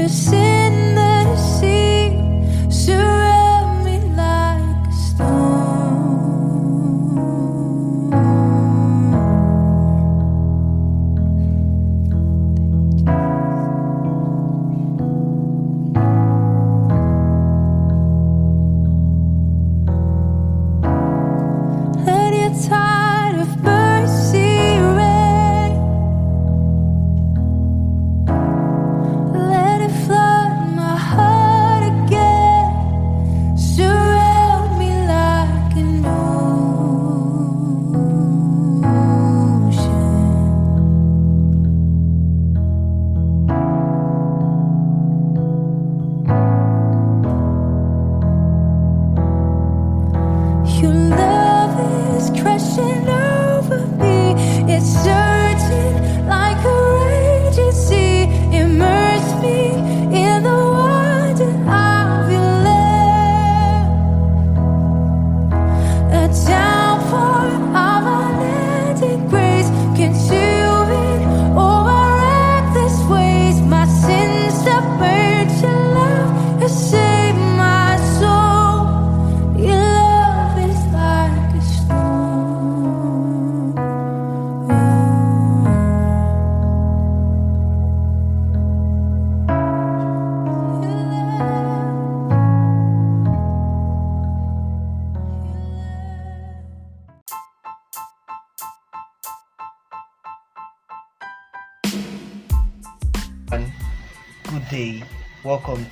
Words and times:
This 0.00 0.39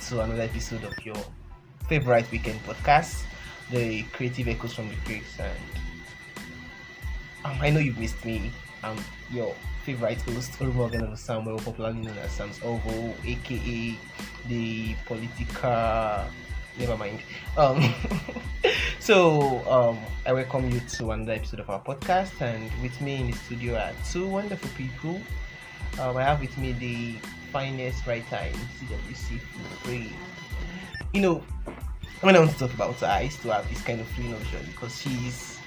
to 0.09 0.21
another 0.21 0.41
episode 0.41 0.83
of 0.83 1.05
your 1.05 1.15
favorite 1.87 2.25
weekend 2.31 2.59
podcast, 2.65 3.21
the 3.69 4.01
Creative 4.11 4.47
Echoes 4.47 4.73
from 4.73 4.89
the 4.89 4.95
Creeks. 5.05 5.37
And 5.37 5.55
um, 7.45 7.57
I 7.61 7.69
know 7.69 7.79
you've 7.79 7.99
missed 7.99 8.25
me. 8.25 8.51
I'm 8.83 8.97
your 9.29 9.53
favorite 9.83 10.19
host, 10.21 10.53
Olumorgan 10.53 11.15
Samuel, 11.15 11.59
popularly 11.59 11.99
known 11.99 12.17
as 12.17 12.31
Sam's 12.31 12.59
Ovo, 12.63 13.13
aka 13.23 13.99
the 14.47 14.95
political. 15.05 16.25
Never 16.79 16.97
mind. 16.97 17.19
Um, 17.55 17.93
so 18.99 19.61
um, 19.69 19.99
I 20.25 20.33
welcome 20.33 20.71
you 20.71 20.79
to 20.79 21.11
another 21.11 21.33
episode 21.33 21.59
of 21.59 21.69
our 21.69 21.83
podcast, 21.83 22.41
and 22.41 22.71
with 22.81 22.99
me 22.99 23.17
in 23.17 23.27
the 23.27 23.37
studio 23.37 23.75
are 23.75 23.93
two 24.09 24.27
wonderful 24.27 24.71
people. 24.75 25.21
Um, 25.99 26.17
I 26.17 26.23
have 26.23 26.41
with 26.41 26.57
me 26.57 26.71
the 26.71 27.15
finest 27.51 28.05
writer 28.05 28.37
in 28.37 28.53
CWC 28.53 29.39
for 29.39 29.87
free. 29.87 30.13
You 31.13 31.21
know, 31.21 31.43
when 32.21 32.35
I 32.35 32.39
want 32.39 32.51
to 32.51 32.57
talk 32.57 32.73
about 32.73 32.95
her, 32.95 33.07
I 33.07 33.21
used 33.21 33.41
to 33.41 33.53
have 33.53 33.67
this 33.69 33.81
kind 33.81 33.99
of 33.99 34.07
free 34.09 34.27
notion 34.27 34.65
because 34.67 34.99
she's 35.01 35.59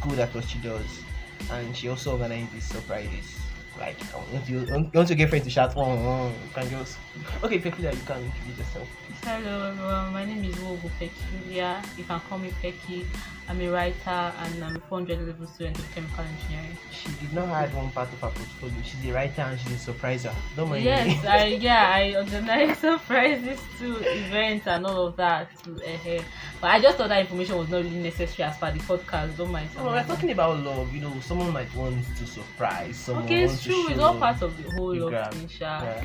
good 0.00 0.18
at 0.18 0.34
what 0.34 0.44
she 0.44 0.58
does, 0.58 1.02
and 1.50 1.76
she 1.76 1.88
also 1.88 2.12
organizes 2.12 2.64
surprises. 2.64 3.38
Like, 3.78 3.96
want 4.32 4.48
you, 4.48 4.66
want 4.92 5.08
your 5.08 5.16
girlfriend 5.16 5.44
to 5.44 5.50
shout, 5.50 5.72
oh, 5.76 5.82
oh, 5.82 5.86
oh 5.86 6.28
you 6.28 6.52
can 6.54 6.70
just 6.70 6.98
okay, 7.42 7.58
Pekulia, 7.58 7.92
you 7.94 8.04
can 8.04 8.22
introduce 8.22 8.58
yourself. 8.58 8.88
Hello 9.24 9.70
everyone, 9.70 10.12
my 10.12 10.24
name 10.24 10.44
is 10.44 10.54
Wogo 10.56 10.90
Peculia. 11.00 11.82
You 11.96 12.04
can 12.04 12.20
call 12.20 12.38
me 12.38 12.52
Pecky. 12.62 13.06
I'm 13.52 13.60
a 13.60 13.68
writer 13.68 14.32
and 14.38 14.64
I'm 14.64 14.76
a 14.76 14.80
400 14.80 15.26
level 15.26 15.46
student 15.46 15.78
of 15.78 15.94
chemical 15.94 16.24
engineering. 16.24 16.74
She 16.90 17.08
did 17.20 17.34
not 17.34 17.48
hide 17.48 17.74
one 17.74 17.90
part 17.90 18.08
of 18.10 18.18
her 18.22 18.28
portfolio. 18.30 18.74
She's 18.82 19.04
a 19.10 19.12
writer 19.12 19.42
and 19.42 19.60
she's 19.60 19.86
a 19.88 19.92
surpriser. 19.92 20.34
Don't 20.56 20.70
mind 20.70 20.84
Yes, 20.84 21.22
me. 21.22 21.28
I 21.28 21.44
yeah, 21.60 21.92
I 21.94 22.14
organize 22.16 22.78
surprises 22.88 23.60
to 23.78 23.96
events 24.08 24.66
and 24.66 24.86
all 24.86 25.08
of 25.08 25.16
that 25.16 25.50
to 25.64 25.70
uh, 25.84 26.22
But 26.62 26.70
I 26.70 26.80
just 26.80 26.96
thought 26.96 27.10
that 27.10 27.20
information 27.20 27.58
was 27.58 27.68
not 27.68 27.82
really 27.84 27.98
necessary 27.98 28.48
as 28.48 28.56
per 28.56 28.70
the 28.72 28.78
podcast. 28.78 29.36
Don't 29.36 29.52
mind. 29.52 29.68
Oh, 29.76 29.84
we're 29.84 30.02
talking 30.04 30.30
about 30.30 30.58
love. 30.64 30.90
You 30.94 31.02
know, 31.02 31.12
someone 31.20 31.52
might 31.52 31.74
want 31.74 32.02
to 32.16 32.26
surprise 32.26 32.96
someone. 32.96 33.24
Okay, 33.26 33.42
it's 33.42 33.62
true. 33.62 33.86
It's 33.90 34.00
all 34.00 34.16
part 34.16 34.40
of 34.40 34.56
the 34.62 34.70
whole 34.72 34.96
love 34.96 35.10
grab. 35.10 35.34
thing. 35.34 35.50
Yeah. 35.60 36.02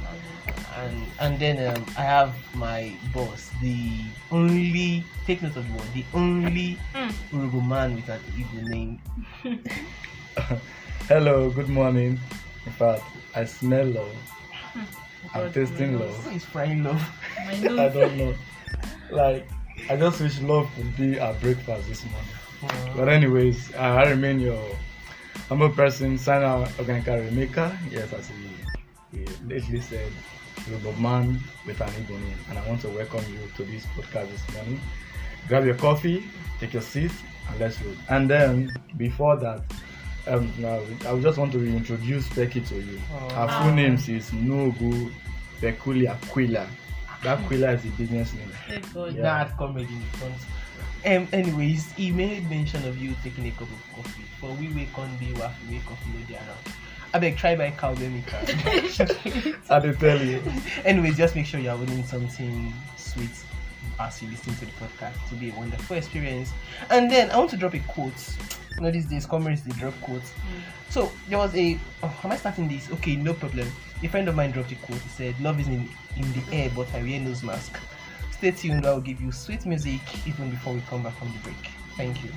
and 0.76 1.06
and 1.22 1.40
then 1.40 1.78
um, 1.78 1.86
I 1.98 2.02
have 2.04 2.36
my 2.56 2.92
boss, 3.14 3.52
the 3.62 4.02
only 4.32 5.06
take 5.26 5.42
note 5.42 5.56
of 5.56 5.66
the 5.66 5.74
word, 5.78 5.88
the 5.94 6.04
only 6.14 6.78
Mm. 6.94 7.14
Urugu 7.38 7.62
man 7.68 7.96
with 7.96 8.10
an 8.10 8.20
evil 8.36 8.64
name. 8.70 9.00
Hello, 11.08 11.50
good 11.52 11.70
morning. 11.70 12.20
In 12.66 12.72
fact, 12.74 13.04
I 13.36 13.46
smell 13.46 13.86
love. 13.86 14.16
I'm 15.36 15.44
God, 15.46 15.54
tasting 15.54 15.94
my 15.94 16.00
love. 16.06 16.24
Who 16.26 16.36
is 16.36 16.46
frying 16.46 16.84
love? 16.84 17.02
My 17.46 17.54
I 17.86 17.90
don't 17.90 18.18
know. 18.18 18.34
Like, 19.12 19.48
I 19.90 19.96
just 19.98 20.20
wish 20.20 20.42
love 20.42 20.66
would 20.78 20.98
be 20.98 21.20
our 21.20 21.34
breakfast 21.36 21.88
this 21.88 22.04
morning. 22.10 22.96
But 22.96 23.08
anyways, 23.08 23.72
uh, 23.76 24.02
I 24.02 24.10
remain 24.10 24.40
your 24.40 24.64
humble 25.48 25.70
person, 25.70 26.18
Sana 26.18 26.66
Organica 26.80 27.32
Maker. 27.34 27.78
Yes, 27.92 28.12
as 28.14 28.30
he, 28.34 29.20
he 29.20 29.26
lately 29.46 29.80
said, 29.82 30.12
Yoruba 30.68 31.00
man 31.00 31.40
with 31.68 31.80
an 31.82 31.90
Igbo 31.90 32.18
name. 32.20 32.40
And 32.50 32.58
I 32.58 32.68
want 32.68 32.82
to 32.82 32.90
welcome 32.90 33.24
you 33.32 33.40
to 33.58 33.64
this 33.72 33.86
podcast 33.96 34.32
this 34.32 34.54
morning. 34.56 34.82
Grab 35.48 35.66
your 35.66 35.76
coffee, 35.76 36.26
take 36.60 36.74
your 36.74 36.82
seat, 36.82 37.12
and 37.50 37.60
let's 37.60 37.82
roll. 37.82 37.96
And 38.10 38.30
then, 38.30 38.74
before 38.98 39.38
that, 39.38 39.62
um, 40.28 40.52
now 40.58 40.82
I 41.08 41.20
just 41.22 41.38
want 41.38 41.54
to 41.54 41.60
reintroduce 41.60 42.28
Becky 42.30 42.60
to 42.62 42.76
you. 42.76 42.98
Her 43.32 43.48
full 43.62 43.74
name 43.74 43.94
is 43.94 44.32
Nogu 44.32 45.12
Peculiar 45.62 46.18
Quilla. 46.24 46.68
That 47.24 47.40
Quilla 47.48 47.76
is 47.76 47.84
the 47.84 47.90
business 47.92 48.34
name. 48.34 48.52
Thank 48.68 48.94
God. 48.94 49.16
Yeah. 49.16 49.22
That 49.22 49.58
comedy 49.58 49.94
in 49.94 50.02
front. 50.20 50.34
Um, 51.06 51.28
anyways, 51.32 51.94
he 51.94 52.12
made 52.12 52.50
mention 52.50 52.86
of 52.86 52.98
you 53.02 53.16
taking 53.24 53.48
a 53.48 53.52
cup 53.52 53.62
of 53.62 53.96
coffee. 53.96 54.24
For 54.42 54.52
we 54.52 54.68
wake 54.74 54.98
on 54.98 55.10
day, 55.18 55.32
we 55.34 55.40
have 55.40 55.60
to 55.66 55.72
wake 55.72 55.86
coffee 55.86 56.10
no 56.14 56.26
day 56.26 56.36
around. 56.36 56.76
I 57.14 57.20
beg, 57.20 57.38
try 57.38 57.56
by 57.56 57.72
cow 57.72 57.94
maker. 57.94 58.38
I 59.70 59.80
did 59.80 60.00
tell 60.00 60.22
you. 60.22 60.44
Anyways, 60.84 61.16
just 61.16 61.36
make 61.36 61.46
sure 61.46 61.60
you 61.62 61.70
are 61.70 61.78
winning 61.78 62.04
something 62.04 62.74
sweet 62.98 63.32
as 64.00 64.22
you 64.22 64.30
listen 64.30 64.54
to 64.56 64.66
the 64.66 64.72
podcast 64.74 65.28
to 65.30 65.36
be 65.36 65.50
a 65.50 65.54
wonderful 65.54 65.98
experience. 65.98 66.54
And 66.90 67.10
then 67.10 67.32
I 67.32 67.38
want 67.38 67.50
to 67.52 67.58
drop 67.58 67.74
a 67.74 67.80
quote. 67.80 68.38
You 68.76 68.84
know, 68.84 68.92
these 68.92 69.08
days, 69.08 69.26
comrades 69.26 69.64
they 69.64 69.72
drop 69.72 70.00
quotes. 70.02 70.32
Mm. 70.32 70.62
So 70.90 71.12
there 71.30 71.38
was 71.38 71.56
a. 71.56 71.80
Oh, 72.04 72.20
am 72.24 72.32
I 72.32 72.38
starting 72.38 72.68
this? 72.68 72.92
Okay, 72.92 73.16
no 73.16 73.34
problem. 73.34 73.68
A 74.04 74.08
friend 74.08 74.28
of 74.28 74.36
mine 74.36 74.52
dropped 74.52 74.72
a 74.72 74.76
quote. 74.76 75.00
He 75.00 75.10
said, 75.10 75.40
"Love 75.42 75.60
is 75.60 75.68
in 75.68 75.90
in 76.16 76.34
the 76.34 76.44
air, 76.52 76.72
but 76.76 76.88
I 76.94 77.02
wear 77.02 77.14
a 77.14 77.20
nose 77.20 77.44
mask." 77.44 77.78
Stay 78.32 78.52
tuned. 78.52 78.86
I 78.86 78.94
will 78.94 79.02
give 79.02 79.20
you 79.20 79.32
sweet 79.32 79.66
music 79.66 80.02
even 80.28 80.52
before 80.52 80.74
we 80.74 80.82
come 80.82 81.02
back 81.02 81.18
from 81.18 81.32
the 81.32 81.40
break. 81.40 81.72
Thank 81.98 82.24
you. 82.24 82.32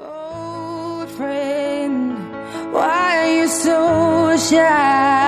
Old 0.00 1.08
friend, 1.10 2.18
why 2.72 3.18
are 3.18 3.32
you 3.32 3.46
so 3.46 4.36
shy? 4.36 5.27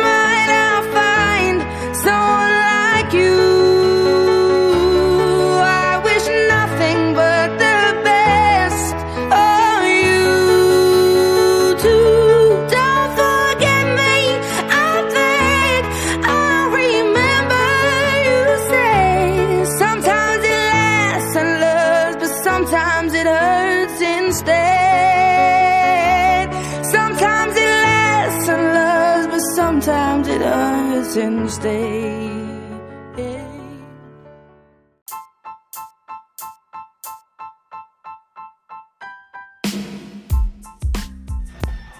listen, 31.13 31.49
stay. 31.49 32.31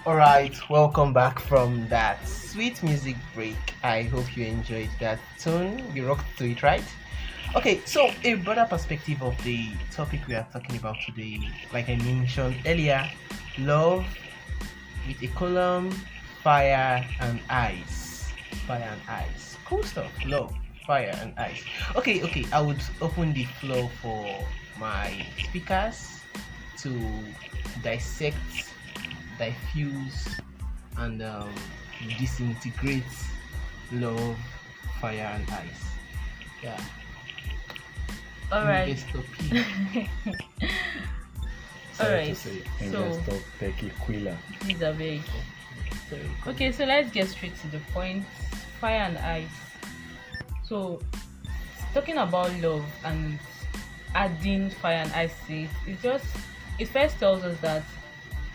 Alright, 0.06 0.56
welcome 0.70 1.12
back 1.12 1.38
from 1.40 1.86
that 1.88 2.26
sweet 2.26 2.82
music 2.82 3.16
break. 3.34 3.56
I 3.84 4.02
hope 4.04 4.34
you 4.34 4.46
enjoyed 4.46 4.88
that 4.98 5.18
tune. 5.38 5.84
You 5.94 6.08
rocked 6.08 6.38
to 6.38 6.50
it, 6.50 6.62
right? 6.62 6.84
Okay, 7.54 7.82
so 7.84 8.10
a 8.24 8.34
broader 8.36 8.66
perspective 8.68 9.22
of 9.22 9.36
the 9.44 9.68
topic 9.92 10.26
we 10.26 10.34
are 10.36 10.46
talking 10.50 10.76
about 10.76 10.96
today, 11.04 11.38
like 11.70 11.90
I 11.90 11.96
mentioned 11.96 12.56
earlier, 12.64 13.06
love 13.58 14.06
with 15.06 15.22
a 15.22 15.28
column, 15.36 15.90
fire 16.42 17.06
and 17.20 17.40
ice. 17.50 18.01
Fire 18.66 18.88
and 18.90 19.00
ice. 19.08 19.56
Cool 19.64 19.82
stuff. 19.82 20.12
Love, 20.26 20.52
fire 20.86 21.16
and 21.20 21.38
ice. 21.38 21.64
Okay, 21.96 22.22
okay, 22.22 22.44
I 22.52 22.60
would 22.60 22.80
open 23.00 23.32
the 23.32 23.44
floor 23.44 23.90
for 24.00 24.26
my 24.78 25.26
speakers 25.42 26.20
to 26.78 26.90
dissect 27.82 28.36
diffuse 29.38 30.36
and 30.98 31.22
um, 31.22 31.54
disintegrate 32.18 33.04
love, 33.92 34.36
fire, 35.00 35.30
and 35.34 35.48
ice. 35.50 35.84
Yeah. 36.62 36.80
All 38.50 38.64
right. 38.64 39.04
All 42.00 42.08
right. 42.10 42.28
to 42.28 42.34
say, 42.34 42.62
so- 42.90 43.04
investor 43.04 43.38
tequila. 43.58 44.36
These 44.66 44.82
are 44.82 44.92
very 44.92 45.22
Okay, 46.46 46.72
so 46.72 46.84
let's 46.84 47.10
get 47.10 47.28
straight 47.28 47.56
to 47.60 47.68
the 47.68 47.78
point. 47.92 48.24
Fire 48.80 49.00
and 49.00 49.18
ice. 49.18 49.50
So, 50.64 51.00
talking 51.94 52.18
about 52.18 52.52
love 52.60 52.84
and 53.04 53.38
adding 54.14 54.70
fire 54.70 55.02
and 55.04 55.12
ice 55.12 55.34
to 55.46 55.54
it, 55.54 55.70
it 55.86 56.02
just 56.02 56.26
it 56.78 56.88
first 56.88 57.18
tells 57.18 57.44
us 57.44 57.58
that 57.60 57.82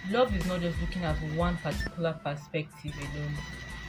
love 0.09 0.35
is 0.35 0.45
not 0.45 0.61
just 0.61 0.79
looking 0.81 1.03
at 1.03 1.15
one 1.35 1.57
particular 1.57 2.13
perspective 2.23 2.93
alone. 3.13 3.33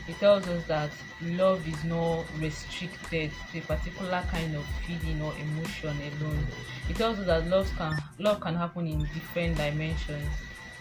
It 0.08 0.18
tells 0.18 0.46
us 0.48 0.64
that 0.68 0.90
love 1.22 1.66
is 1.68 1.84
not 1.84 2.24
restricted 2.38 3.30
to 3.52 3.58
a 3.58 3.60
particular 3.62 4.22
kind 4.30 4.56
of 4.56 4.64
feeling 4.86 5.20
or 5.20 5.34
emotion 5.34 5.90
alone. 5.90 6.46
It 6.88 6.96
tells 6.96 7.18
us 7.18 7.26
that 7.26 7.46
love 7.48 7.70
can 7.76 7.94
love 8.18 8.40
can 8.40 8.54
happen 8.54 8.86
in 8.86 9.00
different 9.12 9.56
dimensions. 9.56 10.28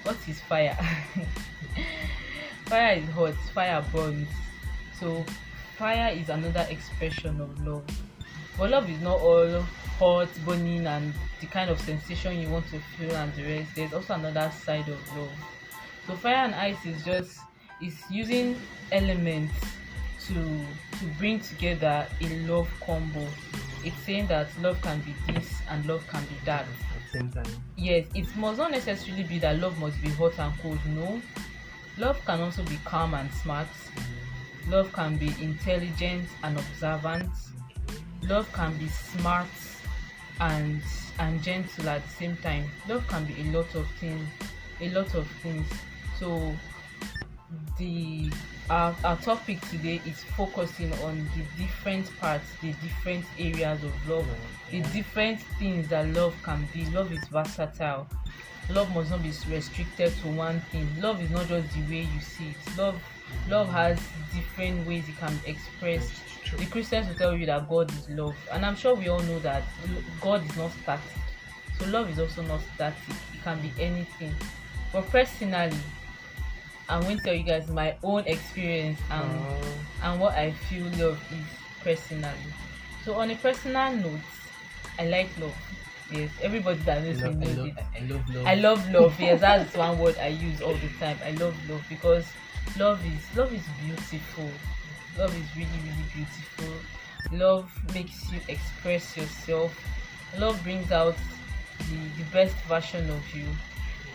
What 0.04 0.18
is 0.28 0.40
fire? 0.42 0.78
fire 2.68 2.96
is 2.96 3.10
hot, 3.10 3.34
fire 3.54 3.84
burns. 3.94 4.28
So 5.00 5.26
fire 5.78 6.14
is 6.14 6.30
another 6.30 6.68
expression 6.70 7.40
of 7.40 7.66
love. 7.66 7.86
But 8.58 8.72
love 8.72 8.90
is 8.90 9.00
not 9.02 9.20
all 9.20 9.62
hot, 10.00 10.30
burning, 10.46 10.86
and 10.86 11.14
the 11.40 11.46
kind 11.48 11.70
of 11.70 11.80
sensation 11.80 12.40
you 12.40 12.50
want 12.50 12.68
to 12.72 12.80
feel 12.80 13.16
and 13.16 13.34
the 13.36 13.44
rest. 13.44 13.76
There's 13.76 13.94
also 13.94 14.16
another 14.16 14.52
side 14.64 14.88
of 14.90 15.18
love. 15.18 15.32
So 16.08 16.16
fire 16.16 16.36
and 16.36 16.56
ice 16.56 16.86
is 16.86 17.04
just 17.04 17.40
is 17.82 17.96
using 18.10 18.60
elements 18.92 19.54
to 20.28 20.34
to 20.34 21.06
bring 21.18 21.40
together 21.40 22.08
a 22.22 22.30
love 22.48 22.70
combo. 22.82 23.26
It's 23.84 23.98
saying 24.00 24.28
that 24.28 24.48
love 24.62 24.82
can 24.82 25.00
be 25.02 25.14
this 25.32 25.62
and 25.70 25.86
love 25.86 26.06
can 26.08 26.24
be 26.24 26.36
that. 26.46 26.62
At 26.62 26.68
the 27.12 27.20
same 27.20 27.32
time. 27.32 27.64
Yes, 27.78 28.08
it 28.16 28.36
must 28.36 28.58
not 28.58 28.72
necessarily 28.72 29.24
be 29.24 29.40
that 29.40 29.60
love 29.60 29.80
must 29.80 30.02
be 30.02 30.10
hot 30.10 30.38
and 30.40 30.54
cold. 30.60 30.80
No, 30.88 31.22
love 31.98 32.24
can 32.26 32.42
also 32.42 32.64
be 32.64 32.80
calm 32.86 33.14
and 33.14 33.32
smart. 33.34 33.68
Love 34.68 34.92
can 34.94 35.18
be 35.18 35.34
intelligent 35.42 36.28
and 36.44 36.58
observant. 36.58 37.30
Love 38.24 38.52
can 38.54 38.76
be 38.78 38.88
smart 38.88 39.48
and 40.40 40.82
and 41.20 41.42
gentle 41.42 41.90
at 41.90 42.04
the 42.04 42.10
same 42.10 42.38
time. 42.38 42.70
Love 42.88 43.08
can 43.08 43.26
be 43.26 43.34
a 43.42 43.46
lot 43.46 43.74
of 43.76 43.88
things, 44.00 44.28
a 44.82 44.90
lot 44.90 45.16
of 45.16 45.28
things. 45.42 45.68
So 46.20 46.54
the 47.78 48.32
our, 48.70 48.94
our 49.04 49.16
topic 49.18 49.62
today 49.70 50.02
is 50.06 50.24
focusing 50.24 50.92
on 50.96 51.28
the 51.36 51.64
different 51.64 52.16
parts, 52.20 52.46
the 52.62 52.74
different 52.74 53.26
areas 53.40 53.82
of 53.84 54.10
love, 54.10 54.28
the 54.72 54.82
different 54.82 55.40
things 55.58 55.88
that 55.88 56.08
love 56.10 56.36
can 56.44 56.68
be. 56.74 56.86
Love 56.88 57.12
is 57.14 57.26
versatile. 57.30 58.08
Love 58.70 58.94
must 58.94 59.10
not 59.12 59.24
be 59.24 59.32
restricted 59.50 60.14
to 60.18 60.28
one 60.28 60.60
thing. 60.72 60.88
Love 61.00 61.22
is 61.22 61.30
not 61.30 61.48
just 61.48 61.74
the 61.74 61.82
way 61.84 62.02
you 62.02 62.20
see 62.20 62.50
it. 62.50 62.78
Love 62.78 63.02
love 63.50 63.70
has 63.70 64.00
different 64.34 64.86
ways 64.88 65.08
it 65.08 65.18
can 65.18 65.36
be 65.38 65.52
expressed. 65.52 66.14
The 66.58 66.66
Christians 66.66 67.08
will 67.08 67.16
tell 67.16 67.36
you 67.36 67.46
that 67.46 67.70
God 67.70 67.92
is 67.92 68.10
love, 68.10 68.36
and 68.52 68.66
I'm 68.66 68.76
sure 68.76 68.96
we 68.96 69.10
all 69.10 69.20
know 69.20 69.40
that 69.40 69.64
God 70.22 70.46
is 70.50 70.56
not 70.56 70.72
static. 70.84 71.12
So 71.80 71.86
love 71.88 72.10
is 72.10 72.20
also 72.20 72.42
not 72.44 72.62
static. 72.76 73.16
It 73.34 73.44
can 73.44 73.60
be 73.62 73.72
anything. 73.80 74.34
But 74.94 75.10
personally, 75.10 75.78
I'm 76.90 77.02
going 77.02 77.18
to 77.18 77.24
tell 77.24 77.34
you 77.34 77.44
guys 77.44 77.68
my 77.70 77.96
own 78.04 78.24
experience 78.26 79.00
and 79.12 79.30
Uh, 79.30 79.68
and 80.04 80.20
what 80.20 80.36
I 80.36 80.52
feel 80.52 80.86
love 80.98 81.20
is 81.32 81.46
personally. 81.84 82.54
So 83.04 83.16
on 83.16 83.32
a 83.32 83.36
personal 83.36 83.92
note, 83.96 84.20
I 85.00 85.06
like 85.08 85.30
love. 85.40 85.56
Yes, 86.12 86.32
everybody 86.42 86.80
that 86.80 87.04
knows 87.04 87.22
me 87.22 87.30
love, 87.30 87.42
I 87.42 87.46
knows 87.46 87.58
love, 87.58 87.68
it. 87.68 87.74
I 87.96 88.00
love 88.06 88.30
love. 88.30 88.46
I 88.46 88.54
love 88.56 88.92
love. 88.92 89.20
Yes, 89.20 89.42
that's 89.42 89.76
one 89.76 90.00
word 90.00 90.18
I 90.20 90.28
use 90.28 90.62
all 90.62 90.74
the 90.74 90.90
time. 91.00 91.18
I 91.24 91.32
love 91.32 91.56
love 91.70 91.84
because 91.90 92.26
love 92.78 93.06
is 93.06 93.38
love 93.38 93.54
is 93.54 93.64
beautiful. 93.84 94.50
Love 95.18 95.36
is 95.36 95.56
really 95.56 95.80
really 95.84 96.06
beautiful. 96.14 96.74
Love 97.38 97.70
makes 97.94 98.32
you 98.32 98.40
express 98.48 99.18
yourself. 99.18 99.78
Love 100.38 100.62
brings 100.64 100.92
out 100.92 101.16
the, 101.80 102.24
the 102.24 102.30
best 102.32 102.56
version 102.68 103.10
of 103.10 103.36
you. 103.36 103.46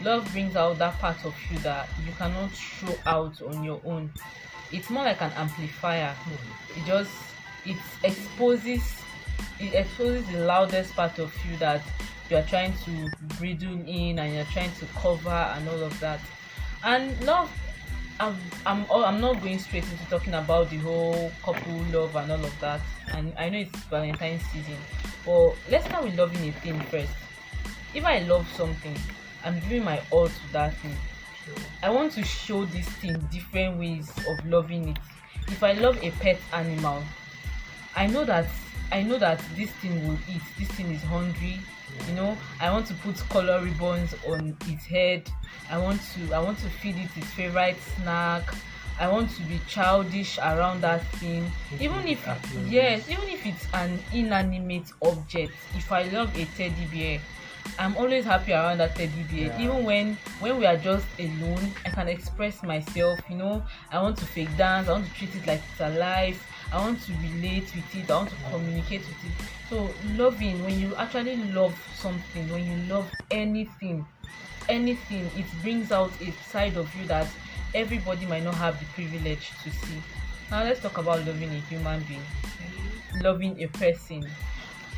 Love 0.02 0.30
brings 0.32 0.56
out 0.56 0.78
that 0.78 0.98
part 0.98 1.22
of 1.26 1.34
you 1.50 1.58
that 1.58 1.88
you 2.06 2.12
cannot 2.12 2.54
show 2.54 2.94
out 3.04 3.40
on 3.42 3.62
your 3.62 3.80
own. 3.84 4.10
It's 4.72 4.88
more 4.88 5.04
like 5.04 5.20
an 5.20 5.32
amplifier. 5.32 6.14
It 6.74 6.86
just 6.86 7.10
it 7.66 7.76
exposes 8.02 9.01
it 9.60 9.74
exposes 9.74 10.26
the 10.26 10.38
loudest 10.38 10.94
part 10.94 11.18
of 11.18 11.32
you 11.44 11.56
that 11.58 11.82
you 12.30 12.36
are 12.36 12.42
trying 12.42 12.74
to 12.84 13.10
bridle 13.38 13.78
in 13.86 14.18
and 14.18 14.34
you're 14.34 14.44
trying 14.46 14.72
to 14.72 14.86
cover 14.96 15.30
and 15.30 15.68
all 15.68 15.82
of 15.82 15.98
that. 16.00 16.20
And 16.84 17.20
love 17.24 17.50
I'm 18.20 18.36
I'm 18.66 18.86
I'm 18.90 19.20
not 19.20 19.42
going 19.42 19.58
straight 19.58 19.84
into 19.84 20.04
talking 20.08 20.34
about 20.34 20.70
the 20.70 20.76
whole 20.78 21.32
couple 21.42 21.72
love 21.92 22.14
and 22.16 22.30
all 22.30 22.44
of 22.44 22.60
that. 22.60 22.80
And 23.12 23.32
I 23.38 23.48
know 23.48 23.58
it's 23.58 23.76
Valentine's 23.84 24.42
season, 24.46 24.76
but 25.24 25.54
let's 25.70 25.86
start 25.86 26.04
with 26.04 26.16
loving 26.16 26.48
a 26.48 26.52
thing 26.52 26.80
first. 26.82 27.12
If 27.94 28.04
I 28.04 28.20
love 28.20 28.48
something, 28.54 28.96
I'm 29.44 29.58
giving 29.60 29.84
my 29.84 30.00
all 30.10 30.28
to 30.28 30.52
that 30.52 30.74
thing. 30.76 30.96
I 31.82 31.90
want 31.90 32.12
to 32.12 32.22
show 32.22 32.64
this 32.66 32.88
thing 32.88 33.18
different 33.32 33.78
ways 33.78 34.10
of 34.28 34.46
loving 34.46 34.90
it. 34.90 34.98
If 35.48 35.62
I 35.62 35.72
love 35.72 35.98
a 36.02 36.10
pet 36.12 36.38
animal, 36.52 37.02
I 37.96 38.06
know 38.06 38.24
that 38.24 38.46
I 38.92 39.02
know 39.02 39.18
that 39.18 39.40
this 39.56 39.70
thing 39.70 40.06
will 40.06 40.18
eat. 40.28 40.42
This 40.58 40.68
thing 40.72 40.90
is 40.90 41.02
hungry. 41.02 41.58
You 42.08 42.14
know, 42.14 42.36
I 42.60 42.70
want 42.70 42.86
to 42.88 42.94
put 42.94 43.16
color 43.30 43.60
ribbons 43.62 44.14
on 44.26 44.54
its 44.66 44.84
head. 44.84 45.30
I 45.70 45.78
want 45.78 46.00
to 46.14 46.34
I 46.34 46.40
want 46.40 46.58
to 46.58 46.68
feed 46.68 46.96
it 46.96 47.08
its 47.16 47.30
favorite 47.32 47.78
snack. 47.96 48.42
I 49.00 49.08
want 49.08 49.30
to 49.36 49.42
be 49.44 49.58
childish 49.66 50.38
around 50.38 50.82
that 50.82 51.02
thing. 51.16 51.50
Even 51.80 52.06
if 52.06 52.26
yes, 52.68 53.08
even 53.08 53.28
if 53.28 53.46
it's 53.46 53.66
an 53.72 53.98
inanimate 54.12 54.92
object. 55.02 55.52
If 55.74 55.90
I 55.90 56.02
love 56.04 56.36
a 56.36 56.44
teddy 56.56 56.86
bear, 56.92 57.20
I'm 57.78 57.96
always 57.96 58.24
happy 58.26 58.52
around 58.52 58.78
that 58.78 58.94
teddy 58.94 59.22
bear. 59.30 59.46
Yeah. 59.46 59.60
Even 59.60 59.84
when 59.84 60.18
when 60.40 60.58
we 60.58 60.66
are 60.66 60.76
just 60.76 61.06
alone, 61.18 61.72
I 61.86 61.90
can 61.90 62.08
express 62.08 62.62
myself. 62.62 63.18
You 63.30 63.36
know, 63.36 63.62
I 63.90 64.02
want 64.02 64.18
to 64.18 64.26
fake 64.26 64.54
dance. 64.58 64.88
I 64.88 64.92
want 64.92 65.06
to 65.06 65.14
treat 65.14 65.34
it 65.34 65.46
like 65.46 65.62
it's 65.72 65.80
alive. 65.80 66.36
I 66.72 66.78
want 66.78 67.02
to 67.02 67.12
relate 67.12 67.70
with 67.74 67.96
it. 67.96 68.10
I 68.10 68.16
want 68.16 68.30
to 68.30 68.36
communicate 68.50 69.00
with 69.00 69.24
it. 69.26 69.48
So 69.68 69.90
loving, 70.16 70.64
when 70.64 70.80
you 70.80 70.94
actually 70.96 71.36
love 71.52 71.78
something, 71.94 72.48
when 72.48 72.64
you 72.64 72.76
love 72.92 73.10
anything, 73.30 74.06
anything, 74.70 75.30
it 75.36 75.44
brings 75.62 75.92
out 75.92 76.10
a 76.22 76.32
side 76.50 76.76
of 76.78 76.94
you 76.96 77.06
that 77.06 77.26
everybody 77.74 78.24
might 78.24 78.42
not 78.42 78.54
have 78.54 78.78
the 78.78 78.86
privilege 78.86 79.50
to 79.64 79.70
see. 79.70 80.02
Now 80.50 80.64
let's 80.64 80.80
talk 80.80 80.96
about 80.96 81.26
loving 81.26 81.50
a 81.50 81.60
human 81.68 82.02
being, 82.04 82.22
loving 83.22 83.62
a 83.62 83.66
person, 83.66 84.26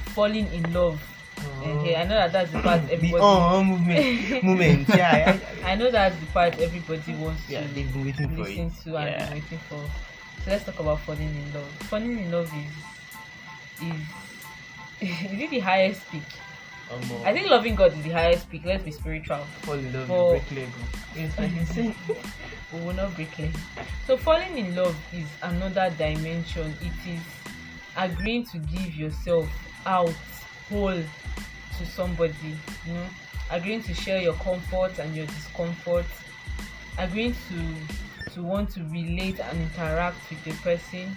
falling 0.06 0.46
in 0.52 0.72
love. 0.72 1.02
Oh. 1.38 1.70
Okay, 1.70 1.96
I 1.96 2.04
know 2.04 2.14
that 2.14 2.32
that's 2.32 2.52
the 2.52 2.60
part 2.60 2.86
the 2.86 2.94
everybody. 2.94 3.22
oh, 3.22 3.48
oh 3.52 3.64
movement, 3.64 4.44
movement. 4.44 4.88
Yeah, 4.94 5.40
I, 5.64 5.68
I, 5.68 5.72
I 5.72 5.74
know 5.74 5.90
that's 5.90 6.16
the 6.20 6.26
part 6.26 6.58
everybody 6.60 7.14
wants 7.16 7.48
yeah, 7.48 7.62
to 7.62 7.74
they've 7.74 7.92
been 7.92 8.04
waiting 8.04 8.28
for 8.28 8.42
listen 8.42 8.70
to 8.70 8.96
and 8.96 9.10
yeah. 9.10 9.24
been 9.26 9.34
waiting 9.42 9.58
for. 9.68 9.84
So 10.44 10.50
let's 10.50 10.64
talk 10.64 10.78
about 10.80 11.00
falling 11.00 11.28
in 11.28 11.54
love. 11.54 11.68
Falling 11.90 12.18
in 12.18 12.30
love 12.30 12.52
is 12.54 13.88
is 13.88 14.00
is 15.32 15.40
it 15.40 15.50
the 15.50 15.60
highest 15.60 16.10
peak? 16.10 16.22
Um, 16.92 17.00
I 17.24 17.32
think 17.32 17.48
loving 17.48 17.74
God 17.74 17.92
is 17.94 18.02
the 18.02 18.10
highest 18.10 18.50
peak. 18.50 18.62
Let's 18.64 18.84
be 18.84 18.90
spiritual. 18.90 19.44
fall 19.62 19.74
in 19.74 19.92
love, 19.92 20.08
you 20.08 20.30
break 20.30 20.50
Lego. 20.50 20.72
Yes, 21.16 21.38
I 21.38 21.48
can 21.48 21.66
say. 21.66 21.94
we 22.74 22.80
will 22.80 22.94
not 22.94 23.14
break 23.14 23.38
leg 23.38 23.54
so 24.06 24.16
falling 24.16 24.58
in 24.58 24.74
love 24.74 24.96
is 25.12 25.26
another 25.42 25.90
dimension 25.96 26.74
it 26.80 27.08
is 27.08 27.20
agreeing 27.96 28.44
to 28.44 28.58
give 28.58 28.94
yourself 28.94 29.48
out 29.86 30.12
whole 30.68 31.02
to 31.78 31.86
somebody 31.86 32.56
you 32.86 32.92
know 32.92 33.06
agreeing 33.50 33.82
to 33.82 33.94
share 33.94 34.20
your 34.20 34.34
comfort 34.34 34.98
and 34.98 35.14
your 35.14 35.26
discomfort 35.26 36.06
agreeing 36.98 37.32
to 37.32 38.03
to 38.34 38.42
want 38.42 38.70
to 38.70 38.80
relate 38.84 39.40
and 39.40 39.60
interact 39.60 40.18
with 40.30 40.42
the 40.44 40.52
person. 40.62 41.14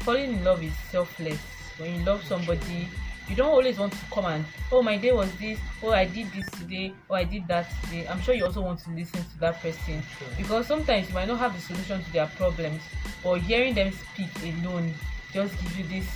Falling 0.00 0.34
in 0.34 0.44
love 0.44 0.62
is 0.62 0.72
selfless. 0.90 1.40
When 1.78 1.94
you 1.94 2.04
love 2.04 2.24
somebody 2.24 2.88
you 3.28 3.34
don't 3.34 3.48
always 3.50 3.78
want 3.78 3.92
to 3.94 4.04
come 4.12 4.26
and 4.26 4.44
oh 4.70 4.82
my 4.82 4.98
day 4.98 5.10
was 5.12 5.32
this. 5.36 5.58
Oh 5.82 5.90
i 5.92 6.04
did 6.04 6.30
this 6.32 6.48
today. 6.50 6.92
Oh 7.08 7.14
i 7.14 7.24
did 7.24 7.48
that 7.48 7.66
today. 7.82 8.06
I'm 8.06 8.20
sure 8.20 8.34
you 8.34 8.44
also 8.44 8.60
want 8.60 8.80
to 8.80 8.90
listen 8.90 9.20
to 9.24 9.38
that 9.40 9.60
person 9.62 10.02
Sure. 10.18 10.28
because 10.36 10.66
sometimes 10.66 11.08
you 11.08 11.14
might 11.14 11.28
not 11.28 11.38
have 11.38 11.54
the 11.54 11.60
solution 11.60 12.04
to 12.04 12.12
their 12.12 12.26
problems 12.36 12.82
but 13.22 13.40
hearing 13.40 13.74
them 13.74 13.92
speak 13.92 14.28
alone 14.42 14.92
just 15.32 15.58
gives 15.62 15.78
you 15.78 15.84
this 15.84 16.06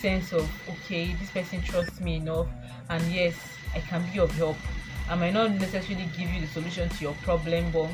sense 0.00 0.32
of 0.32 0.50
okay 0.68 1.12
this 1.14 1.30
person 1.30 1.62
trusts 1.62 2.00
me 2.00 2.16
enough 2.16 2.48
and 2.90 3.02
yes 3.12 3.34
i 3.74 3.80
can 3.80 4.02
be 4.12 4.18
of 4.18 4.30
help. 4.32 4.56
I 5.08 5.14
might 5.14 5.34
not 5.34 5.52
necessarily 5.52 6.08
give 6.18 6.28
you 6.30 6.40
the 6.40 6.48
solution 6.48 6.88
to 6.88 7.00
your 7.00 7.14
problem 7.22 7.70
but 7.70 7.88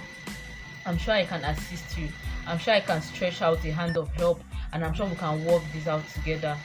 i'm 0.86 0.98
sure 0.98 1.14
i 1.14 1.24
can 1.24 1.44
assist 1.44 1.96
you. 1.98 2.08
I'm 2.46 2.58
sure 2.58 2.74
i 2.74 2.80
can 2.80 3.00
stretch 3.02 3.42
out 3.42 3.64
a 3.64 3.70
hand 3.70 3.96
of 3.96 4.08
help 4.14 4.42
and 4.72 4.84
i'm 4.84 4.94
sure 4.94 5.06
we 5.06 5.16
can 5.16 5.44
work 5.44 5.62
this 5.72 5.86
out 5.86 6.06
together. 6.08 6.56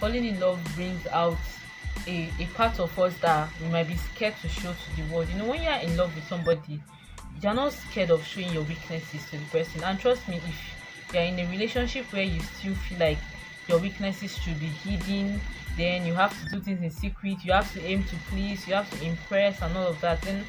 Falling 0.00 0.24
in 0.24 0.38
love 0.40 0.60
brings 0.74 1.06
out 1.08 1.36
a, 2.06 2.30
a 2.38 2.46
part 2.54 2.78
of 2.80 2.96
us 2.98 3.16
that 3.18 3.48
we 3.60 3.68
might 3.68 3.88
be 3.88 3.96
scared 3.96 4.34
to 4.42 4.48
show 4.48 4.72
to 4.72 4.96
the 4.96 5.12
world. 5.12 5.28
You 5.28 5.38
know, 5.38 5.46
when 5.46 5.62
you 5.62 5.68
are 5.68 5.80
in 5.80 5.96
love 5.96 6.14
with 6.14 6.26
somebody, 6.28 6.80
you're 7.42 7.54
not 7.54 7.72
scared 7.72 8.10
of 8.10 8.24
showing 8.24 8.52
your 8.52 8.62
weaknesses 8.62 9.24
to 9.30 9.36
the 9.36 9.44
person. 9.46 9.82
And 9.84 9.98
trust 9.98 10.26
me, 10.28 10.36
if 10.36 11.12
you're 11.12 11.22
in 11.22 11.38
a 11.38 11.50
relationship 11.50 12.12
where 12.12 12.22
you 12.22 12.40
still 12.40 12.74
feel 12.74 12.98
like 12.98 13.18
your 13.66 13.78
weaknesses 13.78 14.36
should 14.36 14.58
be 14.58 14.66
hidden, 14.66 15.40
then 15.76 16.04
you 16.06 16.14
have 16.14 16.36
to 16.42 16.50
do 16.50 16.60
things 16.60 16.82
in 16.82 16.90
secret, 16.90 17.44
you 17.44 17.52
have 17.52 17.72
to 17.74 17.82
aim 17.84 18.02
to 18.04 18.16
please, 18.30 18.66
you 18.66 18.74
have 18.74 18.90
to 18.98 19.04
impress 19.04 19.60
and 19.62 19.76
all 19.76 19.86
of 19.86 20.00
that, 20.00 20.20
then 20.22 20.44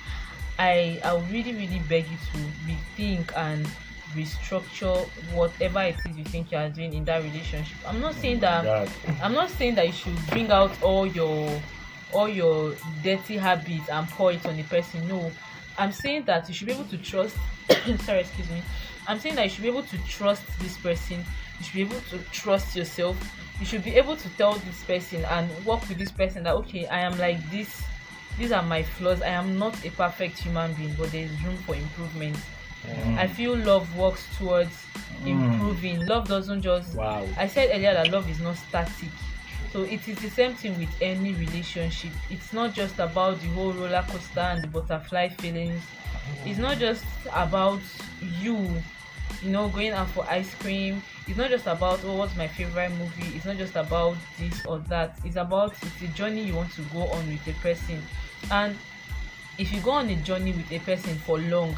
I 0.59 0.99
I 1.03 1.17
really, 1.31 1.53
really 1.53 1.81
beg 1.87 2.05
you 2.07 2.17
to 2.17 2.37
rethink 2.67 3.35
and 3.35 3.65
restructure 4.13 5.07
whatever 5.33 5.81
it 5.81 5.95
is 6.09 6.17
you 6.17 6.23
think 6.25 6.51
you 6.51 6.57
are 6.57 6.69
doing 6.69 6.93
in 6.93 7.05
that 7.05 7.23
relationship. 7.23 7.77
I'm 7.87 8.01
not 8.01 8.15
saying 8.15 8.37
oh 8.37 8.41
that 8.41 8.63
God. 8.63 8.89
I'm 9.21 9.33
not 9.33 9.49
saying 9.49 9.75
that 9.75 9.87
you 9.87 9.93
should 9.93 10.27
bring 10.27 10.51
out 10.51 10.71
all 10.83 11.05
your 11.07 11.61
all 12.11 12.27
your 12.27 12.75
dirty 13.03 13.37
habits 13.37 13.87
and 13.89 14.07
pour 14.09 14.31
it 14.31 14.45
on 14.45 14.57
the 14.57 14.63
person. 14.63 15.07
No, 15.07 15.31
I'm 15.77 15.91
saying 15.91 16.25
that 16.25 16.47
you 16.49 16.53
should 16.53 16.67
be 16.67 16.73
able 16.73 16.85
to 16.85 16.97
trust. 16.97 17.37
sorry, 17.99 18.21
excuse 18.21 18.49
me. 18.49 18.61
I'm 19.07 19.19
saying 19.19 19.35
that 19.35 19.43
you 19.45 19.49
should 19.49 19.63
be 19.63 19.69
able 19.69 19.83
to 19.83 19.97
trust 19.99 20.43
this 20.59 20.77
person. 20.77 21.23
You 21.59 21.65
should 21.65 21.73
be 21.73 21.81
able 21.81 22.01
to 22.09 22.17
trust 22.31 22.75
yourself. 22.75 23.17
You 23.59 23.65
should 23.65 23.83
be 23.83 23.95
able 23.95 24.15
to 24.15 24.29
tell 24.37 24.53
this 24.53 24.83
person 24.83 25.23
and 25.25 25.49
work 25.65 25.87
with 25.87 25.97
this 25.97 26.11
person 26.11 26.43
that 26.43 26.55
okay, 26.55 26.85
I 26.87 26.99
am 26.99 27.17
like 27.17 27.49
this. 27.49 27.83
These 28.39 28.53
are 28.53 28.63
my 28.63 28.83
flaws. 28.83 29.21
I 29.21 29.27
am 29.27 29.59
not 29.59 29.85
a 29.85 29.91
perfect 29.91 30.39
human 30.39 30.73
being, 30.73 30.95
but 30.97 31.11
there 31.11 31.25
is 31.25 31.43
room 31.43 31.57
for 31.57 31.75
improvement. 31.75 32.37
Mm. 32.87 33.17
I 33.17 33.27
feel 33.27 33.53
love 33.55 33.93
works 33.97 34.25
towards 34.37 34.85
mm. 35.21 35.27
improving. 35.27 36.05
Love 36.05 36.29
doesn't 36.29 36.61
just 36.61 36.95
Wow. 36.95 37.27
I 37.37 37.47
said 37.47 37.69
earlier 37.73 37.93
that 37.93 38.09
love 38.09 38.29
is 38.29 38.39
not 38.39 38.55
static. 38.55 39.09
So 39.73 39.83
it 39.83 40.07
is 40.07 40.17
the 40.19 40.29
same 40.29 40.53
thing 40.53 40.79
with 40.79 40.89
any 41.01 41.33
relationship. 41.33 42.11
It's 42.29 42.53
not 42.53 42.73
just 42.73 42.97
about 42.97 43.41
the 43.41 43.47
whole 43.49 43.73
roller 43.73 44.05
coaster 44.07 44.39
and 44.39 44.63
the 44.63 44.67
butterfly 44.67 45.27
feelings. 45.29 45.83
It's 46.45 46.59
not 46.59 46.77
just 46.79 47.03
about 47.33 47.81
you, 48.39 48.55
you 49.43 49.51
know, 49.51 49.67
going 49.67 49.91
out 49.91 50.09
for 50.11 50.25
ice 50.29 50.55
cream. 50.55 51.03
It's 51.27 51.37
not 51.37 51.49
just 51.49 51.67
about 51.67 51.99
oh 52.05 52.15
what's 52.15 52.35
my 52.35 52.47
favorite 52.47 52.91
movie. 52.91 53.35
It's 53.35 53.45
not 53.45 53.57
just 53.57 53.75
about 53.75 54.15
this 54.39 54.65
or 54.65 54.79
that. 54.87 55.19
It's 55.25 55.35
about 55.35 55.73
it's 55.83 56.01
a 56.01 56.07
journey 56.07 56.43
you 56.43 56.55
want 56.55 56.71
to 56.73 56.81
go 56.93 57.03
on 57.03 57.27
with 57.27 57.43
the 57.43 57.53
person. 57.53 58.01
And 58.51 58.77
if 59.57 59.71
you 59.73 59.81
go 59.81 59.91
on 59.91 60.09
a 60.09 60.15
journey 60.17 60.53
with 60.53 60.71
a 60.71 60.79
person 60.79 61.15
for 61.19 61.37
long, 61.37 61.77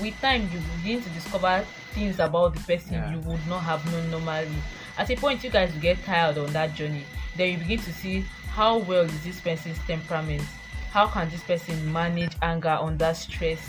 with 0.00 0.18
time 0.20 0.48
you 0.52 0.60
begin 0.78 1.02
to 1.02 1.08
discover 1.10 1.64
things 1.92 2.18
about 2.18 2.54
the 2.54 2.60
person 2.60 2.94
Yeah. 2.94 3.12
you 3.12 3.18
would 3.20 3.44
not 3.46 3.60
have 3.64 3.84
known 3.92 4.10
normally. 4.10 4.62
At 4.96 5.10
a 5.10 5.16
point, 5.16 5.42
you 5.44 5.50
guys 5.50 5.72
get 5.80 6.04
tired 6.04 6.38
on 6.38 6.52
that 6.52 6.74
journey. 6.74 7.04
Then 7.36 7.52
you 7.52 7.58
begin 7.58 7.78
to 7.78 7.92
see 7.92 8.24
how 8.50 8.78
well 8.78 9.04
is 9.04 9.24
this 9.24 9.40
person's 9.40 9.78
temperament. 9.86 10.42
How 10.92 11.06
can 11.06 11.30
this 11.30 11.42
person 11.42 11.92
manage 11.92 12.32
anger 12.42 12.76
under 12.80 13.14
stress, 13.14 13.60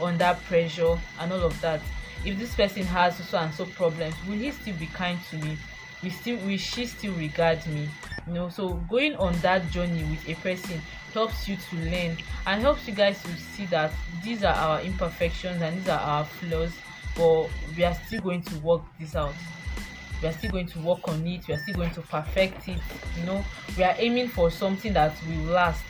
under 0.00 0.36
pressure, 0.46 0.98
and 1.18 1.32
all 1.32 1.42
of 1.42 1.60
that. 1.60 1.80
If 2.24 2.38
this 2.38 2.54
person 2.54 2.84
has 2.84 3.16
so 3.28 3.38
and 3.38 3.52
so 3.54 3.64
problems, 3.66 4.14
will 4.26 4.36
he 4.38 4.50
still 4.50 4.74
be 4.74 4.86
kind 4.86 5.18
to 5.30 5.36
me? 5.36 5.56
Will 6.02 6.10
still 6.10 6.36
will 6.38 6.56
she 6.56 6.86
still 6.86 7.12
regard 7.14 7.66
me? 7.66 7.88
You 8.26 8.32
know, 8.32 8.48
so 8.48 8.74
going 8.88 9.14
on 9.16 9.34
that 9.40 9.70
journey 9.70 10.04
with 10.04 10.28
a 10.28 10.34
person 10.40 10.80
helps 11.12 11.48
you 11.48 11.56
to 11.56 11.76
learn 11.76 12.16
and 12.46 12.62
helps 12.62 12.86
you 12.86 12.94
guys 12.94 13.22
to 13.22 13.28
see 13.36 13.66
that 13.66 13.92
these 14.22 14.42
are 14.42 14.54
our 14.54 14.80
imperfections 14.80 15.60
and 15.62 15.78
these 15.78 15.88
are 15.88 16.00
our 16.00 16.24
flaws, 16.24 16.72
but 17.16 17.48
we 17.76 17.84
are 17.84 17.94
still 18.06 18.20
going 18.20 18.42
to 18.42 18.56
work 18.58 18.82
this 18.98 19.16
out. 19.16 19.34
We 20.22 20.28
are 20.28 20.32
still 20.32 20.50
going 20.50 20.66
to 20.66 20.78
work 20.80 21.08
on 21.08 21.26
it. 21.26 21.46
We 21.48 21.54
are 21.54 21.58
still 21.58 21.74
going 21.74 21.92
to 21.92 22.02
perfect 22.02 22.68
it 22.68 22.78
you 23.18 23.24
know. 23.24 23.44
We 23.76 23.84
are 23.84 23.94
aiming 23.98 24.28
for 24.28 24.50
something 24.50 24.92
that 24.92 25.14
will 25.26 25.52
last. 25.52 25.84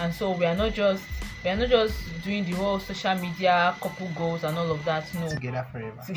And 0.00 0.14
so 0.14 0.30
we 0.32 0.46
are 0.46 0.54
not 0.56 0.72
just 0.72 1.04
we 1.44 1.50
are 1.50 1.56
not 1.56 1.68
just 1.68 2.22
doing 2.22 2.44
the 2.44 2.52
whole 2.52 2.78
social 2.78 3.16
media 3.16 3.74
couple 3.80 4.08
goals 4.14 4.44
and 4.44 4.56
all 4.56 4.70
of 4.70 4.84
that 4.84 5.12
no. 5.14 5.28
Together 5.28 5.66
forever. 5.72 6.00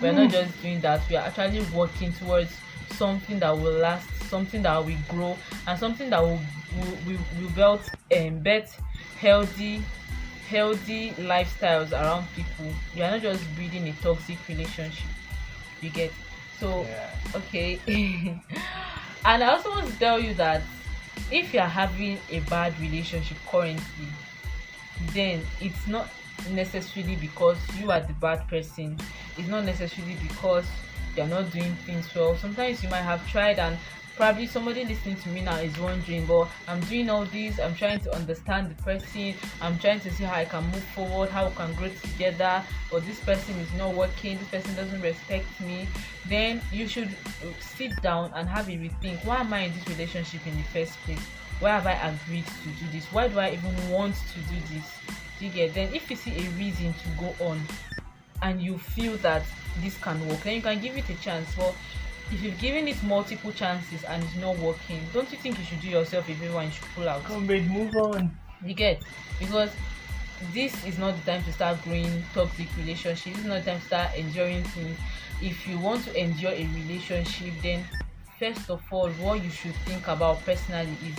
we 0.00 0.08
are 0.08 0.12
not 0.12 0.30
just 0.30 0.62
doing 0.62 0.80
that. 0.80 1.08
We 1.10 1.16
are 1.16 1.26
actually 1.26 1.64
working 1.74 2.12
towards 2.12 2.56
something 2.90 3.38
that 3.38 3.56
will 3.56 3.72
last 3.72 4.08
something 4.24 4.62
that 4.62 4.84
will 4.84 4.96
grow 5.08 5.36
and 5.66 5.78
something 5.78 6.10
that 6.10 6.20
will 6.20 6.40
will, 6.76 6.98
will, 7.06 7.18
will 7.40 7.50
build 7.54 7.80
um, 8.16 8.38
bet 8.40 8.68
healthy 9.18 9.82
healthy 10.48 11.10
lifestyles 11.12 11.92
around 11.92 12.26
people. 12.34 12.72
You 12.94 13.04
are 13.04 13.10
not 13.10 13.20
just 13.20 13.42
breeding 13.54 13.86
a 13.88 13.92
toxic 14.00 14.38
relationship. 14.48 15.08
You 15.80 15.90
get? 15.90 16.12
So 16.58 16.82
Yeah. 16.82 17.10
okay. 17.36 17.80
And 19.24 19.42
i 19.42 19.48
also 19.48 19.70
want 19.70 19.86
to 19.88 19.98
tell 19.98 20.18
you 20.18 20.32
that 20.34 20.62
if 21.30 21.52
you 21.52 21.60
are 21.60 21.68
having 21.68 22.18
a 22.30 22.40
bad 22.40 22.78
relationship 22.80 23.36
currently 23.50 24.08
then 25.12 25.42
it's 25.60 25.86
not 25.86 26.08
necessarily 26.50 27.16
because 27.16 27.56
you 27.78 27.90
are 27.90 28.00
the 28.00 28.12
bad 28.14 28.46
person. 28.48 28.96
It's 29.36 29.48
not 29.48 29.64
necessarily 29.64 30.16
because 30.22 30.66
you're 31.18 31.26
not 31.26 31.50
doing 31.52 31.74
things 31.84 32.14
well 32.14 32.36
sometimes 32.36 32.82
you 32.82 32.88
might 32.88 33.02
have 33.02 33.26
tried 33.28 33.58
and 33.58 33.76
probably 34.16 34.46
somebody 34.46 34.84
listening 34.84 35.14
to 35.16 35.28
me 35.28 35.42
now 35.42 35.56
is 35.56 35.78
wondering 35.78 36.24
but 36.26 36.48
i'm 36.66 36.80
doing 36.82 37.08
all 37.10 37.24
this 37.26 37.60
i'm 37.60 37.74
trying 37.74 38.00
to 38.00 38.12
understand 38.16 38.68
the 38.68 38.82
person 38.82 39.34
i'm 39.60 39.78
trying 39.78 40.00
to 40.00 40.10
see 40.12 40.24
how 40.24 40.34
i 40.34 40.44
can 40.44 40.64
move 40.70 40.82
forward 40.94 41.28
how 41.28 41.48
we 41.48 41.54
can 41.54 41.72
grow 41.74 41.88
together 42.02 42.62
but 42.90 43.04
this 43.06 43.20
person 43.20 43.54
is 43.56 43.72
not 43.74 43.94
working 43.94 44.38
this 44.38 44.48
person 44.48 44.74
doesn't 44.74 45.00
respect 45.02 45.46
me 45.60 45.86
then 46.28 46.60
you 46.72 46.86
should 46.86 47.14
sit 47.60 48.00
down 48.02 48.30
and 48.34 48.48
have 48.48 48.68
a 48.68 48.72
rethink. 48.72 49.24
Why 49.24 49.36
am 49.36 49.52
i 49.52 49.60
in 49.60 49.72
this 49.72 49.88
relationship 49.88 50.46
in 50.46 50.56
the 50.56 50.62
first 50.64 50.98
place? 51.00 51.20
Why 51.60 51.70
have 51.70 51.86
i 51.86 51.92
agreed 51.92 52.46
to 52.46 52.68
do 52.80 52.90
this? 52.92 53.06
Why 53.06 53.28
do 53.28 53.38
i 53.38 53.50
even 53.50 53.90
want 53.90 54.14
to 54.14 54.40
do 54.40 54.56
this? 54.72 54.98
Do 55.38 55.46
you 55.46 55.52
get? 55.52 55.74
Then 55.74 55.94
if 55.94 56.10
you 56.10 56.16
see 56.16 56.36
a 56.36 56.50
reason 56.50 56.92
to 56.92 57.08
go 57.18 57.34
on 57.44 57.60
and 58.42 58.60
you 58.60 58.78
feel 58.78 59.16
that 59.18 59.42
this 59.80 59.96
can 59.98 60.26
work 60.28 60.42
then 60.42 60.56
you 60.56 60.62
can 60.62 60.80
give 60.80 60.96
it 60.96 61.08
a 61.08 61.14
chance. 61.16 61.54
But 61.54 61.74
if 62.30 62.42
you've 62.42 62.58
given 62.58 62.88
it 62.88 63.02
multiple 63.02 63.52
chances 63.52 64.04
and 64.04 64.22
it's 64.22 64.36
not 64.36 64.56
working 64.58 65.00
don't 65.12 65.30
you 65.32 65.38
think 65.38 65.58
you 65.58 65.64
should 65.64 65.80
do 65.80 65.88
yourself 65.88 66.28
a 66.28 66.34
favor 66.34 66.58
and 66.58 66.66
you 66.66 66.74
should 66.74 66.88
pull 66.94 67.08
out? 67.08 67.24
Comrade, 67.24 67.70
move 67.70 67.94
on. 67.96 68.36
you 68.64 68.74
get? 68.74 69.02
Because 69.38 69.70
this 70.52 70.84
is 70.86 70.98
not 70.98 71.16
the 71.16 71.32
time 71.32 71.42
to 71.44 71.52
start 71.52 71.82
growing 71.82 72.22
toxic 72.32 72.68
relationships 72.76 73.36
this 73.36 73.38
is 73.38 73.44
not 73.44 73.64
the 73.64 73.70
time 73.70 73.80
to 73.80 73.86
start 73.86 74.14
enduring 74.16 74.62
things. 74.64 74.98
If 75.40 75.66
you 75.68 75.78
want 75.78 76.04
to 76.04 76.20
endure 76.20 76.52
a 76.52 76.66
relationship 76.74 77.54
then 77.62 77.84
first 78.38 78.70
of 78.70 78.82
all 78.90 79.08
what 79.10 79.42
you 79.42 79.50
should 79.50 79.74
think 79.86 80.06
about 80.06 80.44
personally 80.44 80.96
is 81.04 81.16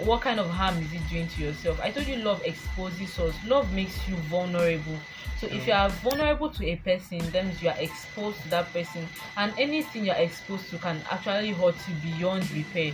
what 0.00 0.22
kind 0.22 0.40
of 0.40 0.50
harm 0.50 0.76
is 0.78 0.92
it 0.92 1.08
doing 1.08 1.28
to 1.28 1.42
yourself? 1.42 1.80
I 1.80 1.90
told 1.90 2.06
you 2.06 2.16
love 2.16 2.42
exposes 2.44 3.18
us. 3.18 3.34
Love 3.46 3.72
makes 3.72 4.08
you 4.08 4.14
vulnerable. 4.16 4.98
So 5.38 5.46
if 5.46 5.66
you 5.66 5.72
are 5.72 5.88
vulnerable 5.88 6.50
to 6.50 6.66
a 6.66 6.76
person 6.76 7.18
then 7.30 7.52
you 7.60 7.68
are 7.68 7.78
exposed 7.78 8.40
to 8.42 8.48
that 8.50 8.72
person. 8.72 9.08
And 9.36 9.52
anything 9.58 10.04
you're 10.04 10.14
exposed 10.14 10.70
to 10.70 10.78
can 10.78 11.00
actually 11.10 11.50
hurt 11.50 11.76
you 11.88 12.12
beyond 12.12 12.50
repair. 12.50 12.92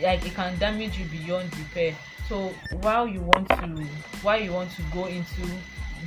Like 0.00 0.24
it 0.26 0.34
can 0.34 0.58
damage 0.58 0.98
you 0.98 1.06
beyond 1.06 1.56
repair. 1.56 1.94
So 2.28 2.48
while 2.82 3.06
you 3.06 3.20
want 3.20 3.48
to 3.48 3.86
while 4.22 4.40
you 4.40 4.52
want 4.52 4.70
to 4.72 4.82
go 4.92 5.06
into 5.06 5.42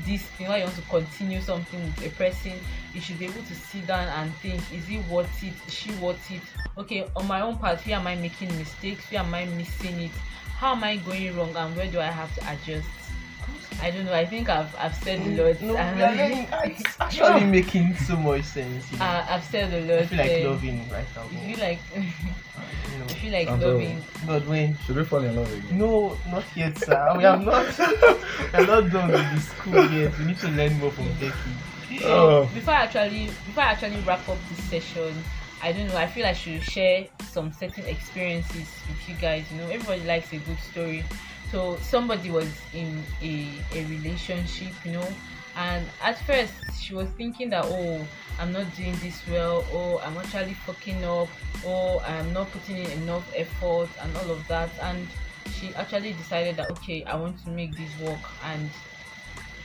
this 0.05 0.23
thing 0.23 0.47
while 0.47 0.57
you 0.57 0.63
want 0.63 0.75
to 0.75 0.81
continue 0.83 1.41
something 1.41 1.81
with 1.83 2.05
a 2.05 2.09
person 2.11 2.53
you 2.93 3.01
should 3.01 3.19
be 3.19 3.25
able 3.25 3.43
to 3.43 3.55
sit 3.55 3.85
down 3.87 4.07
and 4.07 4.33
think 4.35 4.61
is 4.73 4.89
it 4.89 5.05
worth 5.07 5.43
it? 5.43 5.53
Is 5.67 5.73
she 5.73 5.91
worth 5.93 6.31
it? 6.31 6.41
Okay 6.77 7.07
on 7.15 7.27
my 7.27 7.41
own 7.41 7.57
part 7.57 7.85
where 7.85 7.97
am 7.97 8.07
i 8.07 8.15
making 8.15 8.55
mistakes? 8.57 9.11
Where 9.11 9.21
am 9.21 9.33
i 9.33 9.45
missing 9.45 9.99
it? 10.01 10.11
How 10.57 10.75
am 10.75 10.83
i 10.83 10.97
going 10.97 11.35
wrong? 11.35 11.55
And 11.55 11.75
where 11.75 11.87
do 11.87 11.99
i 11.99 12.05
have 12.05 12.33
to 12.35 12.51
adjust 12.51 12.87
I 13.81 13.89
don't 13.89 14.05
know. 14.05 14.13
I 14.13 14.25
think 14.25 14.49
I've 14.49 14.75
I've 14.77 14.95
said 14.95 15.19
a 15.19 15.43
lot. 15.43 15.61
No, 15.61 15.75
and- 15.77 15.97
we 15.97 16.03
are 16.03 16.15
learning. 16.15 16.47
It's 16.65 16.83
actually 16.99 17.45
making 17.45 17.95
so 17.95 18.15
much 18.15 18.43
sense. 18.43 18.91
You 18.91 18.97
know? 18.99 19.05
Uh, 19.05 19.25
I've 19.29 19.43
said 19.45 19.73
a 19.73 19.81
lot. 19.91 20.03
I 20.03 20.05
feel 20.05 20.17
like 20.19 20.31
um, 20.45 20.51
loving 20.51 20.89
right 20.89 21.07
now. 21.15 21.23
You 21.31 21.55
feel 21.55 21.65
like 21.65 21.79
You 21.95 22.03
you 22.93 22.99
know. 22.99 23.07
feel 23.07 23.31
like 23.33 23.47
And, 23.49 23.61
loving. 23.61 24.03
But 24.27 24.45
when 24.47 24.77
Should 24.85 24.95
we 24.97 25.03
fall 25.05 25.23
in 25.23 25.35
love 25.35 25.51
again? 25.51 25.77
no, 25.77 26.17
not 26.29 26.43
yet, 26.55 26.77
sir. 26.77 27.13
We 27.17 27.23
have 27.23 27.43
not. 27.43 27.65
we 27.79 28.59
are 28.59 28.67
not 28.67 28.91
done 28.91 29.11
with 29.11 29.31
the 29.33 29.39
school 29.39 29.91
yet. 29.91 30.17
We 30.19 30.25
need 30.25 30.37
to 30.39 30.47
learn 30.49 30.77
more 30.79 30.91
from 30.91 31.07
Becky. 31.19 31.99
So 32.01 32.07
Oh. 32.07 32.49
before 32.53 32.73
I 32.73 32.83
actually 32.83 33.25
before 33.47 33.63
I 33.63 33.71
actually 33.71 33.99
wrap 34.01 34.27
up 34.29 34.37
this 34.49 34.63
session, 34.65 35.13
I 35.63 35.71
don't 35.71 35.87
know. 35.87 35.97
I 35.97 36.05
feel 36.07 36.25
I 36.25 36.33
should 36.33 36.61
share 36.63 37.05
some 37.31 37.51
certain 37.51 37.85
experiences 37.85 38.67
with 38.87 39.09
you 39.09 39.15
guys. 39.15 39.45
You 39.51 39.57
know, 39.57 39.69
everybody 39.69 40.01
likes 40.03 40.31
a 40.33 40.37
good 40.37 40.59
story. 40.59 41.03
So 41.51 41.77
somebody 41.81 42.31
was 42.31 42.49
in 42.73 43.03
a, 43.21 43.49
a 43.75 43.83
relationship, 43.85 44.73
you 44.85 44.93
know, 44.93 45.07
and 45.57 45.85
at 46.01 46.17
first 46.25 46.53
she 46.79 46.95
was 46.95 47.09
thinking 47.09 47.49
that 47.49 47.65
oh 47.67 48.07
I'm 48.39 48.53
not 48.53 48.73
doing 48.75 48.95
this 49.03 49.21
well, 49.27 49.65
oh 49.73 49.99
I'm 49.99 50.17
actually 50.17 50.53
fucking 50.53 51.03
up, 51.03 51.27
oh 51.65 51.99
I'm 52.07 52.31
not 52.31 52.49
putting 52.51 52.77
in 52.77 52.89
enough 53.03 53.29
effort 53.35 53.89
and 54.01 54.15
all 54.17 54.31
of 54.31 54.47
that. 54.47 54.69
And 54.81 55.07
she 55.51 55.75
actually 55.75 56.13
decided 56.13 56.55
that 56.55 56.71
okay 56.71 57.03
I 57.03 57.15
want 57.15 57.43
to 57.43 57.49
make 57.49 57.75
this 57.75 57.99
work. 57.99 58.21
And 58.45 58.69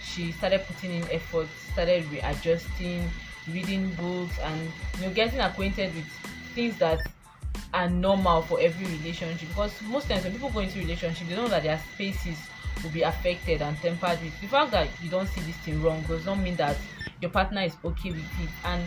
she 0.03 0.33
started 0.33 0.65
putting 0.67 0.91
in 0.91 1.11
effort, 1.13 1.47
started 1.73 2.11
readjusting, 2.11 3.09
reading 3.53 3.91
books, 3.95 4.39
and 4.41 4.73
you 4.99 5.07
know, 5.07 5.11
getting 5.13 5.41
acquainted 5.41 5.95
with 5.95 6.07
things 6.55 6.77
that 6.79 7.07
are 7.75 7.89
normal 7.89 8.43
for 8.43 8.61
every 8.61 8.87
relationship. 8.87 9.49
Because 9.49 9.81
most 9.83 10.09
times 10.09 10.25
when 10.25 10.33
people 10.33 10.51
go 10.51 10.61
into 10.61 10.79
relationship, 10.79 11.29
they 11.29 11.37
know 11.37 11.49
that 11.49 11.63
their 11.63 11.79
spaces 11.95 12.39
will 12.83 12.91
be 12.91 13.03
affected 13.03 13.63
and 13.63 13.77
tempered 13.79 14.21
with. 14.23 14.39
The 14.41 14.47
fact 14.47 14.71
that 14.73 14.89
you 15.03 15.11
don't 15.11 15.29
see 15.29 15.41
this 15.43 15.57
thing 15.57 15.83
wrong 15.83 16.03
does 16.03 16.27
not 16.27 16.39
mean 16.39 16.57
that 16.57 16.77
your 17.21 17.31
partner 17.31 17.63
is 17.63 17.77
okay 17.85 18.11
with 18.11 18.41
it. 18.41 18.51
And 18.65 18.83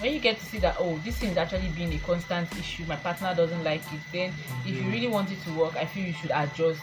when 0.00 0.12
you 0.12 0.20
get 0.20 0.38
to 0.38 0.44
see 0.44 0.58
that 0.58 0.76
oh 0.78 1.00
this 1.04 1.16
thing 1.18 1.30
is 1.30 1.36
actually 1.36 1.68
being 1.76 1.92
a 1.92 1.98
constant 1.98 2.50
issue, 2.58 2.84
my 2.86 2.96
partner 2.96 3.34
doesn't 3.34 3.64
like 3.64 3.82
it, 3.92 4.00
then 4.12 4.32
if 4.66 4.74
you 4.74 4.90
really 4.90 5.08
want 5.08 5.30
it 5.32 5.40
to 5.42 5.52
work, 5.52 5.76
I 5.76 5.86
feel 5.86 6.04
you 6.06 6.12
should 6.12 6.32
adjust. 6.34 6.80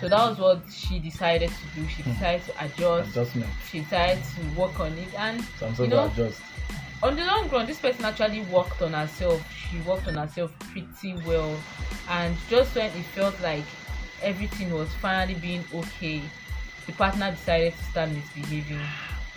So 0.00 0.08
that 0.08 0.30
was 0.30 0.38
what 0.38 0.62
she 0.68 0.98
decided 0.98 1.50
to 1.50 1.80
do. 1.80 1.86
She 1.88 2.02
hmm. 2.02 2.12
decided 2.12 2.44
to 2.46 2.64
adjust. 2.64 3.10
Adjustment. 3.10 3.50
She 3.70 3.80
decided 3.80 4.24
to 4.24 4.60
work 4.60 4.80
on 4.80 4.92
it, 4.98 5.14
and 5.16 5.40
Some 5.58 5.70
you 5.70 5.76
sort 5.76 5.88
know, 5.90 6.06
adjust. 6.06 6.42
On 7.02 7.16
the 7.16 7.24
long 7.24 7.48
run, 7.48 7.66
this 7.66 7.80
person 7.80 8.04
actually 8.04 8.42
worked 8.42 8.80
on 8.80 8.92
herself. 8.92 9.44
She 9.70 9.78
worked 9.80 10.06
on 10.08 10.14
herself 10.14 10.56
pretty 10.60 11.14
well, 11.26 11.58
and 12.08 12.36
just 12.48 12.74
when 12.74 12.86
it 12.86 13.04
felt 13.14 13.40
like 13.40 13.64
everything 14.22 14.72
was 14.72 14.88
finally 14.94 15.34
being 15.34 15.64
okay, 15.74 16.22
the 16.86 16.92
partner 16.92 17.30
decided 17.32 17.74
to 17.76 17.84
start 17.84 18.10
misbehaving. 18.10 18.80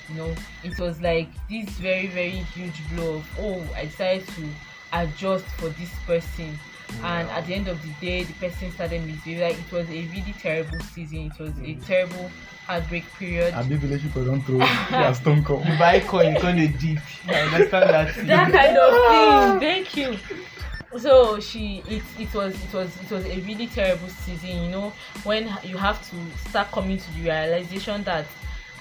You 0.09 0.15
know, 0.15 0.35
it 0.63 0.79
was 0.79 1.01
like 1.01 1.29
this 1.49 1.69
very, 1.77 2.07
very 2.07 2.29
huge 2.29 2.87
blow 2.89 3.15
of 3.15 3.39
oh, 3.39 3.67
I 3.75 3.85
decided 3.85 4.27
to 4.27 4.49
adjust 4.93 5.45
for 5.57 5.69
this 5.69 5.91
person. 6.05 6.59
And 7.03 7.29
at 7.29 7.45
the 7.47 7.53
end 7.53 7.67
of 7.67 7.81
the 7.81 7.89
day, 8.05 8.23
the 8.23 8.33
person 8.33 8.71
started 8.71 9.05
misbehaving. 9.05 9.41
Like 9.41 9.59
it 9.59 9.71
was 9.71 9.89
a 9.89 10.01
really 10.07 10.35
terrible 10.39 10.79
season. 10.93 11.31
It 11.31 11.39
was 11.39 11.53
a 11.59 11.75
terrible 11.85 12.31
heartbreak 12.65 13.05
period. 13.13 13.53
I 13.53 13.63
big 13.63 13.81
relationship 13.83 14.25
don't 14.25 14.41
throw. 14.41 14.57
Yeah, 14.91 15.13
stone 15.13 15.43
cold. 15.43 15.65
You 15.65 15.77
buy 15.77 15.99
coin, 15.99 16.35
it's 16.35 16.43
on 16.43 16.57
a 16.57 16.67
deep. 16.67 16.99
I 17.27 17.41
understand 17.41 17.89
that. 17.89 18.15
that 18.27 18.51
kind 18.51 18.77
of 18.77 19.59
thing. 19.59 19.59
Thank 19.59 19.97
you. 19.97 20.99
So 20.99 21.39
she, 21.39 21.83
it, 21.89 22.03
it 22.17 22.33
was, 22.33 22.53
it 22.63 22.73
was, 22.73 23.01
it 23.01 23.11
was 23.11 23.25
a 23.25 23.39
really 23.41 23.67
terrible 23.67 24.07
season. 24.07 24.63
You 24.63 24.69
know, 24.69 24.93
when 25.23 25.51
you 25.63 25.77
have 25.77 26.01
to 26.09 26.49
start 26.49 26.71
coming 26.71 26.97
to 26.97 27.13
the 27.15 27.23
realization 27.23 28.03
that 28.05 28.25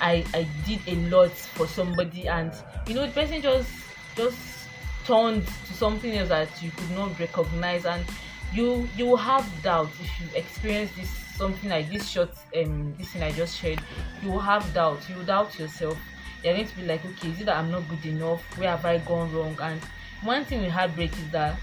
I, 0.00 0.24
I 0.32 0.46
did 0.64 0.80
a 0.86 0.94
lot 1.08 1.32
for 1.32 1.66
somebody, 1.66 2.28
and 2.28 2.52
you 2.86 2.94
know, 2.94 3.06
the 3.06 3.12
person 3.12 3.42
just, 3.42 3.68
just 4.16 4.63
turned 5.04 5.46
to 5.46 5.72
something 5.72 6.12
else 6.12 6.28
that 6.28 6.62
you 6.62 6.70
could 6.70 6.90
not 6.90 7.18
recognize, 7.18 7.86
and 7.86 8.04
you, 8.52 8.88
you 8.96 9.06
will 9.06 9.16
have 9.16 9.46
doubt 9.62 9.90
if 10.00 10.20
you 10.20 10.26
experience 10.34 10.90
this 10.96 11.10
something 11.36 11.68
like 11.68 11.90
this 11.90 12.08
short, 12.08 12.30
um, 12.56 12.94
this 12.96 13.08
thing 13.08 13.22
I 13.22 13.32
just 13.32 13.58
shared. 13.58 13.80
You 14.22 14.30
will 14.30 14.40
have 14.40 14.72
doubt. 14.72 15.00
You 15.08 15.16
will 15.16 15.24
doubt 15.24 15.58
yourself 15.58 15.98
you're 16.44 16.52
going 16.54 16.66
to 16.66 16.76
be 16.76 16.82
like, 16.82 17.04
okay, 17.04 17.30
is 17.30 17.40
it 17.40 17.46
that 17.46 17.56
I'm 17.56 17.70
not 17.70 17.88
good 17.88 18.04
enough? 18.04 18.42
Where 18.58 18.68
have 18.68 18.84
I 18.84 18.98
gone 18.98 19.32
wrong? 19.32 19.56
And 19.62 19.80
one 20.22 20.44
thing 20.44 20.60
with 20.60 20.70
heartbreak 20.70 21.12
is 21.12 21.30
that 21.30 21.58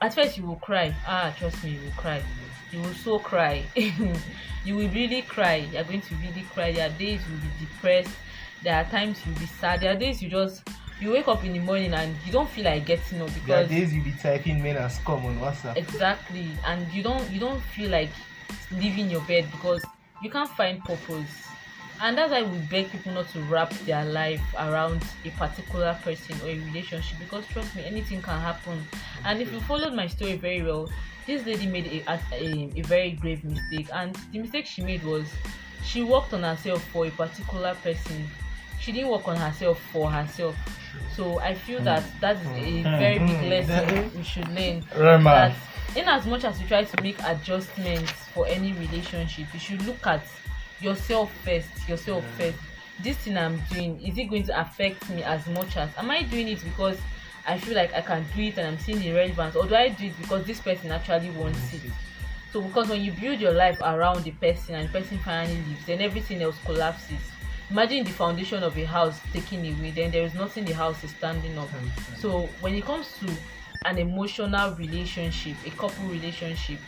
at 0.00 0.14
first 0.14 0.38
you 0.38 0.44
will 0.46 0.56
cry. 0.56 0.94
Ah, 1.06 1.34
trust 1.38 1.62
me, 1.62 1.72
you 1.72 1.80
will 1.82 1.92
cry. 1.92 2.22
You 2.72 2.80
will 2.80 2.94
so 2.94 3.18
cry. 3.18 3.64
you 3.74 4.76
will 4.76 4.88
really 4.88 5.22
cry. 5.22 5.56
You're 5.70 5.84
going 5.84 6.00
to 6.00 6.14
really 6.16 6.46
cry. 6.54 6.72
There 6.72 6.88
are 6.88 6.92
days 6.92 7.20
you'll 7.28 7.38
be 7.38 7.66
depressed. 7.66 8.16
There 8.62 8.74
are 8.74 8.84
times 8.84 9.20
you'll 9.26 9.38
be 9.38 9.46
sad. 9.46 9.82
There 9.82 9.92
are 9.92 9.98
days 9.98 10.22
you 10.22 10.30
just 10.30 10.66
you 11.00 11.10
wake 11.12 11.28
up 11.28 11.44
in 11.44 11.52
the 11.52 11.58
morning 11.58 11.92
and 11.92 12.16
you 12.24 12.32
don't 12.32 12.48
feel 12.48 12.64
like 12.64 12.86
getting 12.86 13.20
up 13.20 13.28
because 13.28 13.46
There 13.46 13.64
are 13.64 13.66
days 13.66 13.92
you 13.92 14.02
be 14.02 14.12
typing 14.12 14.62
men 14.62 14.76
as 14.76 14.98
come 14.98 15.24
on 15.26 15.38
WhatsApp. 15.38 15.76
exactly. 15.76 16.50
And 16.66 16.90
you 16.92 17.02
don't 17.02 17.28
you 17.30 17.40
don't 17.40 17.60
feel 17.60 17.90
like 17.90 18.10
leaving 18.70 19.10
your 19.10 19.20
bed 19.22 19.46
because 19.50 19.82
you 20.22 20.30
can't 20.30 20.50
find 20.50 20.82
purpose. 20.84 21.48
And 22.00 22.18
that's 22.18 22.32
why 22.32 22.42
we 22.42 22.58
beg 22.58 22.90
people 22.90 23.12
not 23.12 23.28
to 23.30 23.40
wrap 23.42 23.70
their 23.86 24.04
life 24.04 24.42
around 24.58 25.02
a 25.24 25.30
particular 25.30 25.96
person 26.02 26.36
or 26.42 26.48
a 26.50 26.58
relationship 26.58 27.18
because 27.18 27.46
trust 27.48 27.74
me 27.76 27.84
anything 27.84 28.20
can 28.22 28.40
happen. 28.40 28.86
And 29.24 29.40
if 29.40 29.52
you 29.52 29.60
followed 29.60 29.94
my 29.94 30.06
story 30.06 30.36
very 30.36 30.62
well 30.62 30.88
this 31.26 31.46
lady 31.46 31.66
made 31.66 31.86
a, 32.06 32.20
a, 32.32 32.70
a 32.76 32.82
very 32.82 33.12
grave 33.12 33.44
mistake. 33.44 33.88
And 33.94 34.14
the 34.32 34.40
mistake 34.40 34.66
she 34.66 34.82
made 34.82 35.02
was 35.02 35.26
she 35.82 36.02
worked 36.02 36.34
on 36.34 36.42
herself 36.42 36.82
for 36.88 37.06
a 37.06 37.10
particular 37.10 37.74
person. 37.82 38.28
She 38.78 38.92
didn't 38.92 39.08
work 39.10 39.26
on 39.26 39.36
herself 39.36 39.80
for 39.92 40.10
herself 40.10 40.54
so 41.14 41.38
i 41.40 41.54
feel 41.54 41.80
that 41.80 42.02
that 42.20 42.36
is 42.36 42.46
a 42.46 42.88
mm. 42.88 42.98
very 42.98 43.18
big 43.18 43.28
mm. 43.28 43.50
lesson 43.50 44.10
we 44.16 44.22
should 44.22 44.48
learn. 44.48 44.84
That 45.24 45.54
in 45.96 46.08
as 46.08 46.26
much 46.26 46.44
as 46.44 46.60
you 46.60 46.66
try 46.66 46.84
to 46.84 47.02
make 47.02 47.16
adjustments 47.24 48.10
for 48.32 48.46
any 48.48 48.72
relationship 48.72 49.46
you 49.52 49.60
should 49.60 49.84
look 49.86 50.06
at 50.06 50.22
yourself 50.80 51.32
first 51.44 51.88
yourself 51.88 52.24
first. 52.36 52.58
This 53.02 53.16
thing 53.18 53.36
i'm 53.36 53.60
doing 53.72 54.00
is 54.00 54.18
it 54.18 54.24
going 54.24 54.44
to 54.44 54.60
affect 54.60 55.08
me 55.10 55.22
as 55.22 55.46
much 55.48 55.76
as 55.76 55.90
am 55.96 56.10
i 56.10 56.22
doing 56.22 56.48
it 56.48 56.62
because 56.62 56.98
i 57.46 57.58
feel 57.58 57.74
like 57.74 57.92
i 57.92 58.00
can 58.00 58.24
do 58.34 58.42
it 58.42 58.58
and 58.58 58.68
i'm 58.68 58.78
seeing 58.78 59.00
the 59.00 59.12
relevance 59.12 59.56
or 59.56 59.66
do 59.66 59.74
i 59.74 59.88
do 59.88 60.06
it 60.06 60.16
because 60.20 60.44
this 60.46 60.60
person 60.60 60.90
actually 60.90 61.30
wants 61.30 61.74
it? 61.74 61.80
So 62.52 62.60
because 62.60 62.88
when 62.88 63.02
you 63.02 63.10
build 63.10 63.40
your 63.40 63.50
life 63.50 63.80
around 63.80 64.22
the 64.22 64.30
person 64.30 64.76
and 64.76 64.88
the 64.88 64.92
person 64.92 65.18
finally 65.18 65.56
leaves 65.56 65.86
then 65.86 66.00
everything 66.00 66.40
else 66.40 66.56
collapses 66.64 67.18
imagine 67.74 68.04
the 68.04 68.10
foundation 68.12 68.62
of 68.62 68.78
a 68.78 68.84
house 68.84 69.18
taken 69.32 69.58
away 69.58 69.90
then 69.90 70.08
there 70.12 70.22
is 70.22 70.32
nothing 70.34 70.64
the 70.64 70.72
house 70.72 71.02
is 71.02 71.10
standing 71.10 71.58
up. 71.58 71.68
So 72.18 72.48
when 72.60 72.72
it 72.74 72.84
comes 72.84 73.18
to 73.18 73.28
an 73.84 73.98
emotional 73.98 74.70
relationship 74.76 75.56
a 75.66 75.70
couple 75.70 76.06
relationship 76.06 76.78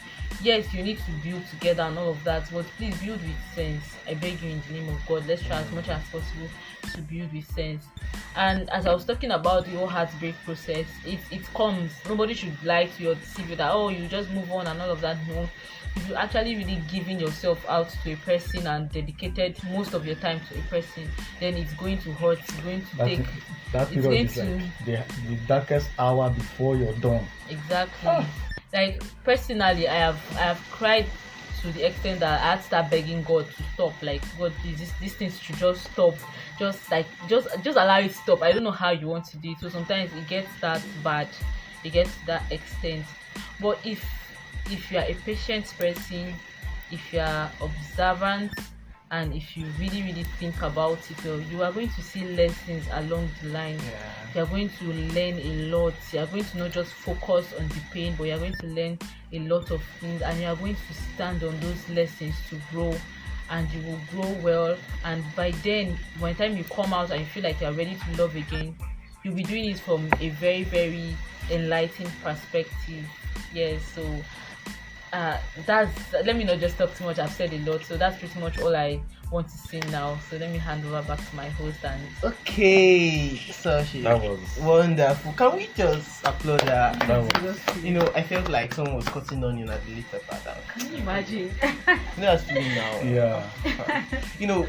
yes 0.40 0.72
you 0.72 0.84
need 0.84 0.98
to 0.98 1.10
build 1.24 1.44
together 1.48 1.82
and 1.82 1.98
all 1.98 2.10
of 2.10 2.22
that 2.22 2.48
but 2.52 2.64
please 2.76 2.96
build 3.02 3.20
with 3.20 3.54
sense. 3.56 3.96
I 4.06 4.14
beg 4.14 4.40
you 4.40 4.50
in 4.50 4.62
the 4.68 4.74
name 4.74 4.88
of 4.88 5.04
god 5.08 5.26
let's 5.26 5.42
try 5.42 5.56
as 5.56 5.68
much 5.72 5.88
as 5.88 6.00
possible 6.04 6.48
to 6.94 7.02
build 7.02 7.32
with 7.32 7.52
sense. 7.52 7.82
And 8.36 8.70
as 8.70 8.86
i 8.86 8.94
was 8.94 9.04
talking 9.04 9.32
about 9.32 9.64
the 9.64 9.72
whole 9.72 9.88
heartbreak 9.88 10.36
process 10.44 10.86
it 11.04 11.18
it 11.32 11.52
comes. 11.52 11.90
Nobody 12.08 12.34
should 12.34 12.62
lie 12.64 12.86
to 12.86 13.02
you 13.02 13.10
or 13.10 13.14
deceive 13.16 13.50
you 13.50 13.56
that 13.56 13.72
oh 13.72 13.88
you 13.88 14.06
just 14.06 14.30
move 14.30 14.52
on 14.52 14.68
and 14.68 14.80
all 14.80 14.90
of 14.92 15.00
that. 15.00 15.16
No 15.26 15.48
you 16.08 16.14
actually 16.14 16.56
really 16.56 16.82
giving 16.90 17.18
yourself 17.18 17.64
out 17.68 17.88
to 18.02 18.12
a 18.12 18.16
person 18.16 18.66
and 18.66 18.90
dedicated 18.92 19.56
most 19.70 19.94
of 19.94 20.06
your 20.06 20.14
time 20.16 20.40
to 20.48 20.58
a 20.58 20.62
person 20.62 21.08
then 21.40 21.54
it's 21.54 21.72
going 21.74 21.98
to 21.98 22.12
hurt 22.12 22.38
it's 22.38 22.52
going 22.60 22.80
to 22.84 22.96
That, 22.96 23.06
take 23.06 23.26
that 23.72 23.92
it's 23.92 24.06
period 24.06 24.26
is 24.30 24.36
going 24.36 24.60
like 24.60 24.84
the, 24.84 25.04
the 25.28 25.36
darkest 25.46 25.90
hour 25.98 26.30
before 26.30 26.76
you're 26.76 26.92
done. 26.94 27.26
exactly. 27.48 28.08
Ah. 28.08 28.28
Like 28.72 29.02
personally 29.24 29.88
i 29.88 29.94
have 29.94 30.20
i 30.36 30.40
have 30.42 30.60
cried 30.70 31.06
to 31.62 31.72
the 31.72 31.86
extent 31.86 32.20
that 32.20 32.40
i 32.42 32.50
had 32.50 32.56
to 32.56 32.62
start 32.62 32.90
begging 32.90 33.22
god 33.22 33.46
to 33.46 33.62
stop. 33.74 33.94
Like 34.02 34.22
god 34.38 34.52
please 34.60 34.78
this 34.78 34.92
these 35.00 35.14
things 35.14 35.40
should 35.40 35.56
just 35.56 35.90
stop. 35.92 36.14
Just 36.58 36.90
like 36.90 37.06
just 37.28 37.48
just 37.62 37.78
allow 37.78 37.98
it 38.00 38.08
to 38.08 38.14
stop. 38.14 38.42
I 38.42 38.52
don't 38.52 38.64
know 38.64 38.70
how 38.70 38.90
you 38.90 39.06
want 39.06 39.24
to 39.26 39.36
do 39.38 39.50
it. 39.52 39.58
So 39.60 39.68
sometimes 39.70 40.12
it 40.12 40.28
gets 40.28 40.48
that 40.60 40.82
bad. 41.02 41.28
It 41.84 41.90
gets 41.92 42.14
to 42.18 42.26
that 42.26 42.42
extent. 42.52 43.06
But 43.60 43.78
if 43.84 44.04
if 44.70 44.90
you 44.90 44.98
are 44.98 45.04
a 45.04 45.14
patient 45.24 45.72
person 45.78 46.34
if 46.90 47.12
you 47.12 47.20
are 47.20 47.50
observant 47.60 48.52
and 49.10 49.32
if 49.34 49.56
you 49.56 49.66
really 49.78 50.02
really 50.02 50.24
think 50.24 50.60
about 50.62 50.98
it 51.10 51.24
well 51.24 51.40
you 51.40 51.62
are 51.62 51.70
going 51.72 51.88
to 51.88 52.02
see 52.02 52.24
lessons 52.24 52.86
along 52.92 53.28
the 53.40 53.48
line. 53.50 53.78
You 54.34 54.42
are 54.42 54.46
going 54.46 54.68
to 54.68 54.84
learn 54.84 55.38
a 55.38 55.52
lot. 55.70 55.94
You 56.12 56.20
are 56.20 56.26
going 56.26 56.44
to 56.44 56.58
not 56.58 56.72
just 56.72 56.92
focus 56.92 57.52
on 57.58 57.68
the 57.68 57.80
pain 57.92 58.14
but 58.18 58.24
you 58.24 58.34
are 58.34 58.38
going 58.38 58.54
to 58.54 58.66
learn 58.66 58.98
a 59.32 59.38
lot 59.40 59.70
of 59.70 59.82
things 60.00 60.22
and 60.22 60.40
you 60.40 60.46
are 60.46 60.56
going 60.56 60.74
to 60.74 60.94
stand 61.14 61.42
on 61.44 61.58
those 61.60 61.88
lessons 61.88 62.34
to 62.50 62.60
grow 62.70 62.94
and 63.50 63.70
you 63.70 63.80
will 63.82 64.00
grow 64.10 64.30
well. 64.42 64.76
And 65.04 65.24
by 65.36 65.52
then 65.62 65.96
by 66.20 66.32
the 66.32 66.46
time 66.46 66.56
you 66.56 66.64
come 66.64 66.92
out 66.92 67.10
and 67.10 67.20
you 67.20 67.26
feel 67.26 67.44
like 67.44 67.60
you 67.60 67.68
are 67.68 67.72
ready 67.72 67.94
to 67.96 68.22
love 68.22 68.34
again 68.34 68.76
you'll 69.22 69.34
be 69.34 69.42
doing 69.42 69.70
it 69.70 69.78
from 69.78 70.08
a 70.20 70.28
very 70.30 70.64
very 70.64 71.16
enlightened 71.50 72.12
perspective. 72.22 73.04
Yes 73.54 73.82
so 73.94 74.02
uh, 75.12 75.38
that's 75.66 76.12
let 76.12 76.36
me 76.36 76.44
not 76.44 76.58
just 76.58 76.76
talk 76.78 76.94
too 76.94 77.04
much. 77.04 77.18
I've 77.18 77.30
said 77.32 77.52
a 77.52 77.58
lot, 77.70 77.84
so 77.84 77.96
that's 77.96 78.18
pretty 78.18 78.38
much 78.40 78.58
all 78.60 78.74
I 78.74 79.00
want 79.32 79.48
to 79.48 79.56
say 79.58 79.80
now. 79.90 80.18
So 80.30 80.36
let 80.36 80.50
me 80.50 80.58
hand 80.58 80.84
over 80.86 81.02
back 81.02 81.18
to 81.30 81.36
my 81.36 81.48
host 81.48 81.84
and 81.84 82.00
Okay, 82.22 83.36
so 83.50 83.82
she 83.84 84.02
That 84.02 84.20
was 84.22 84.38
wonderful. 84.60 85.32
Can 85.32 85.56
we 85.56 85.68
just 85.76 86.24
applaud 86.24 86.62
her? 86.62 86.94
that 87.06 87.42
was 87.42 87.58
You 87.82 87.92
know, 87.94 88.12
I 88.14 88.22
felt 88.22 88.48
like 88.48 88.72
someone 88.74 88.96
was 88.96 89.08
cutting 89.08 89.42
on 89.42 89.50
onion 89.50 89.70
at 89.70 89.84
the 89.86 89.94
later 89.96 90.18
part. 90.28 90.42
can 90.68 90.90
you 90.92 90.98
imagine? 90.98 91.50
You 92.16 92.22
know, 92.22 92.28
I 92.28 92.32
was 92.34 92.46
now. 92.48 93.00
yeah. 93.02 94.04
You 94.38 94.46
know, 94.46 94.66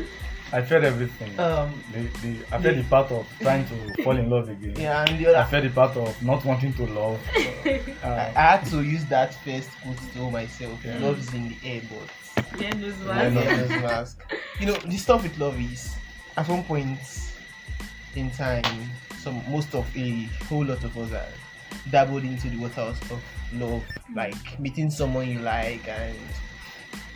I 0.54 0.62
felt 0.62 0.84
everything. 0.84 1.38
um, 1.40 1.84
the, 1.92 2.00
the, 2.22 2.38
I 2.52 2.62
felt 2.62 2.76
the 2.78 2.84
part 2.90 3.12
of 3.12 3.28
trying 3.42 3.66
to 3.68 4.04
fall 4.04 4.16
in 4.18 4.30
love 4.30 4.48
again. 4.50 4.76
yeah, 4.78 5.04
and 5.08 5.20
the 5.20 5.28
other, 5.28 5.38
I 5.38 5.42
other, 5.42 5.50
felt 5.52 5.64
the 5.64 5.70
part 5.70 5.98
of 5.98 6.24
not 6.24 6.46
wanting 6.46 6.74
to 6.74 6.86
love. 6.88 7.20
I, 7.36 7.82
Uh, 8.04 8.32
I 8.36 8.42
had 8.42 8.66
to 8.68 8.82
use 8.84 9.04
that 9.06 9.34
first 9.44 9.70
quote 9.82 9.98
to 9.98 10.08
tell 10.14 10.32
myself. 10.32 10.80
Yeah. 10.86 11.00
Love 11.00 11.20
is 11.20 11.34
in 11.34 11.50
the 11.50 11.56
air, 11.66 11.82
but 11.90 12.60
yeah, 12.62 12.70
those 12.76 12.94
I 13.08 13.24
ones. 13.28 13.36
yeah, 13.36 13.58
those 13.58 13.70
mask. 13.70 14.22
You 14.60 14.66
know, 14.68 14.76
the 14.78 14.98
stuff 14.98 15.22
with 15.24 15.38
love 15.38 15.60
is 15.60 15.96
at 16.36 16.48
one 16.48 16.64
point 16.64 16.98
in 18.16 18.32
time, 18.32 18.64
some 19.20 19.44
most 19.52 19.76
of 19.76 19.86
a 19.96 20.24
whole 20.46 20.66
lot 20.66 20.84
of 20.84 20.98
us 20.98 21.12
are 21.12 21.28
dabbled 21.92 22.24
into 22.24 22.50
the 22.50 22.58
waters 22.58 23.00
of 23.12 23.22
love, 23.54 23.84
like 24.16 24.60
meeting 24.60 24.90
someone 24.90 25.30
you 25.30 25.40
like 25.40 25.88
and 25.88 26.16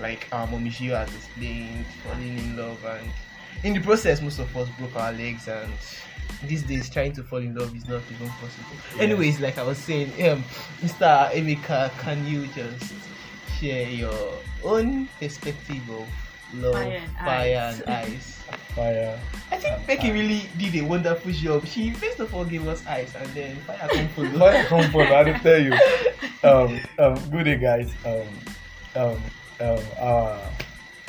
like 0.02 0.28
um 0.34 0.50
Momishio 0.50 0.96
has 0.98 1.14
explained, 1.16 1.86
falling 2.04 2.38
in 2.38 2.58
love 2.58 2.84
and 2.86 3.10
in 3.64 3.74
the 3.74 3.80
process 3.82 4.22
most 4.22 4.40
of 4.40 4.56
us 4.58 4.68
broke 4.80 4.96
our 4.96 5.12
legs 5.14 5.48
and 5.48 5.72
these 6.48 6.64
days 6.64 6.90
trying 6.90 7.14
to 7.14 7.24
fall 7.24 7.40
in 7.40 7.54
love 7.54 7.76
is 7.76 7.88
not 7.88 8.02
even 8.12 8.28
possible. 8.30 8.76
Yeah. 8.96 9.04
Anyways, 9.04 9.40
like 9.40 9.58
I 9.58 9.64
was 9.64 9.78
saying, 9.78 10.10
um 10.30 10.44
Mr. 10.82 11.30
Emeka, 11.32 11.92
can 12.00 12.26
you 12.26 12.48
just 12.48 12.94
share 13.60 13.88
your 13.90 14.34
own 14.64 15.08
perspective 15.20 15.88
of 15.90 16.08
love, 16.56 16.74
Fire 16.74 17.02
and 17.02 17.18
fire 17.18 17.68
ice. 17.70 17.82
and 17.82 17.90
ice? 17.90 18.38
fire. 18.76 19.20
I 19.52 19.58
think 19.58 19.74
and 19.78 19.88
Becky 19.88 20.08
ice. 20.08 20.14
really 20.14 20.50
did 20.58 20.76
a 20.82 20.86
wonderful 20.86 21.32
job. 21.32 21.66
She 21.68 21.92
first 21.92 22.20
of 22.20 22.34
all 22.34 22.46
gave 22.46 22.68
us 22.68 22.86
ice 22.88 23.14
and 23.16 23.28
then 23.36 23.56
fire 23.68 23.88
come 23.92 24.08
follow. 24.10 24.40
Fire 24.40 24.64
comfort, 24.66 25.08
I 25.12 25.24
did 25.24 25.42
tell 25.42 25.62
you. 25.62 25.74
Um, 26.44 26.80
um, 26.98 27.30
good 27.30 27.44
day, 27.44 27.58
guys. 27.58 27.92
Um, 28.04 28.28
um, 28.96 29.22
uh, 30.00 30.40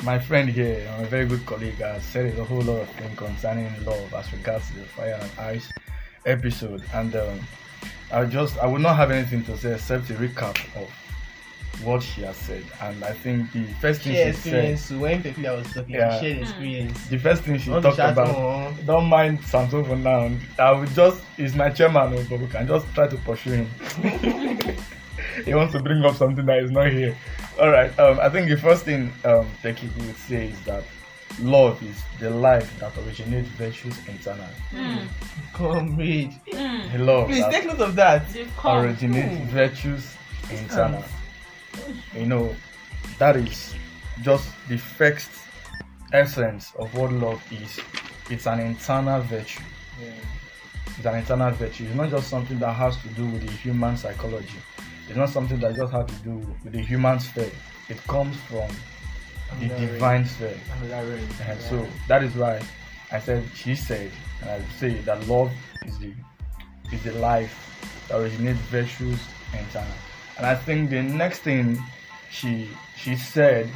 my 0.03 0.19
friend 0.19 0.49
here, 0.49 0.85
a 0.99 1.05
very 1.05 1.25
good 1.25 1.45
colleague, 1.45 1.75
has 1.75 2.03
said 2.03 2.37
a 2.37 2.43
whole 2.43 2.61
lot 2.61 2.81
of 2.81 2.89
things 2.89 3.17
concerning 3.17 3.67
love 3.85 4.13
as 4.13 4.31
regards 4.33 4.67
to 4.69 4.75
the 4.75 4.85
fire 4.85 5.17
and 5.21 5.31
ice 5.39 5.69
episode, 6.25 6.83
and 6.93 7.15
um, 7.15 7.39
I 8.11 8.25
just 8.25 8.57
I 8.59 8.67
would 8.67 8.81
not 8.81 8.95
have 8.97 9.11
anything 9.11 9.43
to 9.45 9.57
say 9.57 9.73
except 9.73 10.09
a 10.09 10.13
recap 10.13 10.57
of 10.81 10.89
what 11.83 12.03
she 12.03 12.21
has 12.21 12.35
said, 12.37 12.63
and 12.81 13.03
I 13.03 13.11
think 13.13 13.51
the 13.51 13.63
first 13.81 14.01
thing 14.01 14.13
Share 14.13 14.33
she 14.33 14.39
said. 14.49 14.79
So 14.79 14.97
when 14.99 15.23
Pepila 15.23 15.57
was 15.57 15.73
talking, 15.73 15.95
Yeah. 15.95 16.19
she 16.19 16.25
shared 16.27 16.41
experience. 16.43 17.07
the 17.07 17.17
first 17.17 17.41
thing 17.43 17.57
she 17.57 17.71
to 17.71 17.81
talked 17.81 17.97
about. 17.99 18.31
more? 18.37 18.71
Don't 18.85 19.05
mind 19.09 19.43
Samson 19.45 19.83
for 19.83 19.95
now. 19.95 20.29
I 20.59 20.71
will 20.71 20.85
just 20.87 21.23
he's 21.35 21.55
my 21.55 21.69
chairman, 21.71 22.13
oh, 22.13 22.25
but 22.29 22.39
we 22.39 22.47
can 22.47 22.67
just 22.67 22.85
try 22.93 23.07
to 23.07 23.17
pursue 23.17 23.65
him. 23.65 23.69
he 25.45 25.53
wants 25.53 25.73
to 25.73 25.79
bring 25.79 26.03
up 26.03 26.15
something 26.15 26.45
that 26.45 26.59
is 26.59 26.71
not 26.71 26.91
here. 26.91 27.15
All 27.59 27.69
right. 27.69 27.97
Um, 27.99 28.19
I 28.19 28.29
think 28.29 28.49
the 28.49 28.57
first 28.57 28.85
thing 28.85 29.11
um 29.25 29.47
Becky 29.61 29.89
would 29.97 30.17
say 30.17 30.47
is 30.47 30.61
that 30.63 30.83
love 31.39 31.81
is 31.83 32.01
the 32.19 32.29
life 32.29 32.79
that 32.79 32.95
originates 32.97 33.47
virtues 33.49 33.97
internal. 34.07 34.47
Mm. 34.71 35.07
Comrade. 35.53 36.33
Mm. 36.51 36.91
The 36.91 36.99
love 36.99 37.27
Please 37.27 37.45
take 37.49 37.65
note 37.65 37.81
of 37.81 37.95
that. 37.95 38.31
They've 38.31 38.51
originates 38.65 39.41
Ooh. 39.41 39.45
virtues 39.45 40.15
internal. 40.51 41.03
You 42.15 42.25
know, 42.25 42.55
that 43.17 43.35
is 43.35 43.73
just 44.21 44.49
the 44.67 44.77
first 44.77 45.29
essence 46.11 46.73
of 46.77 46.93
what 46.95 47.11
love 47.11 47.41
is. 47.51 47.79
It's 48.29 48.47
an 48.47 48.59
internal 48.59 49.21
virtue. 49.21 49.63
It's 50.97 51.05
an 51.05 51.15
internal 51.15 51.51
virtue. 51.51 51.85
It's 51.85 51.95
not 51.95 52.09
just 52.09 52.29
something 52.29 52.59
that 52.59 52.73
has 52.73 52.95
to 52.97 53.07
do 53.09 53.25
with 53.25 53.45
the 53.45 53.51
human 53.51 53.97
psychology. 53.97 54.59
It's 55.07 55.17
not 55.17 55.29
something 55.29 55.59
that 55.59 55.75
just 55.75 55.91
has 55.91 56.05
to 56.05 56.15
do 56.23 56.37
with 56.63 56.73
the 56.73 56.81
human 56.81 57.19
sphere. 57.19 57.51
It 57.89 58.01
comes 58.07 58.37
from 58.37 58.69
the 59.59 59.67
divine 59.67 60.25
sphere. 60.25 60.57
And 61.47 61.59
so 61.61 61.85
that 62.07 62.23
is 62.23 62.35
why 62.35 62.61
I 63.11 63.19
said 63.19 63.43
she 63.53 63.75
said, 63.75 64.11
and 64.41 64.49
I 64.49 64.61
say 64.77 64.95
that 65.01 65.27
love 65.27 65.51
is 65.85 65.99
the 65.99 66.13
is 66.91 67.03
the 67.03 67.13
life 67.13 67.53
that 68.07 68.19
originates 68.19 68.59
virtues 68.71 69.19
internal. 69.57 69.93
And 70.37 70.45
I 70.45 70.55
think 70.55 70.89
the 70.89 71.01
next 71.01 71.39
thing 71.39 71.81
she 72.31 72.69
she 72.95 73.15
said 73.15 73.69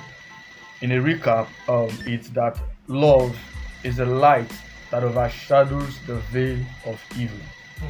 in 0.81 0.91
a 0.91 1.01
recap 1.01 1.47
um, 1.67 1.89
it's 2.05 2.29
that 2.29 2.57
love 2.87 3.37
is 3.83 3.99
a 3.99 4.05
light 4.05 4.51
that 4.91 5.03
overshadows 5.03 5.99
the 6.07 6.15
veil 6.31 6.59
of 6.85 7.03
evil 7.17 7.39
Wow. 7.81 7.89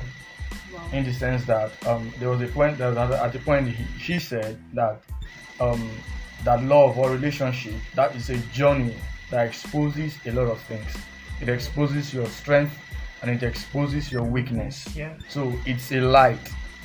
In 0.93 1.03
the 1.03 1.13
sense 1.13 1.45
that 1.45 1.71
um, 1.87 2.11
there 2.19 2.29
was 2.29 2.41
a 2.41 2.47
point 2.47 2.77
that 2.77 2.97
at, 2.97 3.33
the 3.33 3.39
point 3.39 3.69
he, 3.69 3.85
she 3.99 4.19
said 4.19 4.59
that 4.73 5.01
um, 5.59 5.89
that 6.43 6.63
love 6.63 6.97
or 6.97 7.11
relationship 7.11 7.73
that 7.95 8.15
is 8.15 8.29
a 8.29 8.37
journey 8.53 8.95
that 9.29 9.47
exposes 9.47 10.17
a 10.25 10.31
lot 10.31 10.47
of 10.47 10.59
things. 10.61 10.95
It 11.41 11.49
exposes 11.49 12.13
your 12.13 12.25
strength 12.27 12.77
and 13.21 13.31
it 13.31 13.43
exposes 13.43 14.11
your 14.11 14.23
weakness. 14.23 14.87
Yeah. 14.95 15.13
So 15.29 15.53
it's 15.65 15.91
a 15.91 15.99
light. 15.99 16.39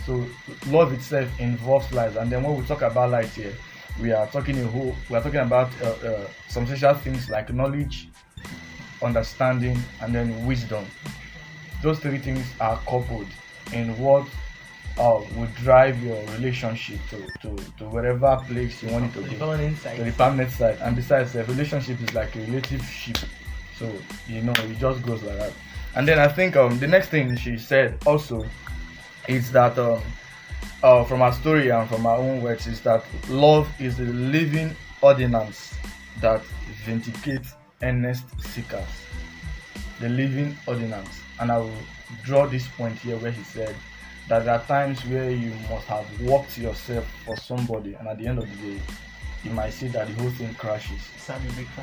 So 0.05 0.27
love 0.67 0.93
itself 0.93 1.29
involves 1.39 1.93
light. 1.93 2.17
And 2.17 2.31
then 2.31 2.43
when 2.43 2.57
we 2.57 2.65
talk 2.65 2.83
about 2.83 3.11
light 3.11 3.29
here, 3.29 3.55
we 4.01 4.11
are 4.13 4.27
talking 4.27 4.59
a 4.59 4.67
whole. 4.67 4.97
We 5.09 5.17
are 5.17 5.23
talking 5.23 5.41
about 5.41 5.71
uh, 5.83 5.87
uh, 5.87 6.29
some 6.49 6.67
social 6.67 6.95
things 6.95 7.29
like 7.31 7.53
knowledge, 7.53 8.09
understanding, 9.03 9.79
and 10.01 10.15
then 10.15 10.47
wisdom. 10.47 10.87
Those 11.83 11.99
three 11.99 12.19
things 12.19 12.47
are 12.61 12.79
coupled 12.89 13.29
in 13.73 13.97
what 13.99 14.27
uh, 14.99 15.21
would 15.37 15.55
drive 15.57 16.03
your 16.03 16.21
relationship 16.33 16.99
to, 17.11 17.17
to, 17.41 17.57
to 17.79 17.85
wherever 17.89 18.37
place 18.47 18.83
you 18.83 18.91
want 18.91 19.05
it 19.07 19.13
to 19.15 19.21
The 19.21 19.37
go 19.37 19.51
feminine 19.53 19.77
side. 19.77 19.97
to 19.97 20.05
the 20.05 20.13
permanent 20.13 20.51
side. 20.51 20.79
And 20.83 20.95
besides, 20.97 21.33
the 21.33 21.45
relationship 21.45 22.01
is 22.03 22.15
like 22.15 22.35
a 22.37 22.41
relative 22.41 22.85
ship. 22.85 23.17
So, 23.79 23.91
you 24.29 24.43
know, 24.43 24.53
it 24.59 24.79
just 24.79 25.03
goes 25.03 25.23
like 25.23 25.39
that. 25.39 25.53
And 25.95 26.07
then 26.07 26.19
I 26.19 26.29
think 26.29 26.57
um, 26.57 26.79
the 26.79 26.87
next 26.87 27.09
thing 27.09 27.35
she 27.37 27.57
said 27.59 27.99
also 28.07 28.45
is 29.29 29.51
that 29.53 29.79
um, 29.79 30.01
uh, 30.83 31.05
from 31.05 31.21
her 31.21 31.33
story 31.33 31.71
and 31.71 31.89
from 31.89 32.03
her 32.03 32.11
own 32.11 32.43
words 32.43 32.67
is 32.67 32.81
that 32.83 33.05
love 33.29 33.69
is 33.81 33.97
the 33.97 34.05
living 34.05 34.75
ordinance 35.01 35.75
that 36.21 36.43
vindicates 36.85 37.55
earnest 37.83 38.25
seekers. 38.41 38.85
The 40.01 40.09
living 40.09 40.57
ordinance. 40.67 41.21
And 41.41 41.51
I 41.51 41.59
will 41.59 41.73
draw 42.23 42.47
this 42.47 42.67
point 42.69 42.99
here 42.99 43.17
where 43.17 43.31
he 43.33 43.43
said 43.43 43.75
that 44.29 44.45
there 44.45 44.55
are 44.55 44.65
times 44.65 45.05
where 45.07 45.31
you 45.31 45.53
must 45.69 45.87
have 45.87 46.07
worked 46.21 46.57
yourself 46.59 47.07
for 47.25 47.37
somebody, 47.37 47.95
and 47.95 48.09
at 48.09 48.19
the 48.19 48.27
end 48.27 48.39
of 48.39 48.49
the 48.49 48.73
day, 48.75 48.81
you 49.45 49.51
might 49.51 49.73
see 49.73 49.89
that 49.89 50.07
the 50.07 50.15
whole 50.15 50.31
thing 50.31 50.55
crashes. 50.55 51.01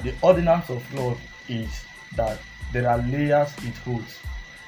The 0.04 0.14
ordinance 0.22 0.70
of 0.70 0.94
love 0.94 1.20
is 1.48 1.84
that 2.16 2.40
there 2.72 2.90
are 2.90 2.98
layers 3.00 3.50
it 3.60 3.76
holds, 3.86 4.20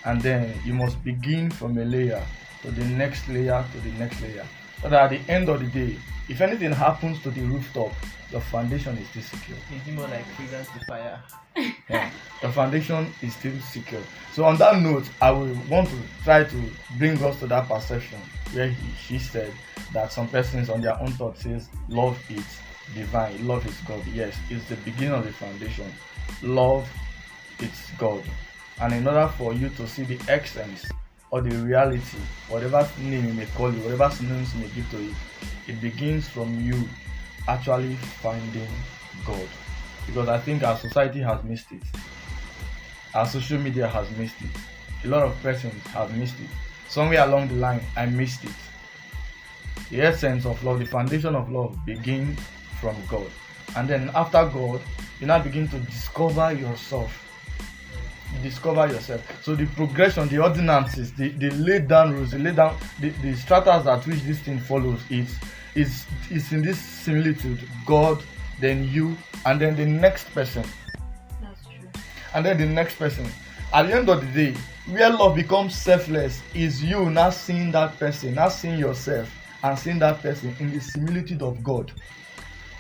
and 0.06 0.22
then 0.22 0.54
you 0.66 0.74
must 0.74 1.02
begin 1.04 1.50
from 1.50 1.78
a 1.78 1.86
layer 1.86 2.24
to 2.64 2.72
the 2.72 2.86
next 2.86 3.28
layer 3.30 3.64
to 3.72 3.80
the 3.80 3.92
next 3.98 4.22
layer. 4.22 4.46
So 4.82 4.90
that 4.90 5.12
at 5.12 5.26
the 5.26 5.32
end 5.32 5.50
of 5.50 5.60
the 5.60 5.68
day, 5.68 5.98
if 6.28 6.42
anything 6.42 6.72
happens 6.72 7.22
to 7.24 7.32
the 7.32 7.42
rooftop, 7.42 7.94
your 8.32 8.42
foundation 8.42 8.98
is 8.98 9.08
still 9.10 9.24
secure. 9.24 9.58
Is 9.76 9.88
it 9.88 9.94
more 9.94 10.08
like 10.08 10.26
fragrance 10.36 10.70
the 10.70 10.86
fire? 10.86 11.20
Yeah. 11.90 12.10
The 12.42 12.50
foundation 12.52 13.14
is 13.22 13.36
still 13.36 13.60
secure. 13.60 14.02
So 14.32 14.46
on 14.46 14.58
that 14.58 14.82
note, 14.82 15.10
I 15.22 15.32
will 15.32 15.54
want 15.70 15.90
to 15.90 15.98
try 16.24 16.46
to 16.46 16.72
bring 16.98 17.22
us 17.24 17.40
to 17.40 17.48
that 17.48 17.68
perception 17.68 18.20
where 18.54 18.70
he, 18.70 18.92
she 18.98 19.20
said 19.20 19.54
that 19.94 20.12
some 20.12 20.28
persons 20.30 20.70
on 20.70 20.82
their 20.82 21.00
own 21.00 21.12
thought 21.12 21.38
says 21.38 21.68
love 21.90 22.18
is 22.30 22.46
divine, 22.96 23.46
love 23.46 23.68
is 23.68 23.78
God. 23.82 24.06
Yes, 24.08 24.36
it's 24.50 24.66
the 24.66 24.78
beginning 24.78 25.14
of 25.14 25.26
the 25.26 25.34
foundation. 25.34 25.92
Love 26.42 26.90
is 27.60 27.92
God. 27.98 28.24
And 28.80 28.94
in 28.94 29.08
order 29.08 29.28
for 29.38 29.54
you 29.54 29.70
to 29.70 29.88
see 29.88 30.04
the 30.04 30.20
essence 30.28 30.86
or 31.32 31.42
the 31.42 31.56
reality, 31.66 32.18
whatever 32.50 32.88
name 33.00 33.26
you 33.26 33.34
may 33.34 33.46
call 33.48 33.68
it, 33.68 33.78
whatever 33.84 34.10
synonyms 34.14 34.54
you 34.54 34.62
may 34.62 34.68
give 34.70 34.90
to 34.92 35.02
it, 35.02 35.14
it 35.68 35.82
begins 35.82 36.28
from 36.28 36.60
you 36.62 36.88
actually 37.48 37.96
finding 37.96 38.68
God. 39.26 39.48
Because 40.06 40.28
I 40.28 40.38
think 40.40 40.64
our 40.64 40.78
society 40.78 41.20
has 41.22 41.42
missed 41.44 41.72
it. 41.72 41.82
Our 43.14 43.26
social 43.26 43.60
media 43.60 43.88
has 43.88 44.10
missed 44.18 44.36
it. 44.42 44.50
A 45.06 45.08
lot 45.08 45.24
of 45.24 45.42
persons 45.42 45.82
have 45.88 46.16
missed 46.18 46.40
it. 46.40 46.50
Somewhere 46.90 47.24
along 47.24 47.48
the 47.48 47.56
line, 47.56 47.82
I 47.96 48.06
missed 48.08 48.44
it. 48.44 48.52
The 49.90 50.02
essence 50.02 50.46
of 50.46 50.62
love, 50.64 50.80
the 50.80 50.86
foundation 50.86 51.36
of 51.36 51.50
love 51.50 51.78
begins 51.86 52.40
from 52.80 52.96
God. 53.10 53.30
And 53.78 53.88
then 53.88 54.12
after 54.14 54.46
God, 54.46 54.82
you 55.20 55.28
now 55.28 55.40
begin 55.40 55.68
to 55.70 55.80
discover 55.80 56.52
yourself. 56.52 57.31
Discover 58.42 58.88
yourself. 58.88 59.22
So 59.44 59.56
the 59.56 59.66
progression, 59.68 60.28
the 60.28 60.40
ordinances, 60.40 61.14
the, 61.14 61.30
the 61.30 61.50
laid 61.52 61.88
down 61.88 62.14
rules, 62.14 62.32
the 62.32 62.40
laid 62.40 62.56
down 62.56 62.78
the, 63.00 63.10
the 63.10 63.36
stratas 63.36 63.88
at 63.88 64.06
which 64.08 64.22
this 64.22 64.40
thing 64.40 64.60
follows 64.60 65.00
is 65.10 65.36
is 65.76 66.06
is 66.30 66.52
in 66.52 66.62
this 66.62 66.80
similitude. 66.80 67.60
God, 67.86 68.24
then 68.60 68.88
you, 68.90 69.18
and 69.46 69.60
then 69.60 69.76
the 69.76 69.86
next 69.86 70.26
person, 70.34 70.64
That's 71.42 71.62
true. 71.66 71.90
and 72.34 72.46
then 72.46 72.58
the 72.58 72.66
next 72.66 72.96
person. 72.96 73.26
At 73.74 73.88
the 73.88 73.94
end 73.96 74.10
of 74.10 74.20
the 74.22 74.52
day, 74.52 74.60
where 74.88 75.10
love 75.12 75.36
becomes 75.36 75.76
selfless 75.76 76.42
is 76.54 76.84
you 76.84 77.10
not 77.10 77.34
seeing 77.34 77.72
that 77.72 77.98
person, 77.98 78.34
not 78.36 78.50
seeing 78.50 78.78
yourself, 78.78 79.32
and 79.64 79.80
seeing 79.80 80.00
that 80.00 80.22
person 80.22 80.54
in 80.60 80.74
the 80.74 80.82
similitude 80.82 81.42
of 81.42 81.64
God. 81.64 81.92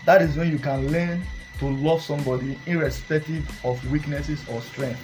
That 0.06 0.22
is 0.22 0.36
when 0.36 0.52
you 0.52 0.60
can 0.60 0.92
learn 0.92 1.22
to 1.60 1.68
love 1.68 2.02
somebody 2.02 2.58
irrespective 2.66 3.48
of 3.64 3.80
weaknesses 3.92 4.44
or 4.50 4.62
strength, 4.62 5.00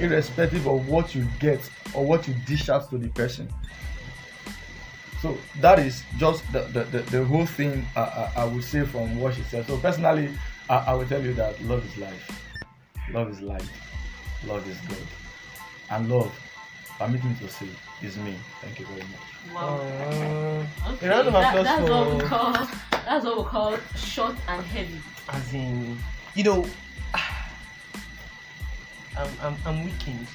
irrespective 0.00 0.66
of 0.66 0.88
what 0.88 1.14
you 1.14 1.26
get 1.40 1.60
or 1.94 2.04
what 2.04 2.26
you 2.28 2.34
dish 2.46 2.68
out 2.68 2.88
to 2.90 2.98
the 2.98 3.08
person. 3.08 3.48
So 5.22 5.36
that 5.60 5.78
is 5.78 6.02
just 6.18 6.50
the, 6.52 6.60
the, 6.62 6.84
the, 6.84 6.98
the 7.10 7.24
whole 7.24 7.46
thing 7.46 7.86
I, 7.96 8.00
I, 8.00 8.32
I 8.36 8.44
would 8.44 8.64
say 8.64 8.84
from 8.84 9.18
what 9.18 9.34
she 9.34 9.42
said. 9.42 9.66
So 9.66 9.78
personally, 9.78 10.30
I, 10.68 10.76
I 10.76 10.94
will 10.94 11.06
tell 11.06 11.22
you 11.22 11.32
that 11.34 11.60
love 11.62 11.84
is 11.86 11.96
life. 11.96 12.42
Love 13.12 13.30
is 13.30 13.40
light. 13.40 13.68
Love 14.44 14.68
is 14.68 14.78
good. 14.88 15.06
And 15.90 16.08
love, 16.08 16.32
permit 16.98 17.24
me 17.24 17.34
to 17.40 17.48
say, 17.48 17.66
is 18.02 18.16
me. 18.18 18.36
Thank 18.60 18.78
you 18.80 18.86
very 18.86 19.00
much. 19.00 19.54
Wow. 19.54 19.78
Uh, 19.78 20.66
Okay, 20.92 21.06
a 21.06 21.08
that, 21.08 21.26
applause 21.26 21.64
that's 21.64 21.90
what 21.90 22.14
we 22.14 22.20
call 22.28 22.52
that's 22.92 23.24
what 23.24 23.38
we 23.38 23.44
call 23.44 23.76
short 23.96 24.34
and 24.48 24.64
heavy. 24.66 25.00
as 25.28 25.54
in, 25.54 25.96
you 26.34 26.44
know, 26.44 26.66
I'm, 29.18 29.30
I'm, 29.42 29.56
I'm 29.64 29.84
weakened. 29.84 30.26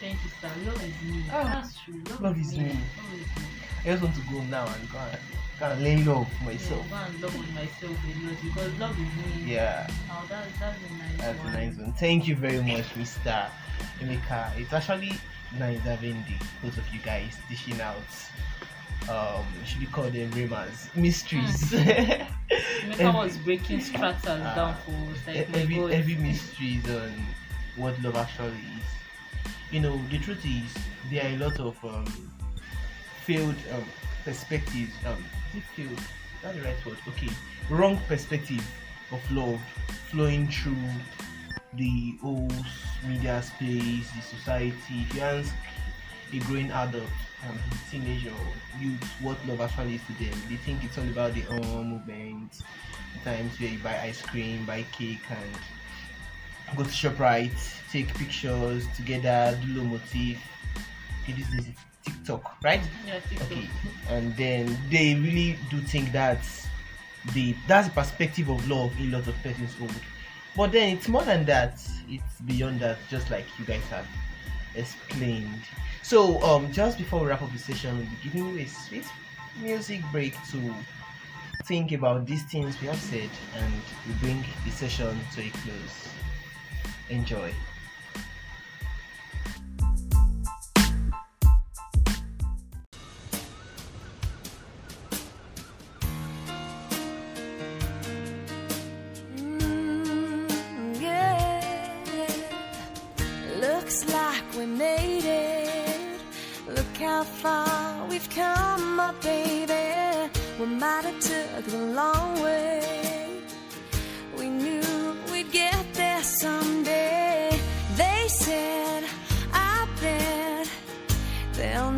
Thank 0.00 0.18
you, 0.24 0.30
sir. 0.40 0.50
Love 0.66 0.82
is 0.84 1.02
me. 1.10 1.24
Ah, 1.30 1.60
that's 1.62 1.78
true. 1.80 1.94
Love, 2.10 2.20
love 2.20 2.40
is 2.40 2.52
is 2.52 2.58
me. 2.58 2.64
me. 2.64 2.78
I 3.84 3.88
just 3.90 4.02
want 4.02 4.14
to 4.16 4.20
go 4.30 4.40
now 4.42 4.66
and 4.66 4.90
go 4.92 4.98
and, 4.98 5.18
go 5.58 5.66
and 5.66 5.82
lay 5.82 5.96
low 6.04 6.24
for 6.24 6.44
myself. 6.44 6.84
Yeah, 6.90 6.98
go 6.98 7.04
and 7.06 7.22
love 7.22 7.36
on 7.36 7.54
myself 7.54 7.96
because 8.42 8.78
love 8.78 8.92
is 8.98 9.42
me. 9.44 9.52
Yeah, 9.54 9.86
Oh, 10.10 10.24
that, 10.28 10.46
that's 10.60 10.78
a 10.82 10.92
nice 10.94 11.16
that's 11.18 11.40
a 11.40 11.50
nice 11.52 11.76
one. 11.78 11.92
Thank 11.94 12.28
you 12.28 12.36
very 12.36 12.60
much, 12.60 12.84
Mr. 12.94 13.48
Emeka. 14.00 14.58
It's 14.58 14.72
actually 14.72 15.12
nice 15.58 15.80
having 15.80 16.24
the 16.28 16.44
both 16.62 16.76
of 16.78 16.88
you 16.92 17.00
guys 17.00 17.36
dishing 17.48 17.80
out. 17.80 17.96
Um, 19.08 19.46
should 19.64 19.78
we 19.80 19.86
call 19.86 20.10
them 20.10 20.30
rimas? 20.32 20.94
Mysteries. 20.96 21.70
Emeka 21.70 23.14
was 23.14 23.36
breaking 23.38 23.80
stratas 23.80 24.40
Ah, 24.42 24.54
down 24.54 24.76
for 24.84 24.90
us. 25.12 25.26
Like, 25.26 25.48
every 25.56 25.94
every 25.94 26.14
mysteries 26.16 26.88
on 26.90 27.12
what 27.76 28.00
love 28.02 28.16
actually 28.16 28.48
is. 28.48 29.52
You 29.70 29.80
know, 29.80 30.00
the 30.10 30.18
truth 30.18 30.44
is 30.44 30.74
there 31.10 31.24
are 31.24 31.34
a 31.34 31.38
lot 31.38 31.60
of 31.60 31.84
um, 31.84 32.06
failed 33.24 33.56
um, 33.72 33.84
perspectives. 34.24 34.92
Um, 35.06 35.24
is 35.56 35.64
failed? 35.74 36.00
That's 36.42 36.56
the 36.56 36.62
right 36.62 36.86
word. 36.86 36.98
Okay, 37.08 37.28
wrong 37.70 37.98
perspective 38.08 38.64
of 39.12 39.32
love 39.32 39.60
flowing 40.10 40.48
through 40.48 40.76
the 41.74 42.16
whole 42.22 42.50
media 43.06 43.42
space, 43.42 44.10
the 44.12 44.22
society. 44.22 45.06
If 45.08 45.14
you 45.14 45.20
ask 45.20 45.54
a 46.32 46.38
growing 46.40 46.70
adult, 46.70 47.04
um, 47.48 47.58
teenager, 47.90 48.32
youth, 48.80 49.02
what 49.20 49.36
love 49.46 49.60
actually 49.60 49.96
is 49.96 50.00
to 50.06 50.12
them, 50.24 50.38
they 50.48 50.56
think 50.56 50.84
it's 50.84 50.98
all 50.98 51.08
about 51.08 51.34
the 51.34 51.46
own 51.48 51.90
movement, 51.90 52.62
times 53.24 53.60
where 53.60 53.70
you 53.70 53.78
buy 53.78 53.98
ice 54.00 54.22
cream, 54.22 54.64
buy 54.64 54.84
cake, 54.92 55.20
and 55.30 55.58
go 56.74 56.82
to 56.82 56.88
ShopRite, 56.88 57.56
take 57.90 58.12
pictures 58.14 58.86
together, 58.96 59.58
do 59.64 59.80
low 59.80 59.84
motif. 59.84 60.38
Okay, 61.22 61.32
this 61.32 61.52
is 61.54 61.66
TikTok, 62.04 62.56
right? 62.62 62.80
Yeah, 63.06 63.20
TikTok. 63.20 63.52
Okay, 63.52 63.68
and 64.08 64.36
then 64.36 64.76
they 64.90 65.14
really 65.14 65.58
do 65.70 65.80
think 65.80 66.12
that 66.12 66.40
the 67.34 67.54
that's 67.66 67.88
the 67.88 67.94
perspective 67.94 68.48
of 68.48 68.68
love 68.68 68.92
in 68.98 69.10
lots 69.10 69.28
of 69.28 69.34
persons 69.42 69.74
hold. 69.74 69.92
But 70.56 70.72
then 70.72 70.96
it's 70.96 71.08
more 71.08 71.22
than 71.22 71.44
that. 71.46 71.80
It's 72.08 72.40
beyond 72.46 72.80
that. 72.80 72.98
Just 73.10 73.30
like 73.30 73.44
you 73.58 73.64
guys 73.64 73.82
have 73.90 74.06
explained. 74.74 75.62
So 76.02 76.40
um, 76.42 76.72
just 76.72 76.98
before 76.98 77.20
we 77.20 77.26
wrap 77.26 77.42
up 77.42 77.52
the 77.52 77.58
session, 77.58 77.96
we'll 77.96 78.06
be 78.06 78.16
giving 78.22 78.54
you 78.54 78.64
a 78.64 78.66
sweet 78.68 79.04
music 79.60 80.00
break 80.12 80.34
to 80.50 80.74
think 81.64 81.92
about 81.92 82.26
these 82.26 82.44
things 82.44 82.80
we 82.80 82.86
have 82.86 82.98
said, 82.98 83.28
and 83.56 83.72
we 84.06 84.14
bring 84.20 84.44
the 84.64 84.70
session 84.70 85.18
to 85.34 85.40
a 85.42 85.50
close. 85.50 86.08
Enjoy. 87.08 87.75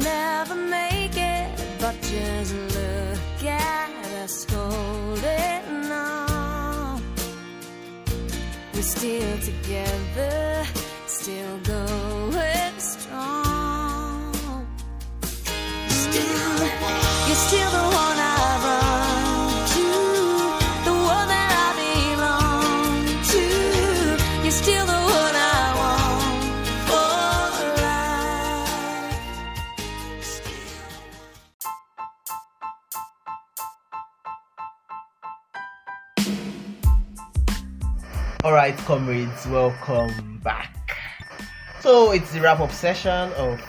Never 0.02 0.54
make 0.54 1.16
it, 1.16 1.48
but 1.80 1.94
just 2.02 2.54
look 2.54 3.44
at 3.44 3.90
us 4.22 4.44
holding 4.50 5.92
on. 5.92 7.02
We're 8.74 8.82
still 8.82 9.38
together, 9.38 10.64
still 11.06 11.58
going 11.64 12.27
comrades, 38.88 39.46
welcome 39.48 40.40
back. 40.42 40.96
So 41.80 42.12
it's 42.12 42.32
the 42.32 42.40
wrap 42.40 42.60
up 42.60 42.72
session 42.72 43.30
of 43.34 43.60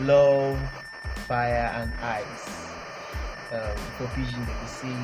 Love, 0.00 0.58
Fire, 1.28 1.70
and 1.76 1.92
Ice. 2.02 2.48
Um, 3.52 3.76
for 3.96 4.08
Pigeon, 4.16 4.44
they 4.44 4.52
will 4.52 4.66
say 4.66 4.96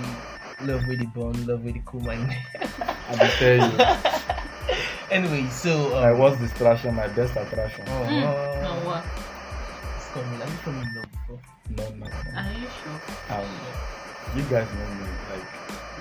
love 0.62 0.88
with 0.88 0.98
the 0.98 1.06
bone, 1.06 1.46
love 1.46 1.62
with 1.62 1.74
the 1.74 1.83
cool 1.87 2.00
mind. 2.00 2.35
I 2.61 3.12
will 3.12 3.28
tell 3.38 3.70
you, 3.70 4.76
anyway, 5.12 5.48
so 5.50 5.96
um, 5.96 6.02
I 6.02 6.11
was 6.14 6.37
distraction, 6.40 6.96
my 6.96 7.06
best 7.06 7.37
attraction. 7.37 7.85
Oh, 7.87 7.92
Mm, 8.11 8.62
no, 8.64 8.87
what? 8.88 9.04
It's 9.96 10.09
coming. 10.09 10.40
Have 10.40 10.50
you 10.50 10.59
come 10.64 10.83
in 10.83 10.94
love 10.96 11.12
before? 11.12 11.40
No, 11.76 11.88
no, 11.90 12.06
no. 12.06 12.38
Are 12.40 12.52
you 12.54 12.66
sure? 12.83 13.37
Um, 13.37 13.46
you 14.35 14.42
guys 14.50 14.66
know 14.74 14.94
me. 14.96 15.06
Like, 15.30 15.46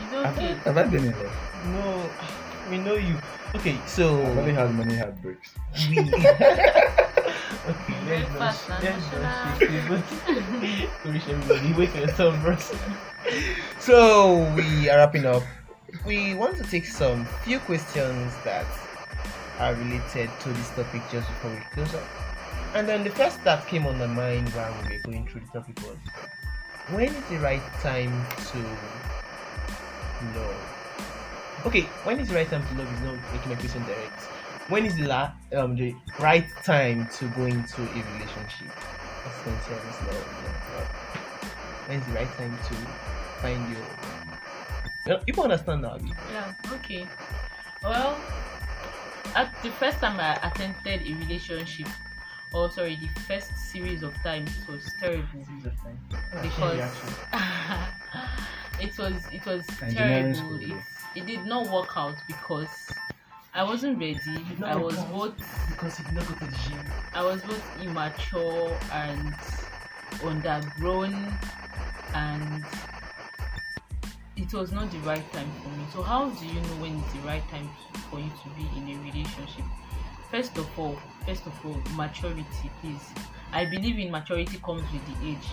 It's 0.02 0.14
have, 0.26 0.38
okay. 0.40 0.54
I, 0.54 0.74
have 0.74 0.78
I 0.80 0.84
been 0.86 1.06
in 1.06 1.12
love? 1.12 1.36
No, 1.66 2.10
we 2.72 2.80
know 2.80 2.96
you. 2.96 3.16
Okay, 3.56 3.80
so 3.88 4.22
I've 4.22 4.38
only 4.38 4.54
had 4.54 4.76
many 4.76 4.96
heartbreaks. 4.96 5.56
we. 5.90 6.00
okay, 6.06 6.14
Very 8.06 8.24
let's 8.38 8.70
not. 8.70 8.84
Let's 8.84 9.12
not 9.12 9.58
shift 9.58 9.72
it. 9.72 10.90
But 11.04 11.14
wish 11.14 11.28
everybody 11.28 11.74
wait 11.74 11.90
for 11.90 12.26
your 12.26 12.38
bros. 12.38 12.72
So 13.80 14.54
we 14.54 14.90
are 14.90 14.98
wrapping 14.98 15.26
up. 15.26 15.44
We 16.06 16.36
want 16.36 16.58
to 16.58 16.64
take 16.64 16.86
some 16.86 17.26
few 17.44 17.60
questions 17.60 18.34
that 18.44 18.68
are 19.58 19.74
related 19.74 20.30
to 20.42 20.50
this 20.50 20.70
topic 20.70 21.02
just 21.12 21.28
before 21.28 21.52
we 21.52 21.60
close 21.74 21.96
up. 21.96 22.08
And 22.76 22.88
then 22.88 23.04
the 23.04 23.10
first 23.10 23.44
that 23.46 23.68
came 23.68 23.88
on 23.88 23.98
my 23.98 24.06
mind 24.06 24.50
while 24.50 24.72
we 24.84 24.96
were 24.96 25.02
going 25.04 25.28
through 25.28 25.42
the 25.42 25.60
topic 25.60 25.76
was 25.82 25.98
when 26.92 27.08
is 27.08 27.30
the 27.30 27.40
right 27.40 27.66
time 27.82 28.14
to 28.52 28.60
love? 30.38 30.79
Okay, 31.66 31.98
when 32.04 32.20
is 32.20 32.30
the 32.30 32.36
right 32.36 32.50
time 32.50 32.66
to 32.68 32.74
love 32.76 32.92
is 32.92 33.02
not 33.02 33.20
making 33.32 33.50
my 33.50 33.56
question 33.56 33.84
direct. 33.84 34.30
When 34.68 34.86
is 34.86 34.96
the 34.96 35.04
la- 35.08 35.34
um 35.54 35.76
the 35.76 36.02
right 36.18 36.48
time 36.64 37.08
to 37.18 37.30
go 37.30 37.46
into 37.46 37.84
a 37.90 38.04
relationship? 38.04 38.72
That's 39.24 39.40
concerned 39.42 39.88
is 39.90 40.02
love. 40.02 40.28
love, 40.42 40.58
love. 40.68 40.90
When 41.86 42.00
is 42.00 42.06
the 42.08 42.14
right 42.14 42.34
time 42.38 42.60
to 42.60 42.76
find 43.42 43.68
your 43.68 44.00
you, 45.06 45.14
know, 45.14 45.24
you 45.28 45.34
can 45.34 45.44
understand 45.44 45.82
now, 45.82 45.96
Abi. 45.96 46.12
Yeah, 46.26 46.54
okay. 46.72 47.12
Well, 47.82 48.30
at 49.36 49.62
the 49.62 49.72
first 49.72 50.00
time 50.00 50.20
I 50.20 50.36
attempted 50.44 51.02
a 51.02 51.14
relationship, 51.16 51.88
or 52.52 52.70
sorry, 52.72 52.96
the 52.96 53.08
first 53.08 53.56
series 53.58 54.04
of 54.04 54.22
times 54.24 54.58
it 54.58 54.68
was 54.68 54.94
terrible 55.00 55.46
Series 55.46 55.66
of 55.66 55.82
time. 55.84 56.00
because 56.42 56.80
it 58.80 58.98
was 58.98 59.28
it 59.32 59.46
was 59.46 59.66
Engineering 59.82 60.34
terrible. 60.34 60.34
school. 60.34 60.84
It, 61.16 61.26
did 61.26 61.46
not 61.46 61.70
work 61.70 61.90
out 61.96 62.16
because 62.28 62.70
I 63.54 63.64
wasn't 63.64 64.00
ready. 64.00 64.20
I 64.64 64.76
was 64.76 64.96
both 64.96 65.34
Because 65.70 66.00
you 66.00 66.06
did 66.06 66.14
not 66.14 66.28
go 66.28 66.34
to 66.36 66.46
the 66.46 66.58
gym. 66.70 66.86
I 67.14 67.24
was 67.24 67.42
both 67.42 67.82
immature 67.82 68.78
and 68.92 69.34
undergrown 70.22 71.34
and 72.14 72.66
it 74.36 74.54
was 74.54 74.72
not 74.72 74.92
the 74.92 75.00
right 75.00 75.34
time 75.34 75.52
for 75.62 75.70
me. 75.70 75.86
So 75.94 76.02
how 76.02 76.30
do 76.30 76.46
you 76.46 76.54
know 76.54 76.82
when 76.82 76.98
it's 77.00 77.14
the 77.14 77.20
right 77.20 77.48
time 77.50 77.70
for 78.10 78.20
you 78.20 78.30
to 78.30 78.50
be 78.56 78.68
in 78.78 78.96
a 78.96 79.00
relationship? 79.02 79.66
First 80.32 80.58
of 80.58 80.68
all, 80.78 80.96
first 81.26 81.46
of 81.46 81.66
all, 81.66 81.76
maturity, 81.96 82.72
please. 82.82 83.04
I 83.52 83.66
believe 83.66 83.98
in 83.98 84.12
maturity 84.12 84.60
comes 84.64 84.84
with 84.94 85.06
the 85.08 85.28
age. 85.28 85.48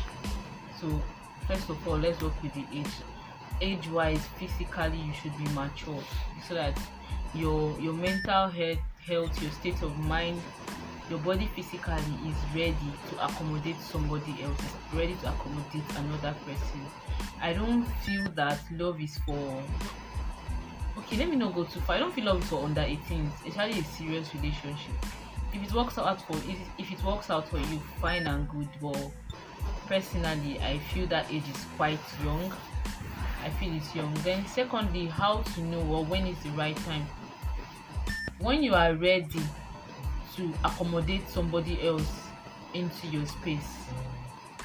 So 0.81 1.03
first 1.49 1.69
of 1.71 1.88
all, 1.88 1.97
let's 1.97 2.21
work 2.23 2.40
with 2.42 2.53
the 2.55 2.64
age. 2.73 2.87
Age 3.61 3.88
wise, 3.88 4.25
physically 4.38 4.99
you 4.99 5.12
should 5.14 5.37
be 5.38 5.45
mature 5.55 6.03
so 6.47 6.55
that 6.55 6.79
your 7.35 7.79
your 7.81 7.95
mental 7.95 8.49
health 8.49 8.79
health, 9.07 9.40
your 9.40 9.53
state 9.53 9.81
of 9.83 9.97
mind, 9.99 10.40
your 11.09 11.19
body 11.21 11.47
physically 11.55 11.95
is 12.27 12.37
ready 12.55 12.92
to 13.09 13.25
accommodate 13.25 13.81
somebody 13.81 14.42
else, 14.42 14.59
is 14.61 14.95
ready 14.95 15.14
to 15.14 15.29
accommodate 15.29 15.85
another 15.97 16.35
person. 16.45 16.87
I 17.40 17.53
don't 17.53 17.85
feel 18.03 18.25
that 18.35 18.61
love 18.73 19.01
is 19.01 19.16
for 19.19 19.62
okay, 20.99 21.16
let 21.16 21.29
me 21.29 21.37
not 21.37 21.55
go 21.55 21.64
too 21.64 21.81
far. 21.81 21.97
I 21.97 21.99
don't 22.01 22.12
feel 22.12 22.25
love 22.25 22.42
is 22.42 22.49
for 22.49 22.64
under 22.64 22.81
18s, 22.81 23.31
especially 23.47 23.81
a 23.81 23.85
serious 23.85 24.35
relationship. 24.35 24.95
If 25.53 25.62
it 25.62 25.73
works 25.73 25.99
out 25.99 26.21
for 26.23 26.37
if, 26.37 26.59
if 26.79 26.92
it 26.92 27.03
works 27.05 27.31
out 27.31 27.49
for 27.49 27.59
you, 27.59 27.81
fine 28.01 28.27
and 28.27 28.49
good. 28.49 28.69
But 28.81 29.11
personally, 29.87 30.59
I 30.61 30.79
feel 30.79 31.07
that 31.07 31.31
age 31.31 31.49
is 31.49 31.64
quite 31.77 32.01
young. 32.25 32.53
I 33.47 33.51
feel 33.51 33.73
it's 33.77 33.95
young. 33.95 34.13
Then 34.25 34.45
secondly, 34.47 35.07
how 35.07 35.43
to 35.43 35.61
know 35.61 35.81
or 35.83 36.05
when 36.05 36.27
is 36.27 36.37
the 36.43 36.51
right 36.51 36.77
time? 36.79 37.07
When 38.41 38.61
you 38.61 38.75
are 38.75 38.95
ready 38.95 39.41
to 40.35 40.53
accommodate 40.65 41.29
somebody 41.29 41.87
else 41.87 42.11
into 42.75 43.07
your 43.07 43.25
space, 43.25 43.87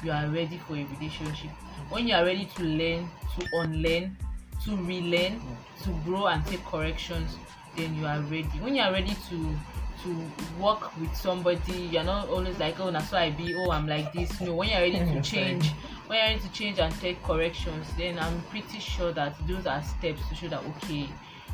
you 0.02 0.10
are 0.10 0.26
ready 0.26 0.58
for 0.58 0.74
a 0.74 0.84
relationship. 0.98 1.50
When 1.90 2.08
you 2.08 2.14
are 2.16 2.24
ready 2.24 2.48
to 2.56 2.62
learn, 2.64 3.08
to 3.38 3.46
unlearn, 3.52 4.16
to 4.64 4.76
relearn, 4.76 5.40
to 5.84 5.90
grow 6.04 6.26
and 6.26 6.44
take 6.46 6.64
corrections, 6.64 7.36
then 7.76 7.94
you 7.94 8.04
are 8.04 8.20
ready. 8.22 8.58
When 8.60 8.74
you 8.74 8.82
are 8.82 8.92
ready 8.92 9.16
to 9.30 9.56
to 10.02 10.30
work 10.60 10.96
with 10.98 11.14
somebody, 11.14 11.88
you're 11.92 12.02
not 12.02 12.28
always 12.28 12.58
like, 12.58 12.80
oh, 12.80 12.90
that's 12.90 13.12
why 13.12 13.24
I 13.24 13.30
be, 13.30 13.54
oh, 13.54 13.70
I'm 13.70 13.86
like 13.86 14.12
this. 14.12 14.40
No, 14.40 14.54
when 14.54 14.70
you're 14.70 14.80
ready 14.80 14.98
to 14.98 15.14
Yes, 15.14 15.28
change, 15.28 15.72
ready 16.12 16.40
to 16.40 16.52
change 16.52 16.78
and 16.78 16.92
take 17.00 17.22
corrections, 17.22 17.86
then 17.96 18.18
I'm 18.18 18.40
pretty 18.42 18.78
sure 18.78 19.12
that 19.12 19.34
those 19.46 19.66
are 19.66 19.82
steps 19.82 20.28
to 20.28 20.34
show 20.34 20.48
that 20.48 20.62
okay, 20.64 21.08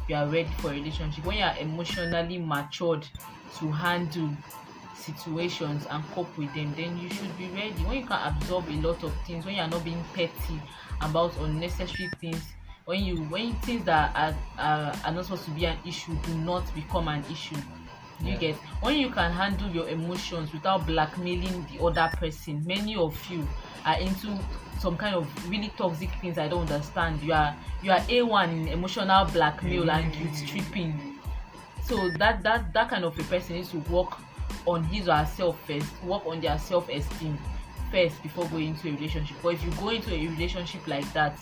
you 0.08 0.14
are 0.16 0.26
ready 0.26 0.50
for 0.58 0.68
a 0.68 0.72
relationship. 0.72 1.24
When 1.24 1.38
you 1.38 1.44
are 1.44 1.56
emotionally 1.58 2.38
matured 2.38 3.06
to 3.58 3.70
handle 3.70 4.30
situations 4.94 5.86
and 5.90 6.04
cope 6.10 6.36
with 6.36 6.52
them 6.54 6.74
then 6.76 6.98
you 6.98 7.08
should 7.08 7.36
be 7.38 7.46
ready 7.50 7.82
when 7.84 7.98
you 8.00 8.06
can 8.06 8.20
absorb 8.34 8.68
a 8.68 8.72
lot 8.86 9.02
of 9.02 9.12
things 9.26 9.46
when 9.46 9.54
you 9.54 9.60
are 9.62 9.68
not 9.68 9.82
being 9.84 10.04
petty 10.12 10.60
about 11.00 11.34
unnecessary 11.38 12.10
things 12.20 12.42
when 12.84 13.02
you 13.04 13.16
when 13.24 13.54
things 13.60 13.84
that 13.84 14.14
are, 14.14 14.36
are, 14.58 14.92
are 15.04 15.12
not 15.14 15.24
supposed 15.24 15.44
to 15.44 15.50
be 15.52 15.64
an 15.64 15.78
issue 15.86 16.14
do 16.24 16.34
not 16.38 16.62
become 16.74 17.08
an 17.08 17.24
issue 17.30 17.56
you 18.20 18.32
Yeah. 18.32 18.36
get 18.38 18.56
when 18.82 18.98
you 18.98 19.10
can 19.10 19.30
handle 19.32 19.70
your 19.70 19.88
emotions 19.88 20.52
without 20.52 20.84
blackmailing 20.86 21.66
the 21.72 21.82
other 21.82 22.10
person 22.16 22.62
many 22.66 22.96
of 22.96 23.14
you 23.30 23.46
are 23.84 23.98
into 23.98 24.38
some 24.78 24.96
kind 24.96 25.14
of 25.14 25.50
really 25.50 25.72
toxic 25.76 26.10
things 26.20 26.38
i 26.38 26.46
don't 26.46 26.70
understand. 26.70 27.20
You 27.22 27.32
are 27.32 27.54
you 27.82 27.90
are 27.90 28.00
a1 28.00 28.50
in 28.50 28.68
emotional 28.68 29.24
blackmail 29.26 29.84
mm. 29.84 29.92
and 29.92 30.12
guilt 30.12 30.48
tripping. 30.48 31.18
So 31.84 32.10
that 32.18 32.42
that 32.42 32.72
that 32.72 32.88
kind 32.88 33.04
of 33.04 33.18
a 33.18 33.22
person 33.24 33.56
needs 33.56 33.70
to 33.70 33.78
work 33.90 34.18
on 34.66 34.84
his 34.84 35.08
or 35.08 35.16
herself 35.16 35.58
first 35.66 36.02
work 36.04 36.26
on 36.26 36.40
their 36.40 36.58
self-esteem 36.58 37.38
first 37.90 38.22
before 38.22 38.46
going 38.48 38.68
into 38.68 38.88
a 38.88 38.92
relationship. 38.92 39.36
But 39.42 39.54
if 39.54 39.64
you 39.64 39.70
go 39.72 39.88
into 39.90 40.14
a 40.14 40.26
relationship 40.28 40.86
like 40.86 41.10
that 41.12 41.38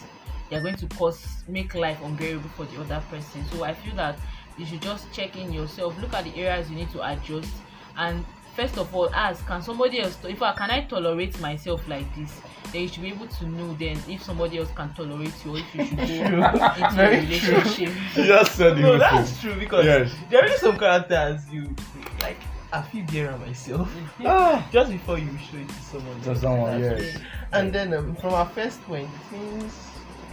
you're 0.51 0.61
going 0.61 0.77
to 0.77 0.87
cause 0.97 1.43
make 1.49 1.75
life 1.75 1.99
unbearable 2.05 2.49
for 2.51 2.65
the 2.67 2.81
other 2.81 3.03
person. 3.11 3.45
So 3.51 3.65
i 3.65 3.75
feel 3.75 3.95
that 3.97 4.19
you 4.57 4.65
should 4.65 4.81
just 4.81 5.13
check 5.13 5.37
in 5.37 5.53
yourself 5.53 5.99
look 6.01 6.15
at 6.15 6.25
the 6.25 6.35
areas 6.37 6.71
you 6.71 6.77
need 6.77 6.91
to 6.91 7.07
adjust 7.07 7.53
and 7.97 8.25
first 8.57 8.79
of 8.79 8.95
all 8.95 9.09
ask 9.15 9.47
can 9.47 9.61
somebody 9.63 10.01
else 10.01 10.17
if 10.25 10.41
i 10.43 10.53
can 10.55 10.71
i 10.71 10.83
tolerate 10.85 11.39
myself 11.41 11.87
like 11.89 12.07
this 12.17 12.41
then 12.73 12.83
you 12.83 12.89
should 12.89 13.03
be 13.03 13.09
able 13.09 13.27
to 13.29 13.47
know 13.47 13.75
then 13.75 13.97
if 14.09 14.23
somebody 14.23 14.59
else 14.59 14.71
can 14.75 14.93
tolerate 14.95 15.33
you 15.45 15.53
or 15.55 15.59
if 15.59 15.75
you 15.75 15.85
should 15.85 15.99
go 15.99 16.07
True. 16.07 16.17
into 16.45 16.91
Very 16.97 17.17
a 17.19 17.21
true. 17.39 17.55
relationship 17.57 17.91
You 18.17 18.25
just 18.25 18.53
said 18.57 18.79
No, 18.79 18.95
it. 18.95 18.99
that's 18.99 19.41
true 19.41 19.55
because 19.57 19.85
Yes. 19.85 20.13
there 20.31 20.41
are 20.41 20.45
really 20.45 20.57
some 20.59 20.79
characters 20.79 21.43
you 21.53 21.75
like. 22.23 22.39
I 22.73 22.83
feel 22.83 23.05
better 23.07 23.31
on 23.33 23.41
myself 23.41 23.89
Ah, 24.25 24.67
just 24.73 24.91
before 24.91 25.19
you 25.19 25.31
show 25.39 25.57
it 25.59 25.69
to 25.69 25.75
someone. 25.83 26.21
to 26.23 26.35
someone, 26.37 26.81
That's 26.83 27.03
yes. 27.03 27.13
true. 27.15 27.23
And 27.53 27.73
then 27.73 27.95
um, 27.95 28.17
from 28.17 28.35
our 28.35 28.47
first 28.47 28.83
point, 28.83 29.09
since 29.31 29.75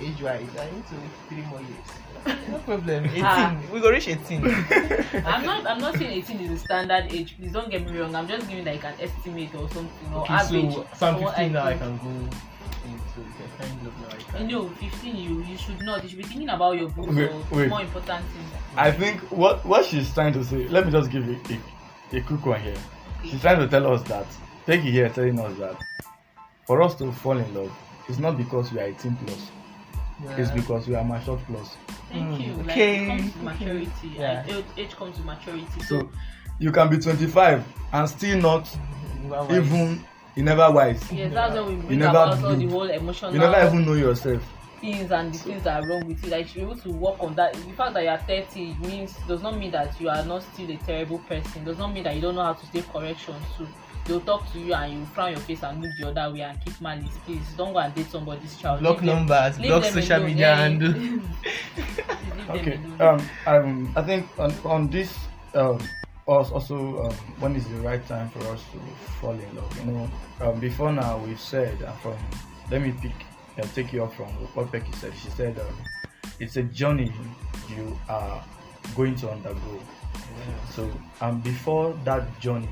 age 0.02 0.22
wise, 0.22 0.50
I 0.60 0.66
need 0.72 0.86
to 0.88 0.96
wait 0.96 1.12
three 1.30 1.44
more 1.44 1.62
years. 1.62 1.88
No 2.50 2.58
problem. 2.60 3.06
18. 3.06 3.24
Ah. 3.24 3.58
We 3.72 3.80
go 3.82 3.90
reach 3.90 4.08
18. 4.08 4.44
I'm 5.26 5.46
not 5.46 5.66
I'm 5.66 5.80
not 5.80 5.98
saying 5.98 6.12
18 6.12 6.40
is 6.42 6.50
the 6.50 6.58
standard 6.58 7.12
age. 7.12 7.36
Please 7.38 7.52
don't 7.52 7.70
get 7.70 7.90
me 7.90 7.98
wrong. 8.00 8.16
I'm 8.16 8.28
just 8.28 8.48
giving 8.48 8.66
like 8.66 8.84
an 8.84 8.94
estimate 9.00 9.54
or 9.56 9.70
something 9.70 10.14
or 10.14 10.22
okay, 10.22 10.34
average. 10.34 10.74
so, 10.74 10.88
so 10.96 11.08
I'm 11.08 11.16
for 11.16 11.22
what 11.24 11.36
15 11.36 11.54
now. 11.54 11.66
I 11.66 11.78
can 11.78 11.98
go 11.98 12.10
into 12.10 13.20
the 13.38 13.64
kind 13.64 13.88
of 13.88 14.28
can. 14.34 14.50
You 14.50 14.56
know, 14.56 14.70
15 14.70 15.16
you 15.16 15.44
you 15.44 15.58
should 15.58 15.82
not. 15.82 16.04
You 16.04 16.10
should 16.10 16.18
be 16.20 16.24
thinking 16.24 16.50
about 16.50 16.78
your 16.78 16.90
books 16.90 17.14
Wait, 17.14 17.30
or 17.30 17.44
wait. 17.52 17.70
more 17.70 17.82
important 17.82 18.26
things. 18.26 18.50
I 18.76 18.92
think 18.92 19.20
what 19.32 19.66
what 19.66 19.86
she's 19.86 20.14
trying 20.14 20.34
to 20.34 20.44
say. 20.44 20.68
Let 20.68 20.86
me 20.86 20.92
just 20.92 21.12
give 21.12 21.26
you 21.28 21.40
a, 22.12 22.18
a 22.18 22.22
quick 22.22 22.46
one 22.46 22.62
here. 22.62 22.78
She's 23.24 23.42
trying 23.42 23.60
to 23.60 23.68
tell 23.68 23.92
us 23.94 24.04
that 24.04 24.28
Peggy 24.66 24.92
here 24.92 25.08
is 25.08 25.16
telling 25.16 25.40
us 25.40 25.58
that 25.60 25.82
for 26.66 26.82
us 26.82 26.96
to 26.96 27.12
fall 27.12 27.38
in 27.38 27.54
love, 27.54 27.72
it's 28.08 28.20
not 28.20 28.38
because 28.38 28.72
we 28.72 28.80
are 28.80 28.86
18 28.86 29.16
plus. 29.18 29.52
It's 30.38 30.50
Yeah. 30.50 30.56
because 30.56 30.88
we 30.88 30.96
are 30.96 31.04
mature 31.04 31.38
plus. 31.48 31.78
Thank 32.12 32.30
Mm, 32.30 32.40
you. 32.48 32.54
Like 32.64 32.70
okay, 32.72 33.04
it 33.04 33.08
comes 33.08 33.34
to 33.34 33.40
maturity. 33.44 34.08
Yeah. 34.18 34.44
Like, 34.48 34.78
age, 34.78 34.96
comes 34.96 35.18
to 35.18 35.24
maturity. 35.24 35.80
So, 35.82 36.00
So 36.00 36.10
you 36.60 36.72
can 36.72 36.90
be 36.90 36.98
25 36.98 37.64
and 37.92 38.10
still 38.10 38.40
not 38.40 38.70
You 39.24 39.30
wise. 39.30 39.52
even 39.52 40.06
you 40.36 40.44
never 40.44 40.72
wise. 40.72 41.12
yes, 41.12 41.34
that's 41.34 41.54
when 41.54 41.68
we 41.68 41.76
bring 41.76 42.00
never 42.00 42.10
about 42.18 42.44
all 42.44 42.56
the 42.56 42.68
whole 42.68 42.90
emotional 42.90 43.34
You 43.34 43.40
never 43.40 43.68
even 43.68 43.86
know 43.86 43.94
yourself. 43.94 44.42
things 44.82 45.12
and 45.12 45.34
the 45.34 45.38
things 45.38 45.64
that 45.64 45.82
are 45.82 45.88
wrong 45.88 46.06
with 46.06 46.24
you. 46.24 46.30
Like 46.30 46.42
you 46.42 46.48
should 46.48 46.56
be 46.56 46.62
able 46.72 46.76
to 46.78 46.92
work 46.92 47.24
on 47.24 47.36
that. 47.36 47.54
The 47.54 47.72
fact 47.74 47.94
that 47.94 48.04
you 48.04 48.10
are 48.10 48.18
30 48.18 48.76
means 48.82 49.16
does 49.28 49.42
not 49.42 49.58
mean 49.58 49.72
that 49.72 50.00
you 50.00 50.10
are 50.10 50.26
not 50.26 50.44
still 50.44 50.70
a 50.70 50.76
terrible 50.78 51.20
person. 51.20 51.64
Does 51.64 51.78
not 51.78 51.94
mean 51.94 52.04
that 52.04 52.16
you 52.16 52.22
don't 52.22 52.36
know 52.36 52.44
how 52.44 52.54
to 52.54 52.72
take 52.72 52.88
corrections 52.92 53.44
too. 53.58 53.68
They'll 54.06 54.20
talk 54.22 54.52
to 54.52 54.60
you 54.60 54.74
and 54.74 55.00
you 55.00 55.06
frown 55.08 55.32
your 55.32 55.40
face 55.42 55.64
and 55.64 55.82
look 55.82 55.96
the 55.98 56.10
other 56.10 56.34
way 56.34 56.42
and 56.42 56.60
keep 56.64 56.80
malice. 56.82 57.18
Please 57.26 57.42
don't 57.56 57.72
go 57.74 57.80
and 57.80 57.96
date 57.96 58.10
somebody's 58.12 58.58
child. 58.58 58.82
Block 58.82 58.98
Leave 59.02 59.06
numbers, 59.06 59.58
leave 59.60 59.68
block 59.70 59.84
social 59.86 60.18
alone. 60.18 60.26
media, 60.28 60.48
Yeah, 60.48 60.66
and 60.66 60.82
leave 60.84 61.22
them 61.22 62.50
Okay. 62.50 62.80
alone. 63.00 63.22
Um, 63.48 63.56
um, 63.56 63.94
I 63.96 64.02
think 64.02 64.28
on, 64.38 64.54
on 64.66 64.90
this, 64.90 65.18
um, 65.56 65.80
als- 66.28 66.52
also, 66.52 67.04
um, 67.06 67.14
when 67.40 67.56
is 67.56 67.66
the 67.68 67.76
right 67.78 68.06
time 68.08 68.30
for 68.30 68.40
us 68.52 68.62
to 68.74 68.80
fall 69.22 69.32
in 69.32 69.56
love? 69.56 69.80
You 69.86 69.92
know, 69.92 70.10
um, 70.42 70.60
before 70.60 70.92
now 70.92 71.18
we've 71.20 71.40
said, 71.40 71.82
uh, 71.84 71.92
from 71.94 72.18
let 72.72 72.82
me 72.82 72.94
pick, 73.02 73.14
uh, 73.58 73.66
take 73.74 73.94
you 73.94 74.04
up 74.04 74.14
from 74.14 74.28
what 74.56 74.72
Becky 74.72 74.92
said. 74.94 75.14
She 75.22 75.30
said, 75.30 75.58
um, 75.60 75.76
it's 76.40 76.58
a 76.58 76.64
journey 76.64 77.14
you 77.70 77.98
are 78.10 78.44
going 78.96 79.16
to 79.18 79.30
undergo. 79.32 79.80
So, 80.72 80.90
um, 81.22 81.40
before 81.42 81.94
that 82.04 82.40
journey, 82.42 82.68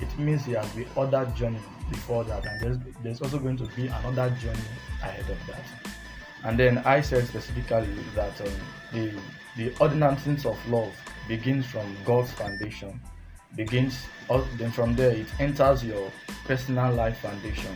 it 0.00 0.18
means 0.18 0.46
there 0.46 0.60
has 0.60 0.72
been 0.72 0.86
other 0.96 1.26
journey 1.36 1.60
before 1.90 2.24
that, 2.24 2.44
and 2.46 2.60
there's, 2.60 2.78
there's 3.02 3.20
also 3.20 3.38
going 3.38 3.56
to 3.58 3.66
be 3.76 3.86
another 3.86 4.30
journey 4.40 4.58
ahead 5.02 5.28
of 5.28 5.38
that. 5.46 5.64
And 6.44 6.58
then 6.58 6.78
I 6.78 7.00
said 7.00 7.26
specifically 7.26 7.88
that 8.14 8.40
um, 8.40 8.52
the 8.92 9.12
the 9.56 9.74
ordinances 9.80 10.46
of 10.46 10.56
love 10.70 10.94
begins 11.28 11.66
from 11.66 11.96
God's 12.04 12.30
foundation, 12.30 13.00
begins 13.56 14.06
uh, 14.30 14.42
then 14.56 14.70
from 14.70 14.94
there 14.94 15.10
it 15.10 15.26
enters 15.38 15.84
your 15.84 16.10
personal 16.44 16.94
life 16.94 17.18
foundation, 17.18 17.74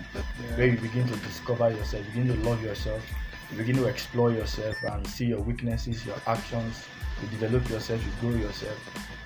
where 0.55 0.69
you 0.69 0.79
begin 0.79 1.07
to 1.09 1.17
discover 1.17 1.71
yourself, 1.71 2.07
begin 2.07 2.29
to 2.29 2.49
love 2.49 2.63
yourself, 2.63 3.03
you 3.51 3.59
begin 3.59 3.77
to 3.77 3.87
explore 3.87 4.31
yourself 4.33 4.77
and 4.85 5.07
see 5.07 5.27
your 5.27 5.41
weaknesses, 5.41 6.07
your 6.07 6.17
actions, 6.27 6.87
you 7.21 7.29
develop 7.29 7.69
yourself, 7.69 8.01
you 8.05 8.13
grow 8.21 8.39
yourself. 8.39 8.79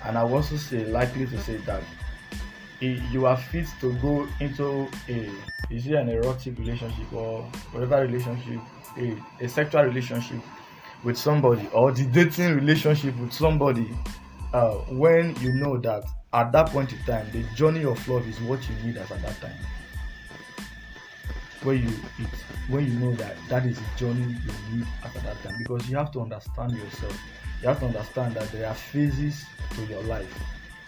And 0.03 0.17
I 0.17 0.21
also 0.21 0.57
say 0.57 0.85
likely 0.85 1.27
to 1.27 1.39
say 1.41 1.57
that 1.57 1.83
you 2.85 3.25
are 3.25 3.37
fit 3.37 3.67
to 3.81 3.93
go 3.99 4.27
into 4.39 4.87
a 5.09 5.29
is 5.69 5.85
it 5.87 5.93
an 5.93 6.09
erotic 6.09 6.57
relationship 6.57 7.11
or 7.13 7.43
whatever 7.71 8.01
relationship 8.01 8.59
a, 8.97 9.15
a 9.41 9.49
sexual 9.49 9.83
relationship 9.83 10.39
with 11.03 11.17
somebody 11.17 11.67
or 11.73 11.91
the 11.91 12.05
dating 12.05 12.55
relationship 12.55 13.15
with 13.17 13.31
somebody 13.31 13.89
uh, 14.53 14.71
when 14.89 15.35
you 15.41 15.53
know 15.53 15.77
that 15.77 16.03
at 16.33 16.51
that 16.51 16.67
point 16.69 16.91
in 16.91 16.99
time 16.99 17.29
the 17.31 17.43
journey 17.55 17.83
of 17.83 18.07
love 18.07 18.27
is 18.27 18.39
what 18.41 18.59
you 18.69 18.75
need 18.85 18.97
as 18.97 19.11
at 19.11 19.21
that 19.21 19.39
time. 19.41 19.57
When 21.63 21.81
you 21.81 21.89
it, 22.19 22.29
when 22.69 22.85
you 22.85 22.93
know 22.93 23.13
that 23.15 23.35
that 23.49 23.65
is 23.65 23.77
the 23.77 23.85
journey 23.97 24.21
you 24.21 24.77
need 24.77 24.87
at 25.03 25.13
that 25.13 25.41
time. 25.43 25.55
Because 25.59 25.89
you 25.89 25.97
have 25.97 26.11
to 26.13 26.21
understand 26.21 26.71
yourself. 26.71 27.19
You 27.61 27.67
have 27.67 27.79
to 27.79 27.87
understand 27.87 28.35
that 28.35 28.49
there 28.51 28.67
are 28.67 28.73
phases 28.73 29.43
to 29.75 29.83
your 29.85 30.01
life 30.03 30.33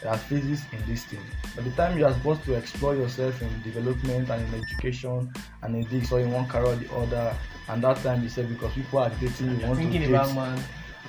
there 0.02 0.12
are 0.12 0.18
phases 0.18 0.64
in 0.72 0.84
this 0.88 1.04
thing 1.06 1.22
by 1.56 1.62
the 1.62 1.72
time 1.72 1.98
you 1.98 2.06
are 2.06 2.14
supposed 2.14 2.44
to 2.44 2.56
explore 2.56 2.96
yourself 2.96 3.42
in 3.42 3.62
development 3.62 4.30
and 4.30 4.54
in 4.54 4.62
education 4.62 5.32
and 5.62 5.76
in 5.76 5.84
this 5.90 6.12
or 6.12 6.20
in 6.20 6.32
one 6.32 6.48
career 6.48 6.66
or 6.68 6.76
the 6.76 6.94
other 6.94 7.38
and 7.70 7.84
that 7.84 7.98
time 7.98 8.24
you 8.24 8.30
say 8.30 8.44
because 8.44 8.74
people 8.74 9.00
are 9.00 9.10
dating 9.22 9.60
you 9.60 9.68
want 9.68 9.80
to 9.80 9.90
date 10.00 10.08
about 10.10 10.36
man. 10.36 10.64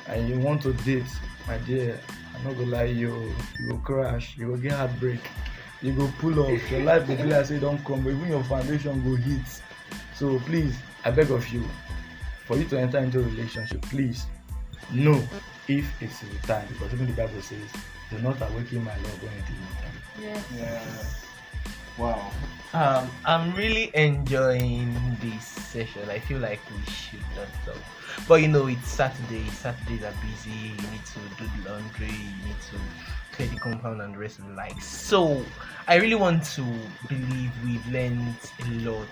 and 0.09 0.29
you 0.29 0.39
want 0.39 0.63
to 0.63 0.73
date 0.85 1.07
my 1.47 1.57
dear 1.59 1.99
i'm 2.35 2.45
not 2.45 2.55
gonna 2.55 2.67
lie 2.67 2.85
you 2.85 3.33
you 3.61 3.69
go 3.71 3.77
crash 3.79 4.37
you 4.37 4.47
go 4.49 4.57
get 4.57 4.73
heartbreak 4.73 5.21
you 5.81 5.93
go 5.93 6.11
pull 6.19 6.39
off 6.41 6.71
your 6.71 6.83
life 6.83 7.07
go 7.07 7.17
be 7.17 7.25
like 7.25 7.47
say 7.47 7.59
don 7.59 7.79
come 7.85 8.03
but 8.03 8.11
even 8.11 8.29
your 8.29 8.45
foundation 8.45 9.03
go 9.03 9.17
hit 9.17 9.41
so 10.15 10.39
please 10.41 10.77
i 11.05 11.11
beg 11.11 11.31
of 11.31 11.47
you 11.49 11.65
for 12.47 12.57
you 12.57 12.65
to 12.65 12.79
enter 12.79 12.99
into 12.99 13.21
a 13.21 13.23
relationship 13.23 13.81
please 13.83 14.27
know 14.93 15.21
if 15.69 16.03
it's 16.03 16.21
the 16.21 16.47
time 16.47 16.67
because 16.69 16.93
even 16.93 17.07
the 17.07 17.13
bible 17.13 17.41
says 17.41 17.71
do 18.13 18.23
not 18.23 18.41
awaken 18.51 18.85
my 18.85 18.97
love 18.97 19.23
when 19.23 19.33
it 19.33 19.49
is 19.49 19.73
time 19.81 20.03
Yes. 20.21 20.45
Yeah. 20.57 21.23
Wow. 21.99 22.31
Um, 22.75 23.11
I'm 23.27 23.55
really 23.55 23.91
enjoying 23.95 24.95
this 25.21 25.45
session. 25.45 26.09
I 26.09 26.19
feel 26.21 26.39
like 26.39 26.61
we 26.71 26.91
should 26.91 27.21
not 27.37 27.49
stop. 27.63 27.77
But 28.27 28.37
you 28.37 28.49
know, 28.49 28.67
it's 28.67 28.89
Saturday. 28.89 29.45
Saturdays 29.51 30.03
are 30.03 30.15
busy. 30.23 30.51
You 30.51 30.91
need 30.91 31.05
to 31.05 31.19
do 31.37 31.45
the 31.45 31.71
laundry. 31.71 32.07
You 32.07 32.47
need 32.47 32.61
to 32.71 32.77
clear 33.33 33.49
the 33.49 33.57
compound 33.57 34.01
and 34.01 34.15
the 34.15 34.19
rest 34.19 34.39
of 34.39 34.47
the 34.47 34.55
likes. 34.55 34.87
So, 34.87 35.45
I 35.87 35.97
really 35.97 36.15
want 36.15 36.45
to 36.57 36.65
believe 37.09 37.51
we've 37.65 37.87
learned 37.89 38.37
a 38.61 38.71
lot. 38.89 39.09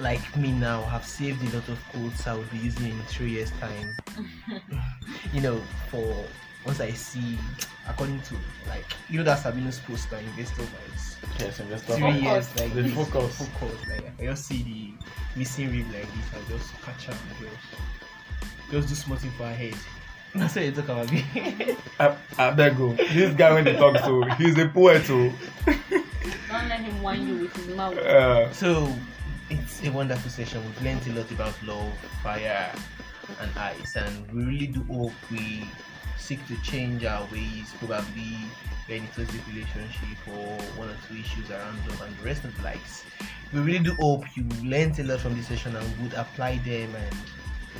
Like 0.00 0.36
me 0.36 0.52
now, 0.52 0.82
have 0.84 1.06
saved 1.06 1.42
a 1.42 1.56
lot 1.56 1.68
of 1.68 1.78
quotes 1.90 2.26
I 2.26 2.34
will 2.34 2.44
be 2.44 2.58
using 2.58 2.90
in 2.90 2.98
three 3.02 3.30
years' 3.30 3.52
time. 3.60 3.96
you 5.32 5.40
know, 5.40 5.60
for 5.90 6.24
once 6.66 6.80
I 6.80 6.90
see, 6.90 7.38
according 7.88 8.20
to 8.22 8.34
like 8.68 8.84
you 9.08 9.18
know 9.18 9.24
that 9.24 9.38
Sabino's 9.42 9.78
post 9.80 10.12
on 10.12 10.18
investor 10.20 10.62
vibes 10.62 11.16
yes 11.40 11.60
investor 11.60 11.94
three 11.94 12.02
Focus. 12.02 12.22
years 12.22 12.60
like 12.60 12.74
The 12.74 12.82
this, 12.82 12.94
focus. 12.94 13.48
focus 13.48 13.78
like 13.88 14.12
I 14.20 14.24
just 14.24 14.46
see 14.46 14.62
the 14.62 15.38
missing 15.38 15.70
rib 15.70 15.86
like 15.92 16.06
this 16.14 16.26
I 16.34 16.52
just 16.52 16.74
catch 16.82 17.08
am 17.08 17.14
and 17.14 17.38
just 17.38 18.70
just 18.70 18.88
do 18.88 18.94
small 18.94 19.16
thing 19.18 19.30
for 19.32 19.44
her 19.46 19.54
head 19.54 19.74
na 20.34 20.46
so 20.48 20.60
you 20.60 20.72
talk 20.72 20.84
about 20.88 21.10
me 21.12 21.24
I, 22.00 22.16
I 22.38 22.50
beg 22.50 22.78
you 22.78 22.94
this 22.96 23.34
guy 23.36 23.52
when 23.54 23.66
he 23.66 23.72
talk 23.74 23.96
so 23.98 24.22
he's 24.36 24.58
a 24.58 24.68
poet 24.68 25.06
oh. 25.10 25.32
Don't 26.48 26.68
let 26.68 26.80
him 26.80 27.02
whine 27.02 27.26
you 27.28 27.34
with 27.46 27.54
his 27.56 27.68
mouth. 27.76 27.96
uh, 27.98 28.50
so 28.52 28.88
it's 29.50 29.84
a 29.84 29.90
wonderful 29.92 30.30
session 30.30 30.62
we've 30.64 30.82
learned 30.82 31.06
a 31.06 31.12
lot 31.20 31.30
about 31.30 31.54
love 31.62 31.92
fire 32.22 32.70
and 33.40 33.50
ice 33.58 33.96
and 33.96 34.30
we 34.32 34.42
really 34.44 34.66
do 34.66 34.82
hope 34.92 35.12
we 35.30 35.68
seek 36.16 36.44
to 36.48 36.56
change 36.62 37.04
our 37.04 37.24
ways 37.32 37.72
probably 37.78 38.36
we're 38.88 38.96
in 38.96 39.04
a 39.04 39.06
toxic 39.08 39.46
relationship 39.48 40.18
or 40.28 40.56
one 40.76 40.88
or 40.88 40.96
two 41.08 41.16
issues 41.16 41.50
around 41.50 41.76
love 41.88 42.02
and 42.02 42.16
the 42.18 42.24
rest 42.24 42.44
of 42.44 42.56
the 42.56 42.62
likes 42.62 43.04
we 43.52 43.60
really 43.60 43.78
do 43.84 43.94
hope 44.00 44.24
you 44.36 44.44
learned 44.64 44.98
a 44.98 45.04
lot 45.04 45.20
from 45.20 45.34
this 45.36 45.46
session 45.48 45.74
and 45.76 46.02
would 46.02 46.14
apply 46.14 46.56
them 46.58 46.94
and 46.94 47.16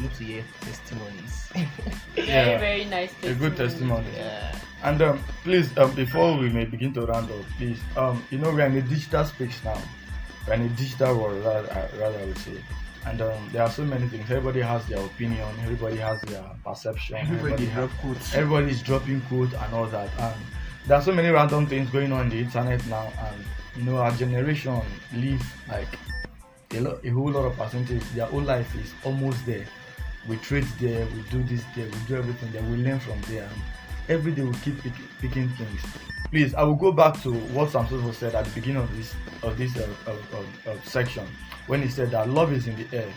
look 0.02 0.12
to 0.14 0.24
hear 0.24 0.44
testimonies 0.60 1.48
Very, 2.14 2.28
Yeah. 2.28 2.58
very 2.58 2.84
nice 2.84 3.12
a 3.22 3.34
good 3.34 3.56
testimony 3.56 4.06
yeah 4.14 4.54
And 4.84 5.00
um, 5.02 5.18
please, 5.42 5.76
um, 5.78 5.94
before 5.94 6.36
we 6.36 6.48
may 6.50 6.64
begin 6.64 6.92
to 6.94 7.06
round 7.06 7.30
up, 7.32 7.44
please, 7.58 7.80
um, 7.96 8.22
you 8.30 8.38
know, 8.38 8.52
we're 8.52 8.66
in 8.66 8.76
a 8.76 8.82
digital 8.82 9.24
space 9.24 9.58
now. 9.64 9.80
We're 10.46 10.54
in 10.60 10.62
a 10.62 10.68
digital 10.68 11.16
world, 11.18 11.42
rather, 11.44 11.88
rather 11.98 12.18
I 12.20 12.24
would 12.28 12.38
say. 12.38 12.60
And 13.06 13.22
um, 13.22 13.48
there 13.52 13.62
are 13.62 13.70
so 13.70 13.84
many 13.84 14.08
things. 14.08 14.30
Everybody 14.30 14.60
has 14.60 14.84
their 14.86 14.98
opinion. 14.98 15.48
Everybody 15.62 15.96
has 15.96 16.20
their 16.22 16.44
perception. 16.64 17.16
everybody 17.16 17.66
has, 17.66 17.74
drop 17.74 17.90
quotes 18.00 18.34
everybody's 18.34 18.82
dropping 18.82 19.20
quotes 19.22 19.54
and 19.54 19.74
all 19.74 19.86
that. 19.86 20.10
And 20.18 20.34
there 20.86 20.96
are 20.98 21.02
so 21.02 21.12
many 21.12 21.28
random 21.28 21.66
things 21.66 21.88
going 21.90 22.12
on 22.12 22.28
the 22.28 22.38
internet 22.38 22.84
now. 22.86 23.12
And 23.18 23.44
you 23.76 23.84
know, 23.84 23.98
our 23.98 24.10
generation 24.12 24.80
live 25.14 25.42
like 25.68 25.98
a, 26.72 26.80
lot, 26.80 27.04
a 27.04 27.10
whole 27.10 27.30
lot 27.30 27.44
of 27.44 27.56
percentage. 27.56 28.02
Their 28.14 28.26
whole 28.26 28.42
life 28.42 28.74
is 28.76 28.92
almost 29.04 29.44
there. 29.46 29.66
We 30.28 30.36
trade 30.38 30.66
there, 30.80 31.06
we 31.06 31.22
do 31.30 31.42
this 31.44 31.62
there, 31.76 31.86
we 31.86 31.98
do 32.08 32.16
everything 32.16 32.50
there, 32.50 32.62
we 32.62 32.78
learn 32.78 32.98
from 32.98 33.20
there. 33.28 33.44
And 33.44 33.62
every 34.08 34.32
day 34.32 34.42
we 34.42 34.52
keep 34.54 34.82
pick, 34.82 34.92
picking 35.20 35.48
things. 35.50 35.80
Please, 36.30 36.54
I 36.54 36.64
will 36.64 36.74
go 36.74 36.90
back 36.90 37.20
to 37.22 37.32
what 37.32 37.70
Samson 37.70 38.12
said 38.12 38.34
at 38.34 38.44
the 38.44 38.50
beginning 38.50 38.82
of 38.82 38.96
this 38.96 39.14
of 39.42 39.56
this 39.56 39.76
uh, 39.76 40.76
section 40.82 41.26
when 41.68 41.82
he 41.82 41.88
said 41.88 42.10
that 42.10 42.28
love 42.28 42.52
is 42.52 42.66
in 42.66 42.76
the 42.76 42.96
air, 42.96 43.08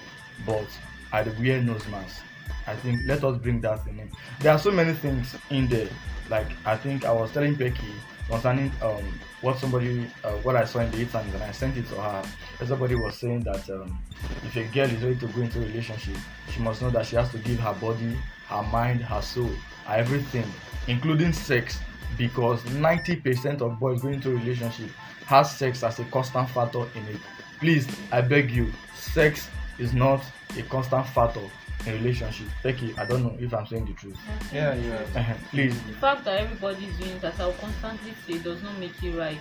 but 0.45 0.67
I 1.11 1.23
wear 1.39 1.61
nose 1.61 1.87
mask. 1.87 2.23
I 2.67 2.75
think 2.75 2.99
let 3.07 3.23
us 3.23 3.37
bring 3.39 3.61
that 3.61 3.85
in. 3.87 4.11
There 4.41 4.51
are 4.51 4.59
so 4.59 4.69
many 4.71 4.93
things 4.93 5.35
in 5.49 5.67
there. 5.67 5.89
Like 6.29 6.47
I 6.65 6.75
think 6.77 7.03
I 7.03 7.11
was 7.11 7.31
telling 7.31 7.55
Becky 7.55 7.91
concerning 8.29 8.71
um 8.83 9.19
what 9.41 9.57
somebody 9.57 10.05
uh, 10.23 10.33
what 10.43 10.55
I 10.55 10.65
saw 10.65 10.79
in 10.79 10.91
the 10.91 10.99
internet 10.99 11.33
and 11.33 11.43
I 11.43 11.51
sent 11.51 11.77
it 11.77 11.87
to 11.89 11.95
her. 11.95 12.23
Somebody 12.65 12.93
was 12.93 13.15
saying 13.17 13.41
that 13.41 13.67
um, 13.71 13.97
if 14.45 14.55
a 14.55 14.65
girl 14.65 14.87
is 14.89 15.01
ready 15.01 15.15
to 15.17 15.27
go 15.27 15.41
into 15.41 15.59
a 15.59 15.65
relationship, 15.65 16.15
she 16.53 16.59
must 16.59 16.81
know 16.81 16.91
that 16.91 17.07
she 17.07 17.15
has 17.15 17.31
to 17.31 17.39
give 17.39 17.59
her 17.59 17.73
body, 17.73 18.15
her 18.47 18.63
mind, 18.63 19.01
her 19.01 19.21
soul, 19.21 19.49
everything, 19.87 20.45
including 20.87 21.33
sex, 21.33 21.79
because 22.17 22.61
90% 22.63 23.61
of 23.61 23.79
boys 23.79 24.01
going 24.01 24.15
into 24.15 24.31
a 24.31 24.35
relationship 24.35 24.89
has 25.25 25.55
sex 25.55 25.83
as 25.83 25.99
a 25.99 26.03
constant 26.05 26.49
factor 26.49 26.83
in 26.95 27.05
it. 27.07 27.17
Please, 27.59 27.87
I 28.11 28.21
beg 28.21 28.51
you, 28.51 28.71
sex 28.95 29.49
is 29.77 29.93
not 29.93 30.21
a 30.57 30.63
constant 30.63 31.05
factor 31.07 31.41
in 31.85 31.93
relationship. 31.93 32.47
Becky, 32.63 32.93
I 32.97 33.05
don't 33.05 33.23
know 33.23 33.35
if 33.39 33.53
I'm 33.53 33.65
saying 33.65 33.85
the 33.85 33.93
truth. 33.93 34.17
yeah 34.53 34.73
yeah 34.75 35.01
uh-huh. 35.15 35.33
Please, 35.51 35.79
The 35.83 35.93
fact 35.93 36.25
that 36.25 36.39
everybody 36.39 36.85
is 36.85 36.97
doing 36.97 37.11
it, 37.15 37.23
as 37.23 37.39
I'll 37.39 37.53
constantly 37.53 38.13
say, 38.27 38.39
does 38.39 38.61
not 38.63 38.77
make 38.79 39.01
it 39.03 39.15
right. 39.15 39.39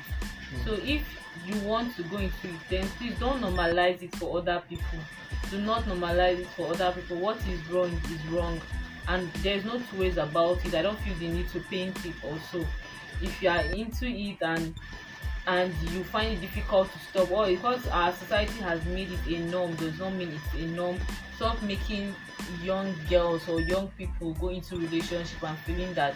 So 0.64 0.74
if 0.82 1.02
you 1.46 1.58
want 1.60 1.96
to 1.96 2.02
go 2.04 2.16
into 2.18 2.48
it, 2.48 2.60
then 2.68 2.86
please 2.98 3.14
don't 3.18 3.40
normalize 3.40 4.02
it 4.02 4.14
for 4.16 4.38
other 4.38 4.62
people. 4.68 4.98
Do 5.50 5.60
not 5.60 5.84
normalize 5.84 6.40
it 6.40 6.48
for 6.48 6.70
other 6.70 6.92
people. 6.92 7.18
What 7.18 7.36
is 7.48 7.66
wrong 7.68 7.90
is 8.10 8.26
wrong, 8.26 8.60
and 9.08 9.32
there's 9.42 9.64
no 9.64 9.80
two 9.90 9.98
ways 9.98 10.18
about 10.18 10.64
it. 10.64 10.74
I 10.74 10.82
don't 10.82 10.98
feel 11.00 11.14
the 11.16 11.28
need 11.28 11.48
to 11.50 11.60
paint 11.60 12.04
it 12.04 12.14
also. 12.22 12.64
If 13.20 13.42
you 13.42 13.48
are 13.48 13.62
into 13.62 14.06
it 14.06 14.38
and 14.42 14.74
and 15.46 15.72
you 15.90 16.04
find 16.04 16.34
it 16.34 16.40
difficult 16.42 16.92
to 16.92 16.98
stop 16.98 17.30
or 17.32 17.46
because 17.46 17.86
our 17.88 18.12
society 18.12 18.60
has 18.60 18.84
made 18.84 19.08
it 19.10 19.34
a 19.34 19.38
norm 19.50 19.74
does 19.76 19.98
not 19.98 20.12
mean 20.12 20.30
it's 20.30 20.62
a 20.62 20.66
norm 20.66 20.98
stop 21.36 21.60
making 21.62 22.14
young 22.62 22.94
girls 23.08 23.48
or 23.48 23.58
young 23.58 23.88
people 23.96 24.34
go 24.34 24.50
into 24.50 24.76
relationship 24.76 25.42
and 25.42 25.56
feeling 25.60 25.94
that 25.94 26.14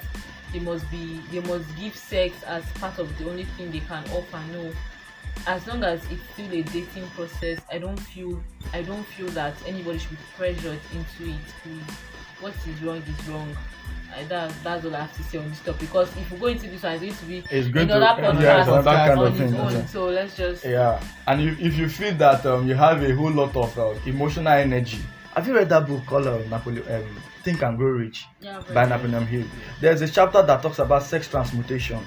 they 0.53 0.61
must 0.61 0.88
be 0.90 1.18
they 1.30 1.40
must 1.40 1.64
give 1.78 1.97
sex 1.97 2.43
as 2.43 2.62
part 2.72 2.99
of 2.99 3.16
the 3.18 3.28
only 3.28 3.45
thing 3.45 3.72
they 3.72 3.80
can 3.80 4.05
offer 4.11 4.40
no 4.53 4.70
as 5.47 5.66
long 5.66 5.82
as 5.82 6.05
it's 6.11 6.22
still 6.34 6.53
a 6.53 6.62
dating 6.64 7.09
process 7.16 7.59
i 7.72 7.78
don't 7.78 7.99
feel 8.01 8.38
i 8.74 8.82
don't 8.82 9.05
feel 9.05 9.28
that 9.28 9.55
anybody 9.66 9.99
should 9.99 10.11
be 10.11 10.16
pressured 10.36 10.78
into 10.93 11.32
it 11.32 11.40
please 11.62 11.97
what 12.43 12.55
is 12.66 12.82
wrong 12.82 12.97
is 13.03 13.28
wrong 13.28 13.57
I, 14.14 14.24
that, 14.24 14.53
that's 14.62 14.84
all 14.84 14.95
I 14.95 15.01
have 15.01 15.16
to 15.16 15.22
say 15.22 15.38
on 15.38 15.49
this 15.49 15.61
topic 15.61 15.80
because 15.80 16.14
if 16.18 16.30
we 16.30 16.36
go 16.38 16.47
into 16.49 16.68
this 16.68 16.82
one, 16.82 16.93
it's 16.93 17.01
going 17.03 17.14
to 17.14 17.24
be 17.24 17.38
It's 17.51 17.68
going 17.68 17.88
to- 17.88 17.97
another 17.97 18.22
yeah, 18.22 18.28
podcast 18.30 18.59
it's 18.61 18.68
another 18.68 18.90
kind 18.93 19.18
on 19.20 19.26
of 19.26 19.40
its 19.40 19.51
thing, 19.53 19.61
own. 19.61 19.88
So 19.88 20.05
let's 20.09 20.36
just 20.36 20.64
yeah. 20.66 21.03
And 21.26 21.40
if, 21.40 21.59
if 21.61 21.78
you 21.78 21.88
feel 21.88 22.14
that 22.16 22.45
um, 22.45 22.68
you 22.68 22.74
have 22.74 23.03
a 23.03 23.14
whole 23.14 23.30
lot 23.30 23.57
of 23.57 23.78
uh, 23.78 23.95
emotional 24.05 24.53
energy, 24.53 24.99
have 25.34 25.47
you 25.47 25.55
read 25.55 25.70
that 25.70 25.86
book 25.86 26.05
called 26.05 26.26
uh, 26.26 26.36
Napoleon, 26.51 26.84
um, 26.95 27.22
Think 27.43 27.62
and 27.62 27.78
Grow 27.78 27.88
Rich 27.93 28.26
yeah, 28.43 28.61
by 28.74 28.84
Napoleon 28.84 29.26
Hill? 29.26 29.47
There's 29.80 30.03
a 30.03 30.09
chapter 30.11 30.43
that 30.43 30.61
talks 30.61 30.78
about 30.78 31.05
sex 31.05 31.26
transmutation. 31.28 32.07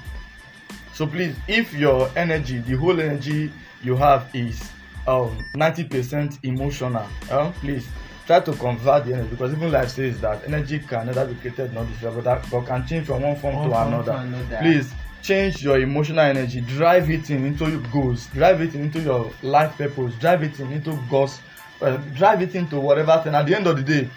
So 0.94 1.08
please, 1.08 1.34
if 1.48 1.74
your 1.74 2.08
energy, 2.14 2.58
the 2.58 2.76
whole 2.76 3.00
energy 3.00 3.50
you 3.82 3.96
have 3.96 4.30
is 4.32 4.62
um 5.08 5.36
90% 5.56 6.38
emotional, 6.44 7.06
um, 7.32 7.52
please 7.54 7.88
try 8.26 8.40
to 8.40 8.52
convert 8.54 9.04
the 9.06 9.14
energy 9.14 9.28
because 9.30 9.52
even 9.52 9.70
life 9.70 9.88
says 9.90 10.20
that 10.20 10.44
energy 10.46 10.78
can 10.80 11.06
neither 11.06 11.26
be 11.26 11.34
created 11.36 11.72
nor 11.72 11.84
destroyed, 11.84 12.24
but, 12.24 12.66
can 12.66 12.86
change 12.86 13.06
from 13.06 13.22
one 13.22 13.36
form 13.36 13.54
One 13.54 13.68
to 13.68 13.74
form 13.74 13.88
another. 13.88 14.12
to 14.12 14.18
another. 14.18 14.58
Please 14.62 14.92
change 15.22 15.62
your 15.62 15.78
emotional 15.78 16.20
energy, 16.20 16.60
drive 16.60 17.10
it 17.10 17.30
in 17.30 17.44
into 17.44 17.68
your 17.70 17.80
goals, 17.92 18.26
drive 18.28 18.60
it 18.60 18.74
into 18.74 19.00
your 19.00 19.30
life 19.42 19.76
purpose, 19.76 20.14
drive 20.16 20.42
it 20.42 20.58
in 20.60 20.72
into 20.72 20.98
God's, 21.10 21.40
uh, 21.80 21.96
drive 22.14 22.42
it 22.42 22.54
into 22.54 22.78
whatever 22.80 23.20
thing. 23.22 23.34
At 23.34 23.46
the 23.46 23.56
end 23.56 23.66
of 23.66 23.76
the 23.76 23.82
day, 23.82 24.10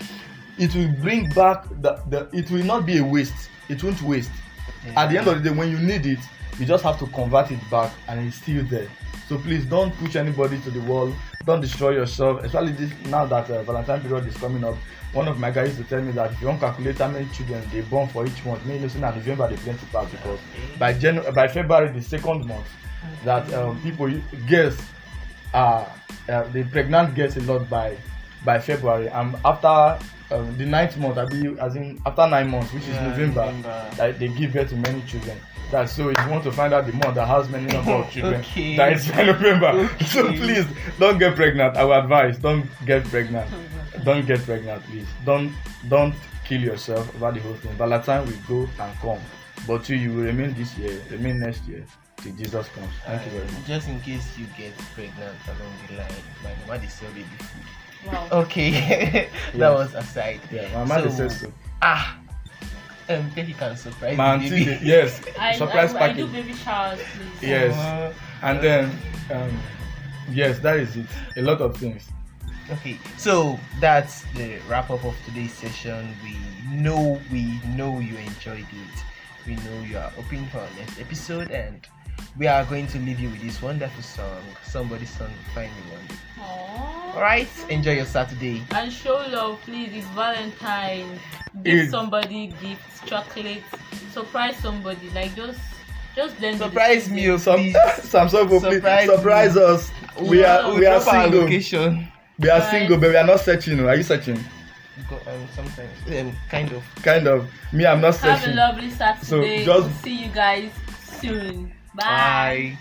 it 0.57 0.76
will 0.76 0.91
bring 1.01 1.30
back 1.30 1.68
the, 1.82 2.01
the 2.10 2.30
it 2.34 2.49
will 2.51 2.66
not 2.66 2.86
be 2.86 2.97
a 2.97 3.03
waste. 3.03 3.49
It 3.70 3.84
won't 3.84 4.01
waste. 4.01 4.32
At 4.95 5.10
the 5.10 5.18
end 5.20 5.28
of 5.28 5.41
the 5.43 5.49
day, 5.49 5.55
when 5.55 5.70
you 5.70 5.78
need 5.80 6.05
it, 6.05 6.20
you 6.57 6.66
just 6.66 6.84
have 6.84 6.97
to 6.99 7.07
convert 7.07 7.51
it 7.51 7.60
back 7.70 7.91
and 8.07 8.28
it's 8.28 8.38
still 8.38 8.64
there. 8.66 8.88
So 9.28 9.38
please 9.38 9.66
don't 9.66 9.93
push 9.97 10.16
anybody 10.16 10.60
to 10.62 10.72
the 10.72 10.82
wall. 10.82 11.14
Don't 11.50 11.62
destroy 11.62 11.91
yourself. 11.91 12.43
Especially 12.43 12.74
this 12.74 12.91
now 13.06 13.26
that 13.26 13.50
uh, 13.50 13.64
Valentine 13.64 14.02
period 14.02 14.28
is 14.28 14.38
coming 14.38 14.64
up. 14.64 14.76
One 15.14 15.28
of 15.28 15.39
my 15.39 15.50
guys 15.50 15.70
used 15.70 15.82
to 15.82 15.88
tell 15.95 16.02
me 16.04 16.12
that 16.12 16.32
if 16.32 16.39
you 16.41 16.47
don't 16.47 16.60
calculate 16.60 16.97
how 17.00 17.08
many 17.08 17.28
children 17.30 17.64
they 17.74 17.82
born 17.82 18.08
for 18.10 18.26
each 18.28 18.45
month, 18.45 18.64
maybe 18.66 18.84
listen 18.84 19.04
at 19.04 19.16
November 19.16 19.47
they 19.50 19.56
plenty 19.58 19.86
pass 19.91 20.10
because 20.12 20.39
by 20.78 20.93
January, 20.93 21.32
by 21.32 21.47
February 21.47 21.91
the 21.91 22.02
second 22.02 22.45
month, 22.45 22.68
that 23.26 23.52
um, 23.54 23.82
people 23.82 24.10
girls 24.47 24.78
are 25.54 25.91
uh, 26.30 26.43
the 26.54 26.64
pregnant 26.66 27.16
girls 27.16 27.36
a 27.38 27.41
lot 27.41 27.68
by 27.70 27.97
by 28.45 28.60
February 28.60 29.08
and 29.10 29.36
after 29.43 29.97
um, 30.32 30.56
the 30.60 30.66
ninth 30.66 30.95
month, 30.97 31.18
I 31.18 31.26
be 31.26 31.41
as 31.60 31.76
in 31.76 32.00
after 32.06 32.28
nine 32.28 32.50
months, 32.52 32.72
which 32.72 32.84
Yeah, 32.84 33.02
is 33.12 33.18
November, 33.18 33.45
November. 33.45 33.89
that 33.97 34.20
they 34.20 34.28
give 34.28 34.54
birth 34.54 34.70
to 34.70 34.76
many 34.76 35.02
children. 35.02 35.38
That's 35.72 35.93
so 35.93 36.09
if 36.09 36.17
you 36.17 36.30
want 36.32 36.43
to 36.45 36.51
find 36.51 36.74
out 36.74 36.86
the 36.88 36.93
month 36.93 37.15
that 37.15 37.28
has 37.28 37.47
many 37.49 37.67
number 37.67 37.91
of 37.91 38.09
children, 38.11 38.41
Okay. 38.41 38.76
that 38.78 38.93
is 38.93 39.07
by 39.11 39.24
November. 39.24 39.88
So 40.05 40.28
please 40.28 40.65
don't 40.97 41.17
get 41.20 41.36
pregnant. 41.36 41.78
Our 41.78 41.99
advice: 41.99 42.38
don't 42.38 42.65
get 42.86 43.03
pregnant. 43.05 43.47
don't 44.03 44.26
get 44.26 44.41
pregnant, 44.43 44.84
please. 44.86 45.07
Don't 45.26 45.53
don't 45.88 46.15
kill 46.45 46.61
yourself 46.61 47.13
over 47.15 47.32
the 47.32 47.39
whole 47.41 47.53
thing. 47.55 47.76
By 47.78 47.88
the 47.89 47.99
time 47.99 48.26
we 48.26 48.34
go 48.47 48.67
and 48.80 48.97
come, 48.99 49.20
but 49.67 49.88
you 49.89 49.95
you 49.97 50.11
will 50.13 50.24
remain 50.24 50.53
this 50.55 50.76
year, 50.78 50.99
remain 51.11 51.39
next 51.39 51.63
year 51.67 51.86
till 52.17 52.34
Jesus 52.34 52.67
comes. 52.70 52.93
Thank 53.05 53.26
you 53.26 53.32
very 53.32 53.45
much. 53.45 53.65
Just 53.67 53.88
in 53.89 53.99
case 54.01 54.38
you 54.38 54.45
get 54.57 54.76
pregnant 54.95 55.38
along 55.47 55.74
the 55.88 55.95
line, 55.97 56.24
my 56.43 56.51
mama 56.65 56.80
they 56.80 56.88
sell 56.88 57.09
baby 57.11 57.26
food. 57.39 58.11
Wow. 58.11 58.28
Okay, 58.32 58.72
that 59.53 59.53
Yeah. 59.53 59.70
was 59.72 59.93
aside. 59.93 60.39
Yeah, 60.51 60.67
my 60.74 60.86
mother 60.86 61.09
So, 61.11 61.28
says 61.28 61.41
so. 61.41 61.53
Ah, 61.82 62.17
um, 63.10 63.30
Betty 63.32 63.53
can 63.53 63.76
surprise 63.76 64.18
My 64.18 64.38
the 64.38 64.43
auntie, 64.45 64.49
baby. 64.49 64.66
dey- 64.66 64.80
yes, 64.84 65.22
I, 65.39 65.57
surprise 65.57 65.93
I, 65.95 66.05
I 66.10 66.14
do 66.14 66.28
baby 66.28 66.53
showers, 66.53 66.99
please. 67.16 67.49
Yes. 67.49 67.74
Uh, 67.76 68.14
and 68.41 68.62
then 68.62 68.97
um, 69.32 69.60
yes 70.32 70.60
that 70.60 70.78
is 70.78 70.95
it 70.95 71.05
a 71.36 71.41
lot 71.41 71.60
of 71.60 71.76
things 71.76 72.07
Okay, 72.72 72.99
so 73.18 73.60
that's 73.80 74.22
the 74.36 74.60
wrap 74.70 74.91
up 74.91 75.03
of 75.03 75.16
today's 75.26 75.51
session. 75.53 76.16
We 76.24 76.38
know 76.70 77.20
we 77.32 77.60
know 77.76 77.99
you 77.99 78.16
enjoyed 78.18 78.60
it. 78.70 78.95
We 79.47 79.55
know 79.55 79.82
you 79.82 79.97
are 79.97 80.12
open 80.20 80.45
for 80.49 80.60
our 80.60 80.68
next 80.78 80.99
episode, 80.99 81.49
and 81.49 81.82
we 82.38 82.47
are 82.47 82.63
going 82.65 82.88
to 82.88 82.99
leave 82.99 83.20
you 83.20 83.30
with 83.30 83.41
this 83.41 83.61
wonderful 83.61 84.01
song. 84.03 84.41
Somebody's 84.63 85.09
song, 85.09 85.32
find 85.53 85.72
me 85.72 85.82
one. 85.91 86.07
Aww. 86.47 87.15
All 87.15 87.22
right, 87.22 87.47
enjoy 87.70 87.93
your 87.95 88.05
Saturday. 88.05 88.63
And 88.72 88.91
show 88.91 89.15
love, 89.30 89.59
please. 89.61 89.89
It's 89.93 90.07
Valentine. 90.07 91.20
It- 91.63 91.63
Give 91.63 91.89
somebody 91.89 92.47
gifts, 92.61 93.01
chocolates, 93.05 93.65
surprise 94.11 94.55
somebody. 94.57 95.09
Like 95.09 95.36
just, 95.36 95.59
just 96.15 96.38
blend 96.38 96.59
Surprise 96.59 97.09
me, 97.09 97.28
or 97.28 97.34
oh, 97.34 97.38
some 97.38 97.59
please. 97.59 97.76
Samson 98.03 98.47
please 98.47 98.61
Surprise 98.61 99.09
surprise, 99.09 99.55
me. 99.55 99.61
us 99.63 99.91
we 100.22 100.41
Yeah, 100.41 100.59
are 100.59 100.67
We'll 100.70 100.80
we 100.80 100.86
are 100.86 101.01
single 101.01 101.41
location. 101.41 102.07
we 102.38 102.49
are 102.49 102.59
Right. 102.59 102.72
single 102.72 102.97
but 102.99 103.09
we 103.09 103.15
are 103.17 103.26
not 103.26 103.39
searching 103.39 103.80
are 103.82 103.95
you 103.95 104.03
searching 104.03 104.38
um, 105.11 105.47
sometimes, 105.55 105.91
um, 106.11 106.36
kind 106.49 106.72
of. 106.74 106.84
kind 107.01 107.26
of 107.28 107.49
me 107.74 107.86
i'm 107.86 108.01
not 108.01 108.13
searching. 108.15 108.30
Have 108.32 108.49
a 108.49 108.53
lovely 108.53 108.89
Saturday. 108.91 109.26
So 109.26 109.65
just- 109.65 109.88
We'll 109.88 109.89
see 110.03 110.24
you 110.26 110.28
guys 110.32 110.72
soon. 111.22 111.72
Bye. 111.95 112.03
Bye. 112.05 112.77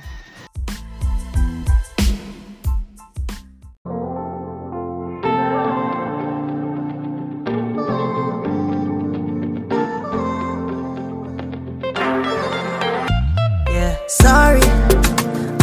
Sorry, 14.08 14.60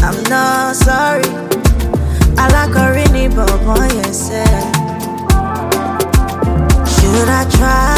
I'm 0.05 0.21
not 0.29 0.75
sorry. 0.75 1.23
I 2.37 2.47
like 2.53 2.75
a 2.75 2.91
really 2.93 3.27
boy, 3.27 3.87
yes. 3.95 4.29
eh. 4.31 4.71
Should 6.85 7.27
I 7.27 7.43
try 7.49 7.94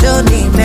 Ṣọ́bí 0.00 0.38
ṣoni 0.54 0.57